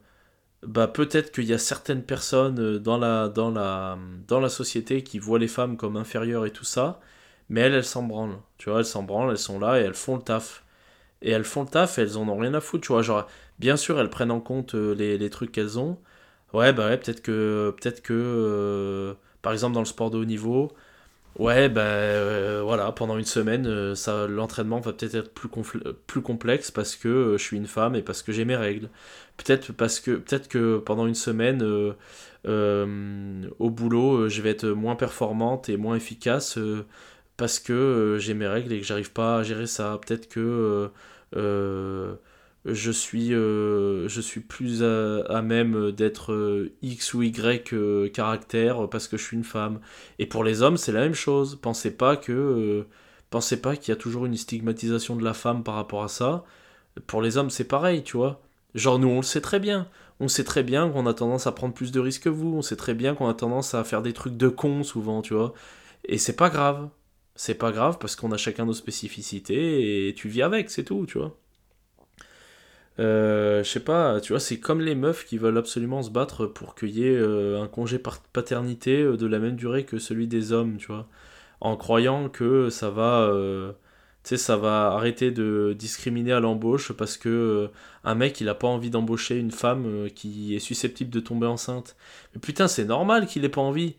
bah, 0.63 0.87
peut-être 0.87 1.31
qu'il 1.31 1.45
y 1.45 1.53
a 1.53 1.57
certaines 1.57 2.03
personnes 2.03 2.59
euh, 2.59 2.79
dans 2.79 2.97
la, 2.97 3.29
dans, 3.29 3.51
la, 3.51 3.97
dans 4.27 4.39
la 4.39 4.49
société 4.49 5.03
qui 5.03 5.19
voient 5.19 5.39
les 5.39 5.47
femmes 5.47 5.77
comme 5.77 5.97
inférieures 5.97 6.45
et 6.45 6.51
tout 6.51 6.65
ça, 6.65 6.99
mais 7.49 7.61
elles, 7.61 7.73
elles 7.75 7.85
s'en 7.85 8.03
branlent. 8.03 8.39
Tu 8.57 8.69
vois, 8.69 8.79
elles 8.79 8.85
s'en 8.85 9.03
branlent, 9.03 9.31
elles 9.31 9.37
sont 9.37 9.59
là 9.59 9.79
et 9.79 9.83
elles 9.83 9.93
font 9.95 10.17
le 10.17 10.21
taf. 10.23 10.65
Et 11.21 11.31
elles 11.31 11.43
font 11.45 11.63
le 11.63 11.69
taf, 11.69 11.97
elles 11.99 12.17
en 12.17 12.27
ont 12.29 12.37
rien 12.37 12.53
à 12.53 12.61
foutre, 12.61 12.83
tu 12.85 12.93
vois. 12.93 13.01
Genre, 13.01 13.27
bien 13.59 13.77
sûr, 13.77 13.99
elles 13.99 14.09
prennent 14.09 14.31
en 14.31 14.41
compte 14.41 14.75
euh, 14.75 14.93
les, 14.95 15.17
les 15.17 15.29
trucs 15.29 15.51
qu'elles 15.51 15.79
ont, 15.79 15.99
Ouais, 16.53 16.73
bah 16.73 16.87
ouais, 16.89 16.97
peut-être 16.97 17.21
que, 17.21 17.75
peut-être 17.79 18.01
que 18.01 19.15
par 19.41 19.53
exemple, 19.53 19.73
dans 19.73 19.81
le 19.81 19.85
sport 19.85 20.09
de 20.11 20.17
haut 20.17 20.25
niveau, 20.25 20.71
ouais, 21.37 21.69
bah 21.69 21.81
euh, 21.81 22.61
voilà, 22.63 22.91
pendant 22.91 23.17
une 23.17 23.25
semaine, 23.25 23.67
euh, 23.67 23.95
ça, 23.95 24.27
l'entraînement 24.27 24.79
va 24.79 24.93
peut-être 24.93 25.15
être 25.15 25.33
plus, 25.33 25.49
plus 26.07 26.21
complexe 26.21 26.71
parce 26.71 26.95
que 26.95 27.35
je 27.37 27.43
suis 27.43 27.57
une 27.57 27.67
femme 27.67 27.95
et 27.95 28.01
parce 28.01 28.21
que 28.21 28.31
j'ai 28.31 28.45
mes 28.45 28.55
règles. 28.55 28.89
Peut-être 29.37 29.71
parce 29.73 29.99
que, 29.99 30.11
peut-être 30.11 30.47
que 30.49 30.77
pendant 30.79 31.07
une 31.07 31.15
semaine, 31.15 31.61
au 32.45 33.69
boulot, 33.69 34.29
je 34.29 34.41
vais 34.41 34.49
être 34.51 34.67
moins 34.67 34.95
performante 34.95 35.69
et 35.69 35.77
moins 35.77 35.95
efficace 35.95 36.57
parce 37.37 37.59
que 37.59 38.17
j'ai 38.19 38.33
mes 38.33 38.47
règles 38.47 38.73
et 38.73 38.79
que 38.79 38.85
j'arrive 38.85 39.11
pas 39.13 39.37
à 39.39 39.43
gérer 39.43 39.67
ça. 39.67 39.99
Peut-être 40.05 40.27
que 40.29 40.91
je 42.73 42.91
suis, 42.91 43.33
euh, 43.33 44.07
je 44.07 44.21
suis 44.21 44.41
plus 44.41 44.83
à, 44.83 45.41
même 45.41 45.91
d'être 45.91 46.33
euh, 46.33 46.73
X 46.81 47.13
ou 47.13 47.23
Y 47.23 47.73
euh, 47.73 48.09
caractère 48.09 48.89
parce 48.89 49.07
que 49.07 49.17
je 49.17 49.23
suis 49.23 49.37
une 49.37 49.43
femme. 49.43 49.79
Et 50.19 50.25
pour 50.25 50.43
les 50.43 50.61
hommes, 50.61 50.77
c'est 50.77 50.91
la 50.91 51.01
même 51.01 51.13
chose. 51.13 51.57
Pensez 51.61 51.91
pas 51.95 52.17
que, 52.17 52.85
pensez 53.29 53.61
pas 53.61 53.75
qu'il 53.75 53.89
y 53.89 53.97
a 53.97 53.99
toujours 53.99 54.25
une 54.25 54.35
stigmatisation 54.37 55.15
de 55.15 55.23
la 55.23 55.33
femme 55.33 55.63
par 55.63 55.75
rapport 55.75 56.03
à 56.03 56.07
ça. 56.07 56.43
Pour 57.07 57.21
les 57.21 57.37
hommes, 57.37 57.49
c'est 57.49 57.67
pareil, 57.67 58.03
tu 58.03 58.17
vois. 58.17 58.41
Genre 58.75 58.99
nous, 58.99 59.09
on 59.09 59.17
le 59.17 59.23
sait 59.23 59.41
très 59.41 59.59
bien. 59.59 59.87
On 60.19 60.27
sait 60.27 60.43
très 60.43 60.63
bien 60.63 60.89
qu'on 60.89 61.07
a 61.07 61.13
tendance 61.13 61.47
à 61.47 61.51
prendre 61.53 61.73
plus 61.73 61.91
de 61.91 61.99
risques 61.99 62.23
que 62.23 62.29
vous. 62.29 62.53
On 62.55 62.61
sait 62.61 62.75
très 62.75 62.93
bien 62.93 63.15
qu'on 63.15 63.29
a 63.29 63.33
tendance 63.33 63.73
à 63.73 63.83
faire 63.83 64.01
des 64.01 64.13
trucs 64.13 64.37
de 64.37 64.49
con 64.49 64.83
souvent, 64.83 65.21
tu 65.21 65.33
vois. 65.33 65.53
Et 66.05 66.17
c'est 66.17 66.35
pas 66.35 66.49
grave. 66.49 66.89
C'est 67.35 67.55
pas 67.55 67.71
grave 67.71 67.97
parce 67.99 68.15
qu'on 68.15 68.31
a 68.33 68.37
chacun 68.37 68.65
nos 68.65 68.73
spécificités 68.73 70.09
et 70.09 70.13
tu 70.13 70.27
vis 70.29 70.41
avec, 70.41 70.69
c'est 70.69 70.83
tout, 70.83 71.05
tu 71.07 71.19
vois. 71.19 71.38
Euh, 72.99 73.63
je 73.63 73.69
sais 73.69 73.79
pas, 73.79 74.19
tu 74.19 74.33
vois, 74.33 74.39
c'est 74.41 74.59
comme 74.59 74.81
les 74.81 74.95
meufs 74.95 75.25
qui 75.25 75.37
veulent 75.37 75.57
absolument 75.57 76.03
se 76.03 76.09
battre 76.09 76.45
pour 76.45 76.75
qu'il 76.75 76.89
y 76.89 77.05
ait 77.07 77.15
euh, 77.15 77.61
un 77.61 77.67
congé 77.67 77.97
paternité 78.33 79.01
euh, 79.01 79.15
de 79.15 79.25
la 79.25 79.39
même 79.39 79.55
durée 79.55 79.85
que 79.85 79.99
celui 79.99 80.27
des 80.27 80.51
hommes, 80.51 80.77
tu 80.77 80.87
vois. 80.87 81.07
En 81.61 81.77
croyant 81.77 82.29
que 82.29 82.69
ça 82.69 82.89
va, 82.89 83.29
tu 84.23 84.29
sais, 84.29 84.37
ça 84.37 84.57
va 84.57 84.87
arrêter 84.93 85.31
de 85.31 85.75
discriminer 85.77 86.31
à 86.33 86.39
l'embauche 86.39 86.93
parce 86.93 87.17
que 87.17 87.69
un 88.03 88.15
mec, 88.15 88.39
il 88.41 88.49
a 88.49 88.55
pas 88.55 88.67
envie 88.67 88.89
d'embaucher 88.89 89.37
une 89.37 89.51
femme 89.51 90.09
qui 90.15 90.55
est 90.55 90.59
susceptible 90.59 91.11
de 91.11 91.19
tomber 91.19 91.47
enceinte. 91.47 91.97
Mais 92.33 92.41
putain, 92.41 92.67
c'est 92.67 92.85
normal 92.85 93.27
qu'il 93.27 93.45
ait 93.45 93.49
pas 93.49 93.61
envie. 93.61 93.95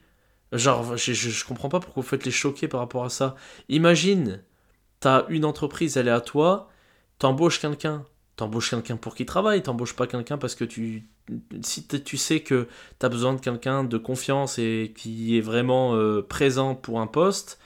Genre, 0.52 0.96
je, 0.96 1.12
je, 1.12 1.30
je 1.30 1.44
comprends 1.44 1.68
pas 1.68 1.80
pourquoi 1.80 2.02
vous 2.02 2.08
faites 2.08 2.24
les 2.24 2.30
choquer 2.30 2.68
par 2.68 2.80
rapport 2.80 3.04
à 3.04 3.10
ça. 3.10 3.36
Imagine, 3.68 4.42
t'as 5.00 5.26
une 5.28 5.44
entreprise, 5.44 5.96
elle 5.96 6.08
est 6.08 6.10
à 6.10 6.20
toi, 6.22 6.70
t'embauches 7.18 7.60
quelqu'un 7.60 8.04
T'embauches 8.40 8.70
quelqu'un 8.70 8.96
pour 8.96 9.14
qui 9.14 9.26
travaille, 9.26 9.62
t'embauches 9.62 9.94
pas 9.94 10.06
quelqu'un 10.06 10.38
parce 10.38 10.54
que 10.54 10.64
tu. 10.64 11.04
Si 11.60 11.86
tu 11.86 12.16
sais 12.16 12.40
que 12.40 12.68
tu 12.98 13.04
as 13.04 13.10
besoin 13.10 13.34
de 13.34 13.38
quelqu'un 13.40 13.84
de 13.84 13.98
confiance 13.98 14.58
et 14.58 14.94
qui 14.96 15.36
est 15.36 15.42
vraiment 15.42 15.94
euh, 15.94 16.22
présent 16.22 16.74
pour 16.74 17.02
un 17.02 17.06
poste, 17.06 17.58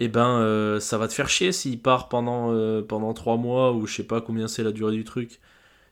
eh 0.00 0.08
ben 0.08 0.40
euh, 0.40 0.80
ça 0.80 0.98
va 0.98 1.08
te 1.08 1.12
faire 1.14 1.28
chier 1.28 1.52
s'il 1.52 1.82
part 1.82 2.08
pendant, 2.08 2.52
euh, 2.54 2.82
pendant 2.82 3.12
3 3.12 3.36
mois 3.36 3.72
ou 3.74 3.86
je 3.86 3.96
sais 3.96 4.04
pas 4.04 4.22
combien 4.22 4.48
c'est 4.48 4.62
la 4.62 4.72
durée 4.72 4.96
du 4.96 5.04
truc. 5.04 5.40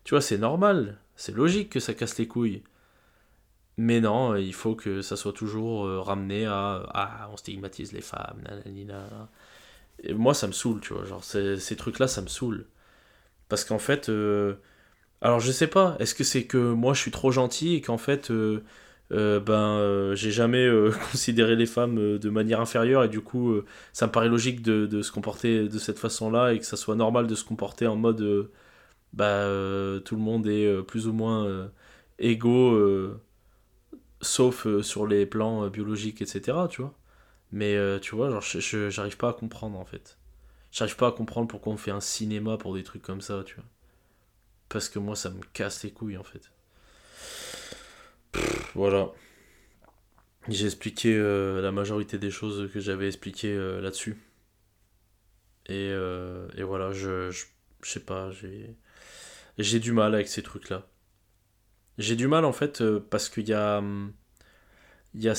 Tu 0.04 0.14
vois, 0.14 0.22
c'est 0.22 0.38
normal, 0.38 0.98
c'est 1.16 1.34
logique 1.36 1.70
que 1.70 1.80
ça 1.80 1.94
casse 1.94 2.16
les 2.18 2.28
couilles. 2.28 2.62
Mais 3.76 4.00
non, 4.00 4.34
il 4.36 4.54
faut 4.54 4.74
que 4.74 5.02
ça 5.02 5.16
soit 5.16 5.32
toujours 5.34 5.86
ramené 6.06 6.46
à 6.46 6.82
Ah, 6.94 7.28
on 7.32 7.36
stigmatise 7.36 7.92
les 7.92 8.00
femmes, 8.00 8.40
nanana. 8.44 9.28
Et 10.02 10.14
moi, 10.14 10.34
ça 10.34 10.46
me 10.46 10.52
saoule, 10.52 10.80
tu 10.80 10.94
vois. 10.94 11.04
Genre, 11.04 11.22
ces 11.24 11.76
trucs-là, 11.76 12.08
ça 12.08 12.22
me 12.22 12.28
saoule. 12.28 12.66
Parce 13.48 13.64
qu'en 13.64 13.78
fait, 13.78 14.08
euh, 14.08 14.56
alors 15.20 15.40
je 15.40 15.52
sais 15.52 15.68
pas, 15.68 15.96
est-ce 16.00 16.14
que 16.14 16.24
c'est 16.24 16.44
que 16.46 16.58
moi 16.58 16.94
je 16.94 17.00
suis 17.00 17.10
trop 17.10 17.30
gentil 17.32 17.74
et 17.76 17.80
qu'en 17.80 17.98
fait, 17.98 18.30
euh, 18.30 18.62
euh, 19.12 19.40
ben, 19.40 20.14
j'ai 20.14 20.32
jamais 20.32 20.68
considéré 21.12 21.56
les 21.56 21.66
femmes 21.66 22.18
de 22.18 22.30
manière 22.30 22.60
inférieure 22.60 23.04
et 23.04 23.08
du 23.08 23.20
coup, 23.20 23.60
ça 23.92 24.06
me 24.06 24.12
paraît 24.12 24.28
logique 24.28 24.62
de, 24.62 25.02
se 25.02 25.12
comporter 25.12 25.68
de 25.68 25.78
cette 25.78 25.98
façon-là 25.98 26.52
et 26.54 26.58
que 26.58 26.66
ça 26.66 26.76
soit 26.76 26.96
normal 26.96 27.26
de 27.26 27.34
se 27.34 27.44
comporter 27.44 27.86
en 27.86 27.96
mode, 27.96 28.50
bah, 29.12 29.44
tout 30.04 30.16
le 30.16 30.22
monde 30.22 30.46
est 30.48 30.82
plus 30.84 31.08
ou 31.08 31.12
moins 31.12 31.70
égaux, 32.18 32.78
sauf 34.20 34.66
sur 34.82 35.06
les 35.06 35.26
plans 35.26 35.68
biologiques, 35.68 36.22
etc. 36.22 36.58
Tu 36.70 36.82
vois. 36.82 36.94
Mais 37.52 37.76
tu 38.00 38.16
vois, 38.16 38.30
genre, 38.30 38.42
j'arrive 38.90 39.16
pas 39.16 39.30
à 39.30 39.32
comprendre 39.32 39.78
en 39.78 39.84
fait. 39.84 40.18
J'arrive 40.72 40.96
pas 40.96 41.08
à 41.08 41.12
comprendre 41.12 41.48
pourquoi 41.48 41.72
on 41.72 41.76
fait 41.76 41.90
un 41.90 42.00
cinéma 42.00 42.58
pour 42.58 42.74
des 42.74 42.82
trucs 42.82 43.02
comme 43.02 43.20
ça, 43.20 43.42
tu 43.44 43.54
vois. 43.54 43.64
Parce 44.68 44.88
que 44.88 44.98
moi, 44.98 45.16
ça 45.16 45.30
me 45.30 45.40
casse 45.52 45.84
les 45.84 45.92
couilles, 45.92 46.16
en 46.16 46.24
fait. 46.24 46.50
voilà. 48.74 49.10
J'ai 50.48 50.66
expliqué 50.66 51.14
euh, 51.16 51.60
la 51.60 51.72
majorité 51.72 52.18
des 52.18 52.30
choses 52.30 52.70
que 52.72 52.80
j'avais 52.80 53.06
expliquées 53.08 53.54
euh, 53.54 53.80
là-dessus. 53.80 54.16
Et, 55.66 55.90
euh, 55.90 56.48
et, 56.56 56.62
voilà, 56.62 56.92
je, 56.92 57.30
je, 57.30 57.46
sais 57.82 58.00
pas, 58.00 58.30
j'ai, 58.30 58.76
j'ai 59.58 59.80
du 59.80 59.92
mal 59.92 60.14
avec 60.14 60.28
ces 60.28 60.42
trucs-là. 60.42 60.86
J'ai 61.98 62.14
du 62.14 62.28
mal, 62.28 62.44
en 62.44 62.52
fait, 62.52 62.84
parce 63.10 63.28
qu'il 63.28 63.48
y 63.48 63.54
a, 63.54 63.82
il 65.14 65.20
y, 65.22 65.24
y 65.24 65.28
a 65.28 65.34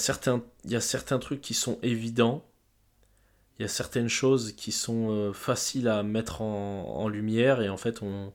certains 0.82 1.20
trucs 1.20 1.42
qui 1.42 1.54
sont 1.54 1.80
évidents 1.84 2.44
il 3.60 3.64
y 3.64 3.66
a 3.66 3.70
certaines 3.70 4.10
choses 4.10 4.54
qui 4.54 4.72
sont 4.72 5.10
euh, 5.12 5.34
faciles 5.34 5.88
à 5.88 6.04
mettre 6.04 6.42
en, 6.42 7.08
lumière 7.10 7.62
et 7.62 7.70
en 7.70 7.78
fait 7.78 8.02
on, 8.02 8.34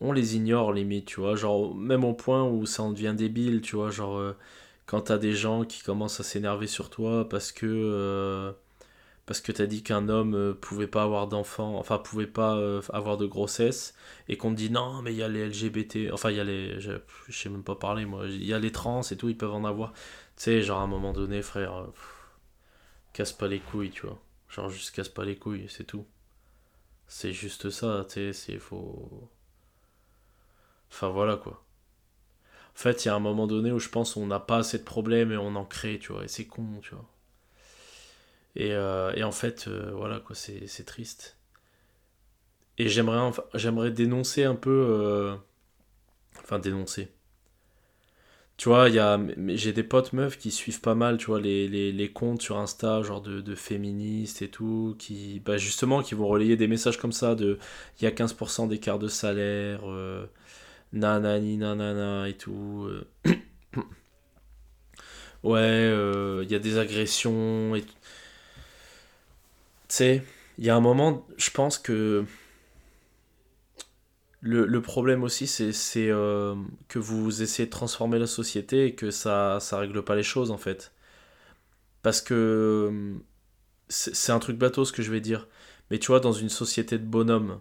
on 0.00 0.12
les 0.12 0.36
ignore 0.36 0.72
limite, 0.72 1.06
tu 1.06 1.20
vois, 1.20 1.36
genre 1.36 1.74
même 1.74 2.04
au 2.04 2.14
point 2.14 2.44
où 2.44 2.66
ça 2.66 2.82
en 2.82 2.90
devient 2.92 3.14
débile, 3.16 3.60
tu 3.62 3.76
vois, 3.76 3.90
genre 3.90 4.18
euh, 4.18 4.36
quand 4.86 5.02
t'as 5.02 5.18
des 5.18 5.34
gens 5.34 5.64
qui 5.64 5.82
commencent 5.82 6.20
à 6.20 6.24
s'énerver 6.24 6.66
sur 6.66 6.90
toi 6.90 7.28
parce 7.28 7.52
que 7.52 7.66
euh, 7.66 8.52
parce 9.26 9.40
que 9.40 9.52
t'as 9.52 9.66
dit 9.66 9.82
qu'un 9.82 10.08
homme 10.08 10.54
pouvait 10.60 10.88
pas 10.88 11.04
avoir 11.04 11.28
d'enfants, 11.28 11.76
enfin 11.78 11.98
pouvait 11.98 12.26
pas 12.26 12.60
avoir 12.92 13.16
de 13.16 13.26
grossesse 13.26 13.94
et 14.28 14.36
qu'on 14.36 14.50
te 14.50 14.56
dit 14.56 14.70
non 14.70 15.02
mais 15.02 15.12
il 15.12 15.18
y 15.18 15.22
a 15.22 15.28
les 15.28 15.48
LGBT, 15.48 16.12
enfin 16.12 16.30
il 16.30 16.36
y 16.36 16.40
a 16.40 16.44
les, 16.44 16.80
je, 16.80 16.92
sais 17.30 17.48
même 17.48 17.62
pas 17.64 17.76
parler 17.76 18.04
moi, 18.04 18.26
il 18.26 18.44
y 18.44 18.52
a 18.54 18.58
les 18.58 18.72
trans 18.72 19.02
et 19.02 19.16
tout, 19.16 19.28
ils 19.28 19.36
peuvent 19.36 19.54
en 19.54 19.64
avoir, 19.64 19.92
tu 19.92 20.44
sais, 20.44 20.62
genre 20.62 20.80
à 20.80 20.82
un 20.82 20.86
moment 20.88 21.12
donné 21.12 21.42
frère, 21.42 21.86
casse 23.12 23.32
pas 23.32 23.48
les 23.48 23.60
couilles, 23.60 23.90
tu 23.90 24.06
vois. 24.06 24.20
Genre, 24.52 24.70
juste 24.70 24.94
casse 24.94 25.08
pas 25.08 25.24
les 25.24 25.36
couilles, 25.36 25.66
c'est 25.68 25.82
tout. 25.84 26.06
C'est 27.06 27.32
juste 27.32 27.70
ça, 27.70 28.04
tu 28.08 28.14
sais, 28.14 28.32
c'est 28.32 28.58
faux. 28.58 29.30
Enfin, 30.90 31.08
voilà 31.08 31.36
quoi. 31.36 31.64
En 32.74 32.78
fait, 32.78 33.04
il 33.04 33.08
y 33.08 33.10
a 33.10 33.14
un 33.14 33.18
moment 33.18 33.46
donné 33.46 33.72
où 33.72 33.78
je 33.78 33.88
pense 33.88 34.14
on 34.16 34.26
n'a 34.26 34.38
pas 34.40 34.58
assez 34.58 34.78
de 34.78 34.84
problèmes 34.84 35.32
et 35.32 35.36
on 35.38 35.56
en 35.56 35.64
crée, 35.64 35.98
tu 35.98 36.12
vois, 36.12 36.24
et 36.24 36.28
c'est 36.28 36.46
con, 36.46 36.66
tu 36.82 36.94
vois. 36.94 37.08
Et, 38.56 38.72
euh, 38.72 39.12
en 39.24 39.32
fait, 39.32 39.66
euh, 39.68 39.90
voilà, 39.94 40.20
quoi, 40.20 40.34
c'est 40.36 40.84
triste. 40.86 41.36
Et 42.78 42.88
j'aimerais 42.88 43.30
j'aimerais 43.54 43.90
dénoncer 43.90 44.44
un 44.44 44.54
peu. 44.54 44.70
Euh, 44.70 45.34
enfin, 46.42 46.58
dénoncer. 46.58 47.08
Tu 48.56 48.68
vois, 48.68 48.88
j'ai 48.88 49.72
des 49.72 49.82
potes 49.82 50.12
meufs 50.12 50.38
qui 50.38 50.50
suivent 50.52 50.80
pas 50.80 50.94
mal, 50.94 51.16
tu 51.16 51.26
vois, 51.26 51.40
les, 51.40 51.66
les, 51.68 51.90
les 51.90 52.12
comptes 52.12 52.42
sur 52.42 52.58
Insta, 52.58 53.02
genre 53.02 53.20
de, 53.20 53.40
de, 53.40 53.54
féministes 53.56 54.42
et 54.42 54.48
tout, 54.48 54.94
qui, 54.98 55.40
bah 55.44 55.56
justement, 55.56 56.02
qui 56.02 56.14
vont 56.14 56.28
relayer 56.28 56.56
des 56.56 56.68
messages 56.68 56.96
comme 56.96 57.12
ça 57.12 57.34
de 57.34 57.58
il 58.00 58.04
y 58.04 58.06
a 58.06 58.10
15% 58.12 58.68
d'écart 58.68 58.98
de 59.00 59.08
salaire, 59.08 59.80
euh, 59.90 60.26
nanani 60.92 61.56
nanana 61.56 62.28
et 62.28 62.34
tout. 62.34 62.86
Euh. 62.88 63.06
ouais, 65.42 65.58
euh, 65.60 66.42
il 66.44 66.50
y 66.52 66.54
a 66.54 66.58
des 66.60 66.78
agressions 66.78 67.74
et 67.74 67.82
Tu 67.82 67.88
sais, 69.88 70.22
il 70.58 70.64
y 70.64 70.70
a 70.70 70.76
un 70.76 70.80
moment, 70.80 71.26
je 71.36 71.50
pense 71.50 71.78
que 71.78 72.24
le, 74.42 74.82
problème 74.82 75.22
aussi, 75.22 75.46
c'est 75.46 76.10
euh, 76.10 76.56
que 76.88 76.98
vous 76.98 77.42
essayez 77.42 77.66
de 77.66 77.70
transformer 77.70 78.18
la 78.18 78.26
société 78.26 78.86
et 78.86 78.94
que 78.94 79.10
ça 79.12 79.58
ça 79.60 79.78
règle 79.78 80.02
pas 80.02 80.16
les 80.16 80.24
choses, 80.24 80.50
en 80.50 80.58
fait. 80.58 80.92
Parce 82.02 82.20
que 82.20 83.14
c'est 83.88 84.32
un 84.32 84.38
truc 84.40 84.58
bateau 84.58 84.84
ce 84.84 84.92
que 84.92 85.02
je 85.02 85.12
vais 85.12 85.20
dire. 85.20 85.48
Mais 85.90 85.98
tu 85.98 86.08
vois, 86.08 86.20
dans 86.20 86.32
une 86.32 86.48
société 86.48 86.98
de 86.98 87.04
bonhommes, 87.04 87.60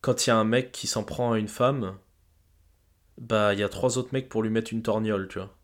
quand 0.00 0.26
il 0.26 0.30
y 0.30 0.32
a 0.32 0.36
un 0.36 0.44
mec 0.44 0.72
qui 0.72 0.86
s'en 0.86 1.04
prend 1.04 1.32
à 1.32 1.38
une 1.38 1.48
femme, 1.48 1.96
bah 3.18 3.54
il 3.54 3.60
y 3.60 3.62
a 3.62 3.68
trois 3.68 3.98
autres 3.98 4.10
mecs 4.12 4.28
pour 4.28 4.42
lui 4.42 4.50
mettre 4.50 4.72
une 4.72 4.82
torgnole, 4.82 5.28
tu 5.28 5.38
vois. 5.38 5.56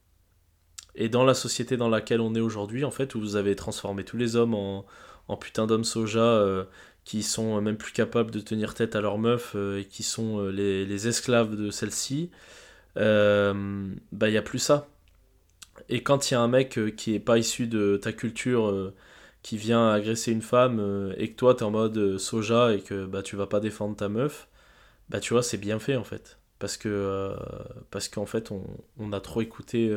Et 0.95 1.09
dans 1.09 1.25
la 1.25 1.35
société 1.35 1.77
dans 1.77 1.89
laquelle 1.89 2.21
on 2.21 2.35
est 2.35 2.41
aujourd'hui, 2.41 2.85
en 2.85 2.91
fait, 2.91 3.15
où 3.15 3.21
vous 3.21 3.37
avez 3.37 3.57
transformé 3.57 4.05
tous 4.05 4.17
les 4.17 4.37
hommes 4.37 4.55
en, 4.55 4.87
en 5.29 5.37
putain 5.37 5.67
d'hommes 5.67 5.85
soja 5.85 6.21
euh, 6.21 6.65
qui 7.09 7.23
sont 7.23 7.59
même 7.63 7.79
plus 7.79 7.93
capables 7.93 8.31
de 8.31 8.39
tenir 8.39 8.75
tête 8.75 8.95
à 8.95 9.01
leur 9.01 9.17
meuf 9.17 9.55
euh, 9.55 9.81
et 9.81 9.87
qui 9.87 10.03
sont 10.03 10.41
euh, 10.41 10.51
les, 10.51 11.09
esclaves 11.09 11.57
de 11.57 11.71
celle-ci, 11.71 12.31
euh, 12.99 13.89
bah 14.13 14.29
il 14.29 14.33
n'y 14.33 14.37
a 14.37 14.43
plus 14.43 14.59
ça. 14.59 14.89
Et 15.89 16.03
quand 16.03 16.31
il 16.31 16.35
y 16.35 16.37
a 16.37 16.41
un 16.43 16.49
mec 16.49 16.79
qui 16.97 17.15
est 17.15 17.21
pas 17.21 17.39
issu 17.39 17.67
de 17.67 17.97
ta 17.97 18.13
culture, 18.13 18.93
qui 19.43 19.57
vient 19.57 19.91
agresser 19.91 20.33
une 20.33 20.43
femme, 20.43 21.15
et 21.17 21.31
que 21.31 21.37
toi 21.37 21.55
tu 21.55 21.61
es 21.61 21.63
en 21.63 21.71
mode 21.71 22.19
soja 22.19 22.75
et 22.75 22.81
que 22.83 23.07
bah 23.07 23.23
tu 23.23 23.37
vas 23.37 23.47
pas 23.47 23.61
défendre 23.61 23.97
ta 23.97 24.11
meuf, 24.11 24.49
bah 25.09 25.21
tu 25.21 25.33
vois 25.33 25.43
c'est 25.43 25.57
bien 25.57 25.79
fait 25.79 25.97
en 25.97 26.05
fait. 26.05 26.39
Parce 26.59 26.77
que 26.77 27.35
qu'en 28.13 28.27
fait 28.27 28.51
on, 28.51 28.67
on, 28.99 29.13
a 29.13 29.21
trop 29.21 29.41
écouté 29.41 29.91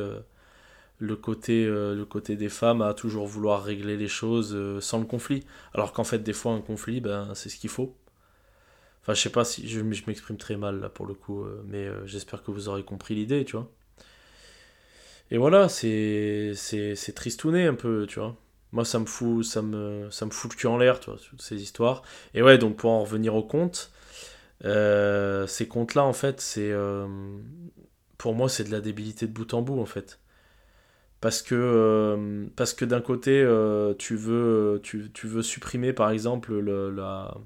le 1.01 1.15
côté, 1.15 1.65
euh, 1.65 1.95
le 1.95 2.05
côté 2.05 2.35
des 2.35 2.47
femmes 2.47 2.81
à 2.83 2.93
toujours 2.93 3.25
vouloir 3.25 3.63
régler 3.63 3.97
les 3.97 4.07
choses 4.07 4.53
euh, 4.53 4.79
sans 4.81 4.99
le 4.99 5.05
conflit. 5.05 5.43
Alors 5.73 5.93
qu'en 5.93 6.03
fait, 6.03 6.19
des 6.19 6.31
fois, 6.31 6.53
un 6.53 6.61
conflit, 6.61 7.01
ben, 7.01 7.33
c'est 7.33 7.49
ce 7.49 7.57
qu'il 7.57 7.71
faut. 7.71 7.95
Enfin, 9.01 9.15
je 9.15 9.21
sais 9.21 9.31
pas 9.31 9.43
si 9.43 9.67
je, 9.67 9.79
je 9.79 10.03
m'exprime 10.05 10.37
très 10.37 10.57
mal 10.57 10.79
là 10.79 10.89
pour 10.89 11.07
le 11.07 11.15
coup, 11.15 11.43
euh, 11.43 11.63
mais 11.67 11.87
j'espère 12.05 12.43
que 12.43 12.51
vous 12.51 12.69
aurez 12.69 12.83
compris 12.83 13.15
l'idée, 13.15 13.43
tu 13.45 13.53
vois. 13.57 13.69
Et 15.31 15.37
voilà, 15.37 15.69
c'est, 15.69 16.51
c'est, 16.55 16.95
c'est 16.95 17.13
tristouné 17.13 17.65
un 17.65 17.73
peu, 17.73 18.05
tu 18.07 18.19
vois. 18.19 18.35
Moi, 18.71 18.85
ça 18.85 18.99
me 18.99 19.05
fout, 19.05 19.43
ça 19.43 19.61
me, 19.63 20.07
ça 20.11 20.25
me 20.27 20.31
fout 20.31 20.51
le 20.53 20.57
cul 20.57 20.67
en 20.67 20.77
l'air, 20.77 20.99
tu 20.99 21.09
vois, 21.09 21.19
toutes 21.19 21.41
ces 21.41 21.61
histoires. 21.63 22.03
Et 22.35 22.43
ouais, 22.43 22.57
donc 22.59 22.77
pour 22.77 22.91
en 22.91 23.01
revenir 23.01 23.33
aux 23.35 23.43
contes, 23.43 23.91
ces 24.63 25.67
contes-là, 25.67 26.03
en 26.03 26.13
fait, 26.13 26.41
c'est. 26.41 26.71
pour 28.17 28.35
moi, 28.35 28.49
c'est 28.49 28.65
de 28.65 28.71
la 28.71 28.81
débilité 28.81 29.25
de 29.25 29.33
bout 29.33 29.51
en 29.55 29.61
bout, 29.63 29.79
en 29.81 29.85
fait 29.85 30.19
parce 31.21 31.43
que, 31.43 31.55
euh, 31.55 32.47
parce 32.55 32.73
que 32.73 32.83
d'un 32.83 32.99
côté, 33.01 33.41
euh, 33.41 33.93
tu, 33.97 34.15
veux, 34.15 34.81
tu, 34.83 35.09
veux 35.27 35.43
supprimer 35.43 35.93
par 35.93 36.09
exemple 36.09 36.53
le, 36.53 36.89
la, 36.89 37.37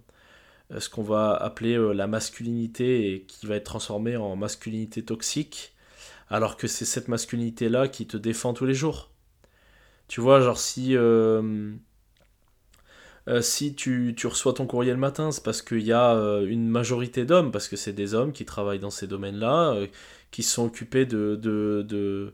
ce 0.79 0.89
qu'on 0.89 1.03
va 1.03 1.35
appeler 1.35 1.75
euh, 1.77 1.91
la 1.93 2.07
masculinité 2.07 3.13
et 3.13 3.23
qui 3.23 3.45
va 3.47 3.57
être 3.57 3.65
transformée 3.65 4.15
en 4.15 4.37
masculinité 4.37 5.03
toxique, 5.03 5.75
alors 6.29 6.57
que 6.57 6.67
c'est 6.67 6.85
cette 6.85 7.09
masculinité-là 7.09 7.89
qui 7.89 8.07
te 8.07 8.17
défend 8.17 8.53
tous 8.53 8.65
les 8.65 8.73
jours. 8.73 9.11
Tu 10.07 10.21
vois, 10.21 10.39
genre 10.39 10.57
si, 10.57 10.95
si 13.41 13.75
tu, 13.75 14.13
tu, 14.15 14.27
reçois 14.27 14.53
ton 14.53 14.67
courrier 14.67 14.91
le 14.91 14.99
matin, 14.99 15.31
c'est 15.31 15.43
parce 15.43 15.61
qu'il 15.61 15.81
y 15.81 15.93
a 15.93 16.13
une 16.47 16.67
majorité 16.69 17.25
d'hommes, 17.25 17.51
parce 17.51 17.67
que 17.67 17.75
c'est 17.75 17.93
des 17.93 18.13
hommes 18.13 18.31
qui 18.33 18.45
travaillent 18.45 18.79
dans 18.79 18.91
ces 18.91 19.07
domaines-là, 19.07 19.75
qui 20.31 20.43
sont 20.43 20.65
occupés 20.65 21.05
de, 21.05 21.35
de 21.35 22.33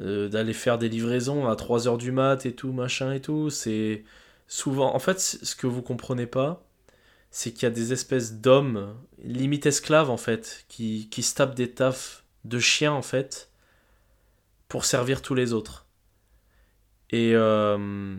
euh, 0.00 0.28
d'aller 0.28 0.52
faire 0.52 0.78
des 0.78 0.88
livraisons 0.88 1.48
à 1.48 1.54
3h 1.54 1.98
du 1.98 2.12
mat 2.12 2.46
et 2.46 2.54
tout, 2.54 2.72
machin 2.72 3.12
et 3.12 3.20
tout. 3.20 3.50
C'est 3.50 4.04
souvent. 4.46 4.94
En 4.94 4.98
fait, 4.98 5.20
ce 5.20 5.56
que 5.56 5.66
vous 5.66 5.82
comprenez 5.82 6.26
pas, 6.26 6.64
c'est 7.30 7.52
qu'il 7.52 7.64
y 7.64 7.66
a 7.66 7.70
des 7.70 7.92
espèces 7.92 8.34
d'hommes, 8.34 8.96
limite 9.22 9.66
esclaves 9.66 10.10
en 10.10 10.16
fait, 10.16 10.64
qui, 10.68 11.08
qui 11.10 11.22
se 11.22 11.34
tapent 11.34 11.54
des 11.54 11.72
tafs 11.72 12.24
de 12.44 12.58
chiens 12.58 12.92
en 12.92 13.02
fait, 13.02 13.50
pour 14.68 14.84
servir 14.84 15.22
tous 15.22 15.34
les 15.34 15.52
autres. 15.52 15.86
Et, 17.10 17.32
euh, 17.34 18.16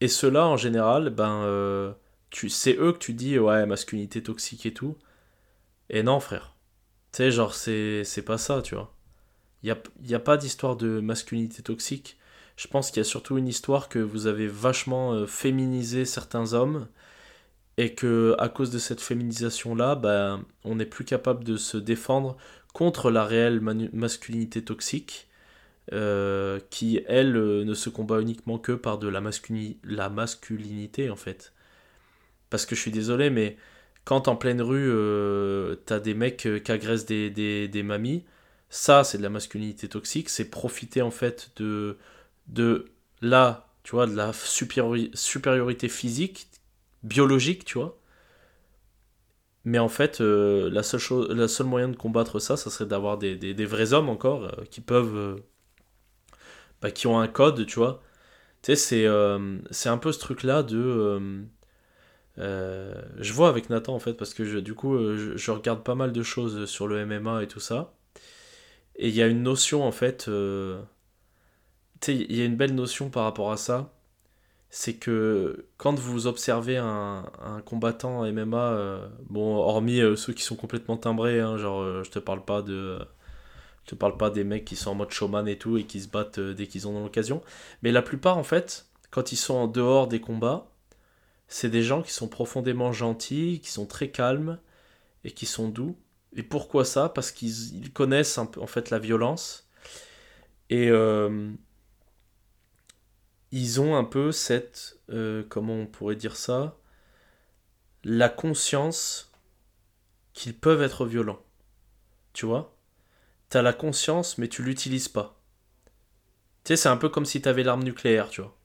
et 0.00 0.08
ceux-là, 0.08 0.46
en 0.46 0.56
général, 0.56 1.10
ben, 1.10 1.42
euh, 1.44 1.92
tu, 2.30 2.48
c'est 2.48 2.76
eux 2.76 2.92
que 2.92 2.98
tu 2.98 3.14
dis, 3.14 3.38
ouais, 3.38 3.66
masculinité 3.66 4.22
toxique 4.22 4.66
et 4.66 4.74
tout. 4.74 4.96
Et 5.90 6.02
non, 6.02 6.20
frère. 6.20 6.56
Tu 7.12 7.18
sais, 7.18 7.30
genre, 7.30 7.54
c'est, 7.54 8.04
c'est 8.04 8.22
pas 8.22 8.38
ça, 8.38 8.62
tu 8.62 8.74
vois. 8.74 8.94
Il 9.64 9.74
n'y 10.06 10.14
a, 10.14 10.20
pas 10.20 10.36
d'histoire 10.36 10.76
de 10.76 11.00
masculinité 11.00 11.62
toxique. 11.62 12.18
Je 12.56 12.68
pense 12.68 12.90
qu'il 12.90 12.98
y 12.98 13.00
a 13.00 13.04
surtout 13.04 13.38
une 13.38 13.48
histoire 13.48 13.88
que 13.88 13.98
vous 13.98 14.26
avez 14.26 14.46
vachement 14.46 15.14
euh, 15.14 15.26
féminisé 15.26 16.04
certains 16.04 16.52
hommes 16.52 16.86
et 17.78 17.94
que 17.94 18.36
à 18.38 18.50
cause 18.50 18.70
de 18.70 18.78
cette 18.78 19.00
féminisation 19.00 19.74
là, 19.74 19.94
ben, 19.94 20.44
on 20.64 20.74
n'est 20.76 20.84
plus 20.84 21.06
capable 21.06 21.44
de 21.44 21.56
se 21.56 21.78
défendre 21.78 22.36
contre 22.74 23.10
la 23.10 23.24
réelle 23.24 23.60
masculinité 23.92 24.62
toxique. 24.62 25.28
Euh, 25.92 26.60
qui 26.70 27.02
elle 27.08 27.36
euh, 27.36 27.62
ne 27.62 27.74
se 27.74 27.90
combat 27.90 28.22
uniquement 28.22 28.58
que 28.58 28.72
par 28.72 28.96
de 28.98 29.06
la, 29.06 29.20
la 29.84 30.08
masculinité 30.08 31.10
en 31.10 31.16
fait. 31.16 31.52
Parce 32.50 32.64
que 32.66 32.74
je 32.74 32.80
suis 32.80 32.90
désolé, 32.90 33.28
mais 33.28 33.58
quand 34.04 34.28
en 34.28 34.36
pleine 34.36 34.62
rue, 34.62 34.90
t'as 35.86 36.00
des 36.00 36.14
mecs 36.14 36.48
qui 36.64 36.72
agressent 36.72 37.06
des, 37.06 37.30
des 37.68 37.82
mamies, 37.82 38.24
ça, 38.74 39.04
c'est 39.04 39.18
de 39.18 39.22
la 39.22 39.30
masculinité 39.30 39.88
toxique, 39.88 40.28
c'est 40.28 40.50
profiter 40.50 41.00
en 41.00 41.12
fait 41.12 41.52
de, 41.56 41.96
de 42.48 42.86
la, 43.20 43.68
tu 43.84 43.92
vois, 43.92 44.06
de 44.06 44.16
la 44.16 44.32
supériorité 44.32 45.88
physique, 45.88 46.48
biologique, 47.04 47.64
tu 47.64 47.78
vois. 47.78 47.96
Mais 49.64 49.78
en 49.78 49.88
fait, 49.88 50.20
euh, 50.20 50.68
la, 50.70 50.82
seule 50.82 50.98
chose, 51.00 51.30
la 51.30 51.46
seule 51.46 51.68
moyen 51.68 51.88
de 51.88 51.96
combattre 51.96 52.40
ça, 52.40 52.56
ça 52.56 52.68
serait 52.68 52.86
d'avoir 52.86 53.16
des, 53.16 53.36
des, 53.36 53.64
vrais 53.64 53.92
hommes 53.92 54.08
encore 54.08 54.44
euh, 54.44 54.64
qui 54.70 54.80
peuvent. 54.80 55.16
Euh, 55.16 55.36
bah, 56.82 56.90
qui 56.90 57.06
ont 57.06 57.20
un 57.20 57.28
code, 57.28 57.66
tu 57.66 57.78
vois. 57.78 58.02
Tu 58.62 58.74
sais, 58.74 58.76
c'est, 58.76 59.06
c'est 59.70 59.88
un 59.88 59.98
peu 59.98 60.12
ce 60.12 60.18
truc-là 60.18 60.62
de. 60.64 61.44
je 62.36 63.32
vois 63.32 63.48
avec 63.48 63.70
Nathan 63.70 63.94
en 63.94 64.00
fait, 64.00 64.14
parce 64.14 64.34
que 64.34 64.60
du 64.60 64.74
coup, 64.74 64.98
je, 65.16 65.50
regarde 65.52 65.84
pas 65.84 65.94
mal 65.94 66.12
de 66.12 66.22
choses 66.24 66.66
sur 66.66 66.88
le 66.88 67.06
MMA 67.06 67.44
et 67.44 67.48
tout 67.48 67.60
ça. 67.60 67.94
Et 68.96 69.08
il 69.08 69.14
y 69.14 69.22
a 69.22 69.26
une 69.26 69.42
notion 69.42 69.84
en 69.84 69.92
fait, 69.92 70.28
euh, 70.28 70.82
tu 72.00 72.12
sais, 72.12 72.16
il 72.16 72.36
y 72.36 72.42
a 72.42 72.44
une 72.44 72.56
belle 72.56 72.74
notion 72.74 73.10
par 73.10 73.24
rapport 73.24 73.52
à 73.52 73.56
ça. 73.56 73.92
C'est 74.70 74.94
que 74.94 75.66
quand 75.76 75.98
vous 75.98 76.26
observez 76.26 76.76
un, 76.78 77.24
combattant 77.64 78.24
MMA, 78.24 78.72
euh, 78.72 79.08
bon, 79.30 79.56
hormis 79.56 80.00
euh, 80.00 80.16
ceux 80.16 80.32
qui 80.32 80.42
sont 80.42 80.56
complètement 80.56 80.96
timbrés, 80.96 81.40
hein, 81.40 81.56
genre 81.58 82.04
je 82.04 82.10
te 82.10 82.18
parle 82.18 82.44
pas 82.44 82.62
de. 82.62 82.98
je 83.84 83.90
te 83.90 83.94
parle 83.94 84.16
pas 84.16 84.30
des 84.30 84.44
mecs 84.44 84.64
qui 84.64 84.76
sont 84.76 84.90
en 84.90 84.94
mode 84.96 85.10
showman 85.12 85.46
et 85.48 85.58
tout 85.58 85.78
et 85.78 85.84
qui 85.84 86.00
se 86.00 86.08
battent 86.08 86.40
dès 86.40 86.66
qu'ils 86.66 86.88
ont 86.88 87.02
l'occasion. 87.02 87.42
Mais 87.82 87.92
la 87.92 88.02
plupart, 88.02 88.38
en 88.38 88.44
fait, 88.44 88.86
quand 89.10 89.32
ils 89.32 89.36
sont 89.36 89.54
en 89.54 89.68
dehors 89.68 90.08
des 90.08 90.20
combats, 90.20 90.66
c'est 91.48 91.70
des 91.70 91.82
gens 91.82 92.02
qui 92.02 92.12
sont 92.12 92.28
profondément 92.28 92.92
gentils, 92.92 93.60
qui 93.62 93.70
sont 93.70 93.86
très 93.86 94.10
calmes 94.10 94.58
et 95.24 95.30
qui 95.30 95.46
sont 95.46 95.68
doux. 95.68 95.96
Et 96.34 96.42
pourquoi 96.42 96.84
ça? 96.84 97.08
Parce 97.08 97.30
qu'ils 97.30 97.92
connaissent 97.92 98.38
un 98.38 98.46
peu, 98.46 98.60
en 98.60 98.66
fait 98.66 98.90
la 98.90 98.98
violence. 98.98 99.68
Et 100.70 100.88
euh, 100.90 101.52
ils 103.52 103.80
ont 103.80 103.96
un 103.96 104.04
peu 104.04 104.32
cette, 104.32 104.98
euh, 105.10 105.44
comment 105.48 105.74
on 105.74 105.86
pourrait 105.86 106.16
dire 106.16 106.36
ça, 106.36 106.76
la 108.02 108.28
conscience 108.28 109.32
qu'ils 110.32 110.56
peuvent 110.56 110.82
être 110.82 111.06
violents. 111.06 111.42
Tu 112.32 112.46
vois? 112.46 112.76
T'as 113.48 113.62
la 113.62 113.72
conscience, 113.72 114.38
mais 114.38 114.48
tu 114.48 114.62
l'utilises 114.62 115.08
pas. 115.08 115.40
Tu 116.64 116.68
sais, 116.68 116.76
c'est 116.76 116.88
un 116.88 116.96
peu 116.96 117.08
comme 117.08 117.26
si 117.26 117.40
t'avais 117.40 117.62
l'arme 117.62 117.84
nucléaire, 117.84 118.28
tu 118.28 118.40
vois. 118.40 118.56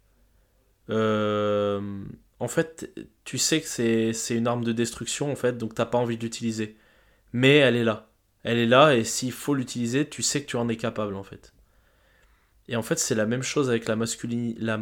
Euh, 0.90 2.04
en 2.40 2.48
fait, 2.48 2.92
tu 3.26 3.38
sais 3.38 3.62
que 3.62 3.68
c'est 3.68 4.36
une 4.36 4.48
arme 4.48 4.64
de 4.64 4.72
destruction, 4.72 5.32
en 5.32 5.36
fait, 5.36 5.58
donc 5.58 5.76
t'as 5.76 5.86
pas 5.86 5.98
envie 6.00 6.18
de 6.18 6.24
l'utiliser 6.24 6.78
mais 7.34 7.58
elle 7.58 7.76
est 7.76 7.84
là. 7.84 8.10
Elle 8.44 8.58
est 8.58 8.66
là 8.66 8.96
et 8.96 9.04
s'il 9.04 9.32
faut 9.32 9.54
l'utiliser, 9.54 10.08
tu 10.08 10.24
sais 10.24 10.42
que 10.42 10.48
tu 10.48 10.56
en 10.56 10.70
es 10.70 10.78
capable 10.78 11.16
en 11.16 11.24
fait. 11.24 11.54
Et 12.70 12.76
en 12.76 12.84
fait, 12.84 13.00
c'est 13.00 13.16
la 13.16 13.26
même 13.26 13.42
chose 13.42 13.70
avec 13.70 13.88
la 13.88 13.96
masculinité. 13.96 14.62
La. 14.62 14.78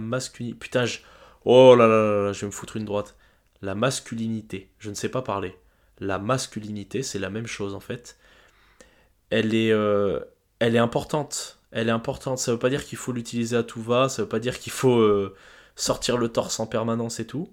Putain, 0.59 0.85
je... 0.85 0.99
oh 1.45 1.73
là, 1.75 1.87
là 1.87 2.25
là 2.25 2.33
je 2.33 2.41
vais 2.41 2.47
me 2.47 2.51
foutre 2.51 2.77
une 2.77 2.85
droite. 2.85 3.15
La 3.61 3.75
masculinité. 3.75 4.69
Je 4.77 4.89
ne 4.89 4.95
sais 4.95 5.09
pas 5.09 5.21
parler. 5.21 5.55
La 5.99 6.19
masculinité, 6.19 7.01
c'est 7.01 7.17
la 7.17 7.29
même 7.29 7.47
chose 7.47 7.73
en 7.73 7.79
fait. 7.79 8.17
Elle 9.29 9.55
est, 9.55 9.71
euh, 9.71 10.19
elle 10.59 10.75
est 10.75 10.79
importante. 10.79 11.59
Elle 11.71 11.87
est 11.89 11.91
importante. 11.91 12.39
Ça 12.39 12.51
veut 12.51 12.59
pas 12.59 12.69
dire 12.69 12.85
qu'il 12.85 12.97
faut 12.97 13.13
l'utiliser 13.13 13.55
à 13.57 13.63
tout 13.63 13.81
va. 13.81 14.09
Ça 14.09 14.23
veut 14.23 14.29
pas 14.29 14.39
dire 14.39 14.59
qu'il 14.59 14.73
faut 14.73 14.99
euh, 14.99 15.35
sortir 15.75 16.17
le 16.17 16.29
torse 16.29 16.59
en 16.59 16.67
permanence 16.67 17.19
et 17.19 17.25
tout. 17.25 17.49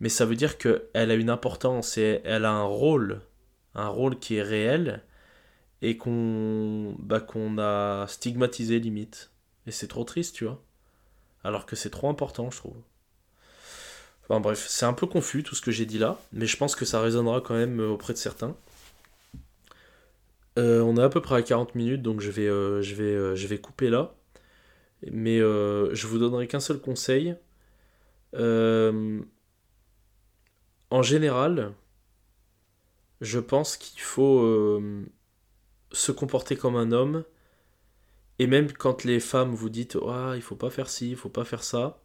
Mais 0.00 0.08
ça 0.08 0.26
veut 0.26 0.36
dire 0.36 0.58
qu'elle 0.58 0.80
a 0.94 1.14
une 1.14 1.30
importance 1.30 1.98
et 1.98 2.20
elle 2.24 2.44
a 2.44 2.52
un 2.52 2.64
rôle. 2.64 3.20
Un 3.76 3.88
rôle 3.88 4.18
qui 4.18 4.36
est 4.36 4.42
réel 4.42 5.02
et 5.82 5.96
qu'on 5.96 6.96
bah, 6.98 7.20
qu'on 7.20 7.58
a 7.58 8.06
stigmatisé 8.08 8.80
limite. 8.80 9.30
Et 9.66 9.70
c'est 9.70 9.88
trop 9.88 10.04
triste, 10.04 10.34
tu 10.34 10.44
vois. 10.44 10.62
Alors 11.44 11.66
que 11.66 11.76
c'est 11.76 11.90
trop 11.90 12.08
important, 12.08 12.50
je 12.50 12.58
trouve. 12.58 12.76
Enfin 14.28 14.40
bref, 14.40 14.66
c'est 14.68 14.86
un 14.86 14.92
peu 14.92 15.06
confus 15.06 15.42
tout 15.44 15.54
ce 15.54 15.62
que 15.62 15.70
j'ai 15.70 15.86
dit 15.86 15.98
là, 15.98 16.18
mais 16.32 16.46
je 16.46 16.56
pense 16.56 16.74
que 16.74 16.84
ça 16.84 17.00
résonnera 17.00 17.40
quand 17.40 17.54
même 17.54 17.80
euh, 17.80 17.90
auprès 17.90 18.12
de 18.12 18.18
certains. 18.18 18.56
Euh, 20.58 20.80
on 20.80 20.96
est 20.96 21.02
à 21.02 21.08
peu 21.08 21.20
près 21.20 21.36
à 21.36 21.42
40 21.42 21.74
minutes, 21.74 22.02
donc 22.02 22.20
je 22.20 22.30
vais, 22.30 22.48
euh, 22.48 22.82
je 22.82 23.46
vais 23.46 23.58
couper 23.58 23.90
là. 23.90 24.14
Mais 25.12 25.38
je 25.38 26.06
vous 26.06 26.18
donnerai 26.18 26.46
qu'un 26.48 26.60
seul 26.60 26.80
conseil. 26.80 27.36
en 28.34 29.22
général, 31.02 31.72
je 33.20 33.38
pense 33.38 33.76
qu'il 33.76 34.00
faut 34.00 34.80
se 35.92 36.12
comporter 36.12 36.56
comme 36.56 36.76
un 36.76 36.92
homme 36.92 37.24
et 38.38 38.46
même 38.46 38.72
quand 38.72 39.04
les 39.04 39.20
femmes 39.20 39.54
vous 39.54 39.70
dites 39.70 39.96
ah 40.08 40.32
il 40.36 40.42
faut 40.42 40.56
pas 40.56 40.70
faire 40.70 40.88
ci, 40.88 41.10
il 41.10 41.16
faut 41.16 41.28
pas 41.28 41.44
faire 41.44 41.64
ça, 41.64 42.02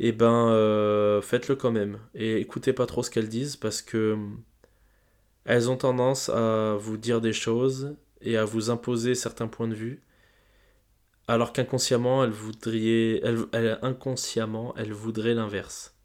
et 0.00 0.08
eh 0.08 0.12
ben 0.12 0.48
euh, 0.50 1.20
faites-le 1.22 1.56
quand 1.56 1.72
même. 1.72 1.98
Et 2.14 2.36
écoutez 2.40 2.72
pas 2.72 2.86
trop 2.86 3.02
ce 3.02 3.10
qu'elles 3.10 3.28
disent 3.28 3.56
parce 3.56 3.82
que 3.82 4.16
elles 5.44 5.70
ont 5.70 5.76
tendance 5.76 6.28
à 6.28 6.76
vous 6.78 6.96
dire 6.96 7.20
des 7.20 7.32
choses 7.32 7.96
et 8.20 8.36
à 8.36 8.44
vous 8.44 8.70
imposer 8.70 9.14
certains 9.14 9.48
points 9.48 9.68
de 9.68 9.74
vue, 9.74 10.02
alors 11.28 11.52
qu'inconsciemment 11.52 12.24
elles 12.24 12.30
voudraient, 12.30 13.20
elles, 13.52 13.78
inconsciemment 13.82 14.74
elles 14.76 14.92
voudraient 14.92 15.34
l'inverse. 15.34 15.96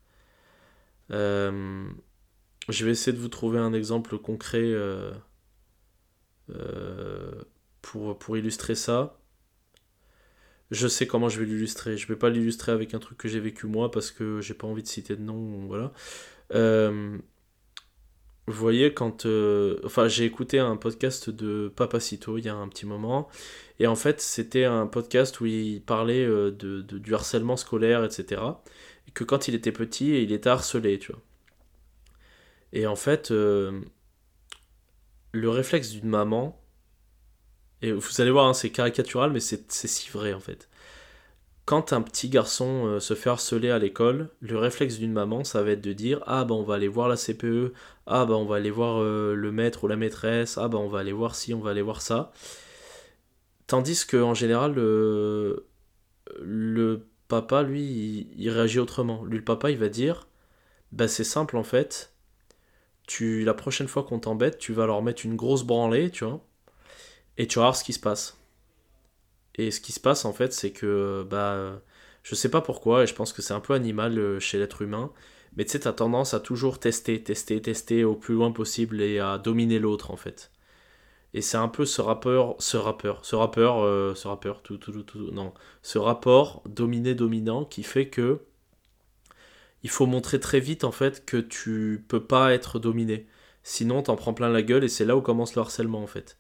Euh, 1.11 1.87
je 2.69 2.85
vais 2.85 2.91
essayer 2.91 3.15
de 3.15 3.21
vous 3.21 3.29
trouver 3.29 3.59
un 3.59 3.73
exemple 3.73 4.17
concret 4.17 4.61
euh, 4.63 5.11
pour, 7.81 8.17
pour 8.17 8.37
illustrer 8.37 8.75
ça 8.75 9.19
je 10.73 10.87
sais 10.87 11.07
comment 11.07 11.29
je 11.29 11.39
vais 11.39 11.45
l'illustrer. 11.45 11.97
Je 11.97 12.07
vais 12.07 12.15
pas 12.15 12.29
l'illustrer 12.29 12.71
avec 12.71 12.93
un 12.93 12.99
truc 12.99 13.17
que 13.17 13.27
j'ai 13.27 13.39
vécu 13.39 13.67
moi 13.67 13.91
parce 13.91 14.11
que 14.11 14.41
j'ai 14.41 14.53
pas 14.53 14.67
envie 14.67 14.83
de 14.83 14.87
citer 14.87 15.15
de 15.15 15.21
nom. 15.21 15.65
Voilà. 15.67 15.93
Euh, 16.53 17.17
vous 18.47 18.53
voyez, 18.53 18.93
quand. 18.93 19.25
Euh, 19.25 19.79
enfin, 19.85 20.07
j'ai 20.07 20.25
écouté 20.25 20.59
un 20.59 20.75
podcast 20.75 21.29
de 21.29 21.71
Papacito 21.75 22.37
il 22.37 22.45
y 22.45 22.49
a 22.49 22.55
un 22.55 22.67
petit 22.67 22.85
moment. 22.85 23.29
Et 23.79 23.87
en 23.87 23.95
fait, 23.95 24.19
c'était 24.21 24.65
un 24.65 24.87
podcast 24.87 25.39
où 25.39 25.45
il 25.45 25.81
parlait 25.81 26.25
euh, 26.25 26.51
de, 26.51 26.81
du 26.81 27.13
harcèlement 27.15 27.57
scolaire, 27.57 28.03
etc. 28.03 28.41
Et 29.07 29.11
que 29.11 29.23
quand 29.23 29.47
il 29.47 29.55
était 29.55 29.71
petit, 29.71 30.23
il 30.23 30.31
était 30.31 30.49
harcelé, 30.49 30.99
tu 30.99 31.11
vois. 31.11 31.21
Et 32.73 32.87
en 32.87 32.95
fait, 32.95 33.31
le 33.31 33.83
réflexe 35.49 35.91
d'une 35.91 36.09
maman, 36.09 36.59
et 37.83 37.91
vous 37.91 38.21
allez 38.21 38.31
voir, 38.31 38.47
hein, 38.47 38.53
c'est 38.53 38.69
caricatural, 38.69 39.31
mais 39.31 39.41
c'est 39.41 39.69
si 39.69 40.09
vrai 40.09 40.33
en 40.33 40.39
fait. 40.39 40.69
Quand 41.65 41.93
un 41.93 42.01
petit 42.01 42.29
garçon 42.29 42.87
euh, 42.87 42.99
se 42.99 43.13
fait 43.13 43.29
harceler 43.29 43.69
à 43.71 43.79
l'école, 43.79 44.29
le 44.41 44.57
réflexe 44.57 44.97
d'une 44.97 45.13
maman, 45.13 45.43
ça 45.43 45.63
va 45.63 45.71
être 45.71 45.81
de 45.81 45.93
dire 45.93 46.21
Ah 46.25 46.45
bah 46.45 46.55
on 46.55 46.63
va 46.63 46.75
aller 46.75 46.87
voir 46.87 47.07
la 47.09 47.17
CPE, 47.17 47.73
ah 48.05 48.25
bah 48.25 48.35
on 48.35 48.45
va 48.45 48.57
aller 48.57 48.71
voir 48.71 49.01
euh, 49.01 49.33
le 49.35 49.51
maître 49.51 49.83
ou 49.83 49.87
la 49.87 49.95
maîtresse, 49.97 50.57
ah 50.57 50.67
bah 50.69 50.77
on 50.77 50.87
va 50.87 50.99
aller 50.99 51.11
voir 51.13 51.35
ci, 51.35 51.53
on 51.53 51.59
va 51.59 51.71
aller 51.71 51.81
voir 51.81 52.01
ça. 52.01 52.31
Tandis 53.67 54.05
qu'en 54.05 54.33
général, 54.33 54.73
le, 54.75 55.65
papa, 57.27 57.63
lui, 57.63 57.81
il, 57.81 58.27
il, 58.37 58.49
réagit 58.49 58.79
autrement. 58.79 59.23
Lui, 59.25 59.37
le 59.37 59.43
papa, 59.43 59.71
il 59.71 59.77
va 59.77 59.89
dire 59.89 60.27
Bah 60.91 61.07
c'est 61.07 61.23
simple 61.23 61.57
en 61.57 61.63
fait, 61.63 62.12
tu, 63.07 63.43
la 63.43 63.53
prochaine 63.53 63.87
fois 63.87 64.03
qu'on 64.03 64.19
t'embête, 64.19 64.57
tu 64.57 64.73
vas 64.73 64.85
leur 64.85 65.01
mettre 65.01 65.25
une 65.25 65.35
grosse 65.35 65.63
branlée, 65.63 66.09
tu 66.11 66.25
vois 66.25 66.41
et 67.37 67.47
tu 67.47 67.59
vas 67.59 67.65
voir 67.65 67.75
ce 67.75 67.83
qui 67.83 67.93
se 67.93 67.99
passe. 67.99 68.39
Et 69.55 69.71
ce 69.71 69.79
qui 69.81 69.91
se 69.91 69.99
passe 69.99 70.25
en 70.25 70.33
fait, 70.33 70.53
c'est 70.53 70.71
que 70.71 71.25
bah 71.29 71.81
je 72.23 72.35
sais 72.35 72.49
pas 72.49 72.61
pourquoi, 72.61 73.03
et 73.03 73.07
je 73.07 73.13
pense 73.13 73.33
que 73.33 73.41
c'est 73.41 73.53
un 73.53 73.59
peu 73.59 73.73
animal 73.73 74.17
euh, 74.17 74.39
chez 74.39 74.57
l'être 74.57 74.81
humain, 74.81 75.11
mais 75.57 75.65
tu 75.65 75.71
sais, 75.71 75.79
t'as 75.81 75.93
tendance 75.93 76.33
à 76.33 76.39
toujours 76.39 76.79
tester, 76.79 77.21
tester, 77.21 77.61
tester 77.61 78.03
au 78.05 78.15
plus 78.15 78.35
loin 78.35 78.51
possible 78.51 79.01
et 79.01 79.19
à 79.19 79.37
dominer 79.37 79.79
l'autre 79.79 80.11
en 80.11 80.17
fait. 80.17 80.51
Et 81.33 81.41
c'est 81.41 81.57
un 81.57 81.67
peu 81.67 81.85
ce 81.85 82.01
rappeur, 82.01 82.55
ce 82.59 82.77
rappeur, 82.77 83.25
ce 83.25 83.35
rappeur, 83.35 83.83
euh, 83.83 84.15
ce 84.15 84.27
rappeur, 84.27 84.61
tout, 84.61 84.77
tout, 84.77 84.91
tout, 84.91 85.03
tout, 85.03 85.31
non, 85.31 85.53
ce 85.81 85.97
rapport 85.97 86.63
dominé-dominant 86.67 87.65
qui 87.65 87.83
fait 87.83 88.07
que 88.07 88.41
il 89.83 89.89
faut 89.89 90.05
montrer 90.05 90.39
très 90.39 90.59
vite 90.59 90.83
en 90.83 90.91
fait 90.91 91.25
que 91.25 91.37
tu 91.37 92.03
peux 92.07 92.23
pas 92.23 92.53
être 92.53 92.79
dominé. 92.79 93.27
Sinon, 93.63 94.01
t'en 94.03 94.15
prends 94.15 94.33
plein 94.33 94.49
la 94.49 94.61
gueule 94.61 94.83
et 94.83 94.89
c'est 94.89 95.05
là 95.05 95.15
où 95.15 95.21
commence 95.21 95.55
le 95.55 95.61
harcèlement 95.61 96.03
en 96.03 96.07
fait. 96.07 96.37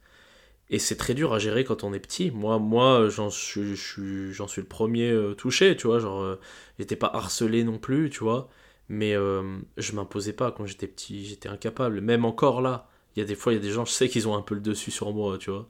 Et 0.69 0.79
c'est 0.79 0.95
très 0.95 1.13
dur 1.13 1.33
à 1.33 1.39
gérer 1.39 1.63
quand 1.65 1.83
on 1.83 1.93
est 1.93 1.99
petit. 1.99 2.31
Moi, 2.31 2.57
moi 2.59 3.07
j'en 3.09 3.29
suis, 3.29 3.77
suis 3.77 4.33
le 4.33 4.63
premier 4.63 5.11
euh, 5.11 5.35
touché, 5.35 5.75
tu 5.75 5.87
vois. 5.87 5.99
Genre, 5.99 6.21
euh, 6.21 6.39
j'étais 6.79 6.95
pas 6.95 7.11
harcelé 7.13 7.63
non 7.63 7.77
plus, 7.77 8.09
tu 8.09 8.21
vois. 8.21 8.49
Mais 8.89 9.15
euh, 9.15 9.59
je 9.77 9.93
m'imposais 9.93 10.33
pas 10.33 10.51
quand 10.51 10.65
j'étais 10.65 10.87
petit, 10.87 11.25
j'étais 11.25 11.49
incapable. 11.49 12.01
Même 12.01 12.25
encore 12.25 12.61
là, 12.61 12.89
il 13.15 13.19
y 13.19 13.23
a 13.23 13.25
des 13.25 13.35
fois, 13.35 13.53
il 13.53 13.57
y 13.57 13.59
a 13.59 13.61
des 13.61 13.71
gens, 13.71 13.85
je 13.85 13.91
sais 13.91 14.09
qu'ils 14.09 14.27
ont 14.27 14.35
un 14.35 14.41
peu 14.41 14.55
le 14.55 14.61
dessus 14.61 14.91
sur 14.91 15.13
moi, 15.13 15.37
tu 15.37 15.51
vois. 15.51 15.67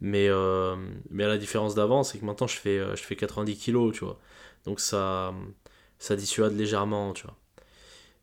Mais, 0.00 0.28
mais 1.10 1.24
à 1.24 1.28
la 1.28 1.38
différence 1.38 1.74
d'avant, 1.74 2.02
c'est 2.02 2.18
que 2.18 2.24
maintenant, 2.24 2.48
je 2.48 2.56
fais, 2.56 2.78
je 2.96 3.02
fais 3.02 3.16
90 3.16 3.56
kilos, 3.56 3.94
tu 3.94 4.04
vois. 4.04 4.18
Donc 4.64 4.80
ça, 4.80 5.32
ça 6.02 6.16
dissuade 6.16 6.56
légèrement, 6.56 7.12
tu 7.12 7.24
vois. 7.24 7.36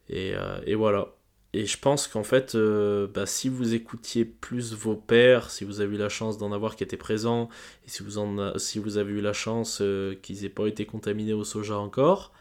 Et, 0.09 0.33
et 0.65 0.75
voilà. 0.75 1.13
Et 1.53 1.65
je 1.65 1.79
pense 1.79 2.07
qu'en 2.07 2.23
fait, 2.23 2.53
euh, 2.53 3.07
bah, 3.07 3.25
si 3.25 3.49
vous 3.49 3.73
écoutiez 3.73 4.23
plus 4.23 4.73
vos 4.73 4.95
pères, 4.95 5.49
si 5.49 5.63
vous 5.63 5.81
avez 5.81 5.95
eu 5.95 5.97
la 5.97 6.09
chance 6.09 6.37
d'en 6.37 6.51
avoir 6.51 6.75
qui 6.75 6.83
étaient 6.83 6.97
présents, 6.97 7.49
et 7.85 7.89
si 7.89 8.03
vous, 8.03 8.19
en 8.19 8.57
si 8.59 8.77
vous 8.77 8.97
avez 8.97 9.13
eu 9.13 9.21
la 9.21 9.33
chance 9.33 9.79
euh, 9.81 10.15
qu'ils 10.21 10.43
n'aient 10.43 10.49
pas 10.49 10.67
été 10.67 10.85
contaminés 10.85 11.33
au 11.33 11.43
soja 11.43 11.77
encore, 11.77 12.33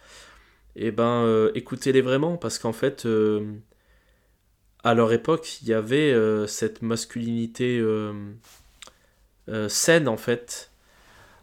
et 0.76 0.88
eh 0.88 0.90
ben 0.92 1.24
euh, 1.24 1.50
écoutez-les 1.54 2.02
vraiment, 2.02 2.36
parce 2.36 2.58
qu'en 2.58 2.74
fait, 2.74 3.08
à 4.84 4.94
leur 4.94 5.12
époque, 5.12 5.62
il 5.62 5.68
y 5.68 5.74
avait 5.74 6.14
cette 6.46 6.82
masculinité 6.82 7.82
saine, 9.68 10.08
en 10.08 10.16
fait, 10.16 10.67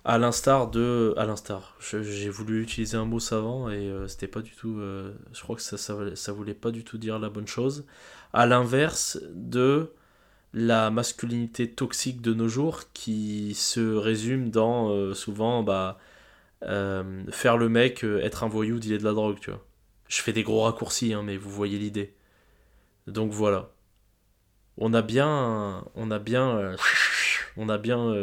à 0.06 0.20
l'instar 0.20 0.70
de 0.70 1.14
à 1.18 1.26
l'instar. 1.26 1.76
J'ai 1.80 2.30
voulu 2.30 2.62
utiliser 2.62 2.96
un 2.96 3.06
mot 3.06 3.20
savant 3.20 3.70
et 3.70 3.90
euh, 3.90 4.08
c'était 4.08 4.28
pas 4.28 4.42
du 4.42 4.52
tout 4.52 4.78
euh, 4.80 5.14
je 5.34 5.42
crois 5.42 5.56
que 5.56 5.64
ça, 5.64 5.78
ça, 5.78 6.32
voulait 6.32 6.54
pas 6.54 6.72
du 6.72 6.84
tout 6.84 7.00
dire 7.00 7.18
la 7.20 7.30
bonne 7.30 7.48
chose. 7.48 7.86
À 8.32 8.46
l'inverse 8.46 9.20
de 9.34 9.92
la 10.54 10.92
masculinité 10.92 11.70
toxique 11.72 12.22
de 12.22 12.34
nos 12.34 12.48
jours 12.48 12.84
qui 12.94 13.56
se 13.56 13.96
résume 13.96 14.52
dans 14.52 14.90
euh, 14.90 15.14
souvent 15.14 15.64
bah 15.64 15.98
faire 17.32 17.58
le 17.58 17.70
mec 17.70 18.04
être 18.04 18.44
un 18.44 18.48
voyou 18.48 18.80
dealer 18.80 19.00
de 19.00 19.04
la 19.04 19.14
drogue 19.14 19.40
tu 19.40 19.52
vois. 19.52 19.64
Je 20.08 20.22
fais 20.22 20.34
des 20.34 20.44
gros 20.44 20.62
raccourcis 20.64 21.14
hein, 21.14 21.24
mais 21.24 21.38
vous 21.38 21.50
voyez 21.50 21.80
l'idée. 21.80 22.14
Donc 23.08 23.32
voilà. 23.32 23.72
On 24.78 24.94
a 24.94 25.02
bien 25.02 25.84
on 25.96 26.12
a 26.12 26.20
bien 26.20 26.76
on 27.58 27.70
a 27.70 27.78
bien 27.78 28.14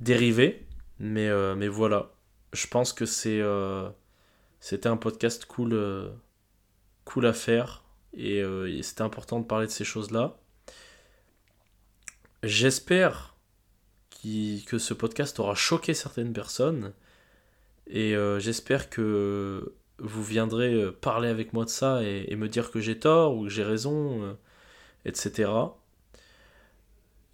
dérivé. 0.00 0.66
Mais, 0.98 1.28
euh, 1.28 1.54
mais 1.54 1.68
voilà. 1.68 2.10
Je 2.52 2.66
pense 2.66 2.92
que 2.92 3.06
c'est 3.06 3.40
euh, 3.40 3.88
c'était 4.60 4.88
un 4.88 4.96
podcast 4.96 5.44
cool, 5.46 5.72
euh, 5.72 6.10
cool 7.04 7.26
à 7.26 7.32
faire. 7.32 7.84
Et, 8.14 8.42
c'était 8.82 9.02
important 9.02 9.40
de 9.40 9.46
parler 9.46 9.66
de 9.66 9.72
ces 9.72 9.84
choses-là. 9.84 10.36
J'espère 12.42 13.36
que 14.22 14.78
ce 14.78 14.94
podcast 14.94 15.38
aura 15.38 15.54
choqué 15.54 15.94
certaines 15.94 16.32
personnes. 16.32 16.92
Et 17.86 18.14
j'espère 18.38 18.90
que 18.90 19.74
vous 19.98 20.24
viendrez 20.24 20.90
parler 21.00 21.28
avec 21.28 21.52
moi 21.52 21.64
de 21.64 21.70
ça 21.70 22.02
et, 22.02 22.24
et 22.28 22.36
me 22.36 22.48
dire 22.48 22.72
que 22.72 22.80
j'ai 22.80 22.98
tort 22.98 23.36
ou 23.36 23.44
que 23.44 23.48
j'ai 23.48 23.62
raison, 23.62 24.36
etc. 25.04 25.50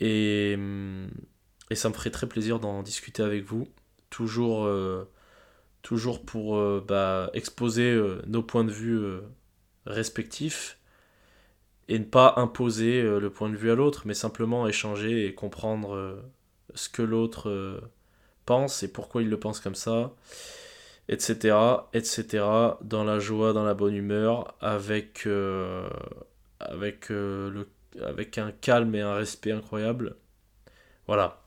Et 0.01 0.59
et 1.71 1.75
ça 1.75 1.89
me 1.89 1.95
ferait 1.95 2.11
très 2.11 2.27
plaisir 2.29 2.59
d'en 2.61 2.83
discuter 2.83 3.23
avec 3.23 3.45
vous. 3.45 3.69
Toujours, 4.11 4.65
euh, 4.65 5.09
toujours 5.83 6.25
pour 6.25 6.57
euh, 6.57 6.85
bah, 6.87 7.31
exposer 7.35 7.91
euh, 7.93 8.23
nos 8.27 8.43
points 8.43 8.65
de 8.65 8.71
vue 8.71 9.01
respectifs. 9.87 10.79
et 11.89 11.99
ne 11.99 12.05
pas 12.05 12.35
imposer 12.37 13.03
le 13.03 13.31
point 13.31 13.49
de 13.49 13.57
vue 13.57 13.71
à 13.71 13.75
l'autre, 13.77 14.03
mais 14.07 14.15
simplement 14.15 14.67
échanger 14.67 15.27
et 15.27 15.35
comprendre 15.35 16.19
ce 16.75 16.89
que 16.89 17.03
l'autre 17.03 17.81
pense 18.45 18.83
et 18.83 18.93
pourquoi 18.93 19.23
il 19.23 19.31
le 19.31 19.39
pense 19.39 19.61
comme 19.61 19.77
ça, 19.77 20.13
etc., 21.09 21.57
etc., 21.93 22.45
dans 22.83 23.05
la 23.05 23.21
joie, 23.21 23.53
dans 23.53 23.65
la 23.65 23.75
bonne 23.75 23.95
humeur, 23.95 24.57
avec, 24.61 25.29
avec, 26.61 27.09
le, 27.11 27.69
avec 28.03 28.39
un 28.39 28.51
calme 28.51 28.95
et 28.97 29.03
un 29.03 29.15
respect 29.15 29.53
incroyable. 29.53 30.17
Voilà. 31.07 31.41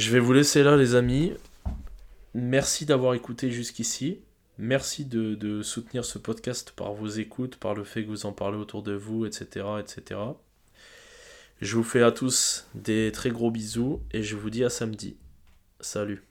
Je 0.00 0.10
vais 0.10 0.18
vous 0.18 0.32
laisser 0.32 0.62
là, 0.62 0.78
les 0.78 0.94
amis. 0.94 1.34
Merci 2.32 2.86
d'avoir 2.86 3.12
écouté 3.12 3.50
jusqu'ici. 3.50 4.20
Merci 4.56 5.04
de, 5.04 5.60
soutenir 5.60 6.06
ce 6.06 6.16
podcast 6.16 6.72
par 6.74 6.94
vos 6.94 7.06
écoutes, 7.06 7.56
par 7.56 7.74
le 7.74 7.84
fait 7.84 8.02
que 8.04 8.08
vous 8.08 8.24
en 8.24 8.32
parlez 8.32 8.56
autour 8.56 8.82
de 8.82 8.94
vous, 8.94 9.26
etc., 9.26 9.66
etc. 9.78 10.18
Je 11.60 11.76
vous 11.76 11.84
fais 11.84 12.00
à 12.00 12.12
tous 12.12 12.66
des 12.74 13.12
très 13.12 13.28
gros 13.28 13.50
bisous 13.50 14.00
et 14.10 14.22
je 14.22 14.36
vous 14.36 14.48
dis 14.48 14.64
à 14.64 14.70
samedi. 14.70 15.18
Salut. 15.80 16.29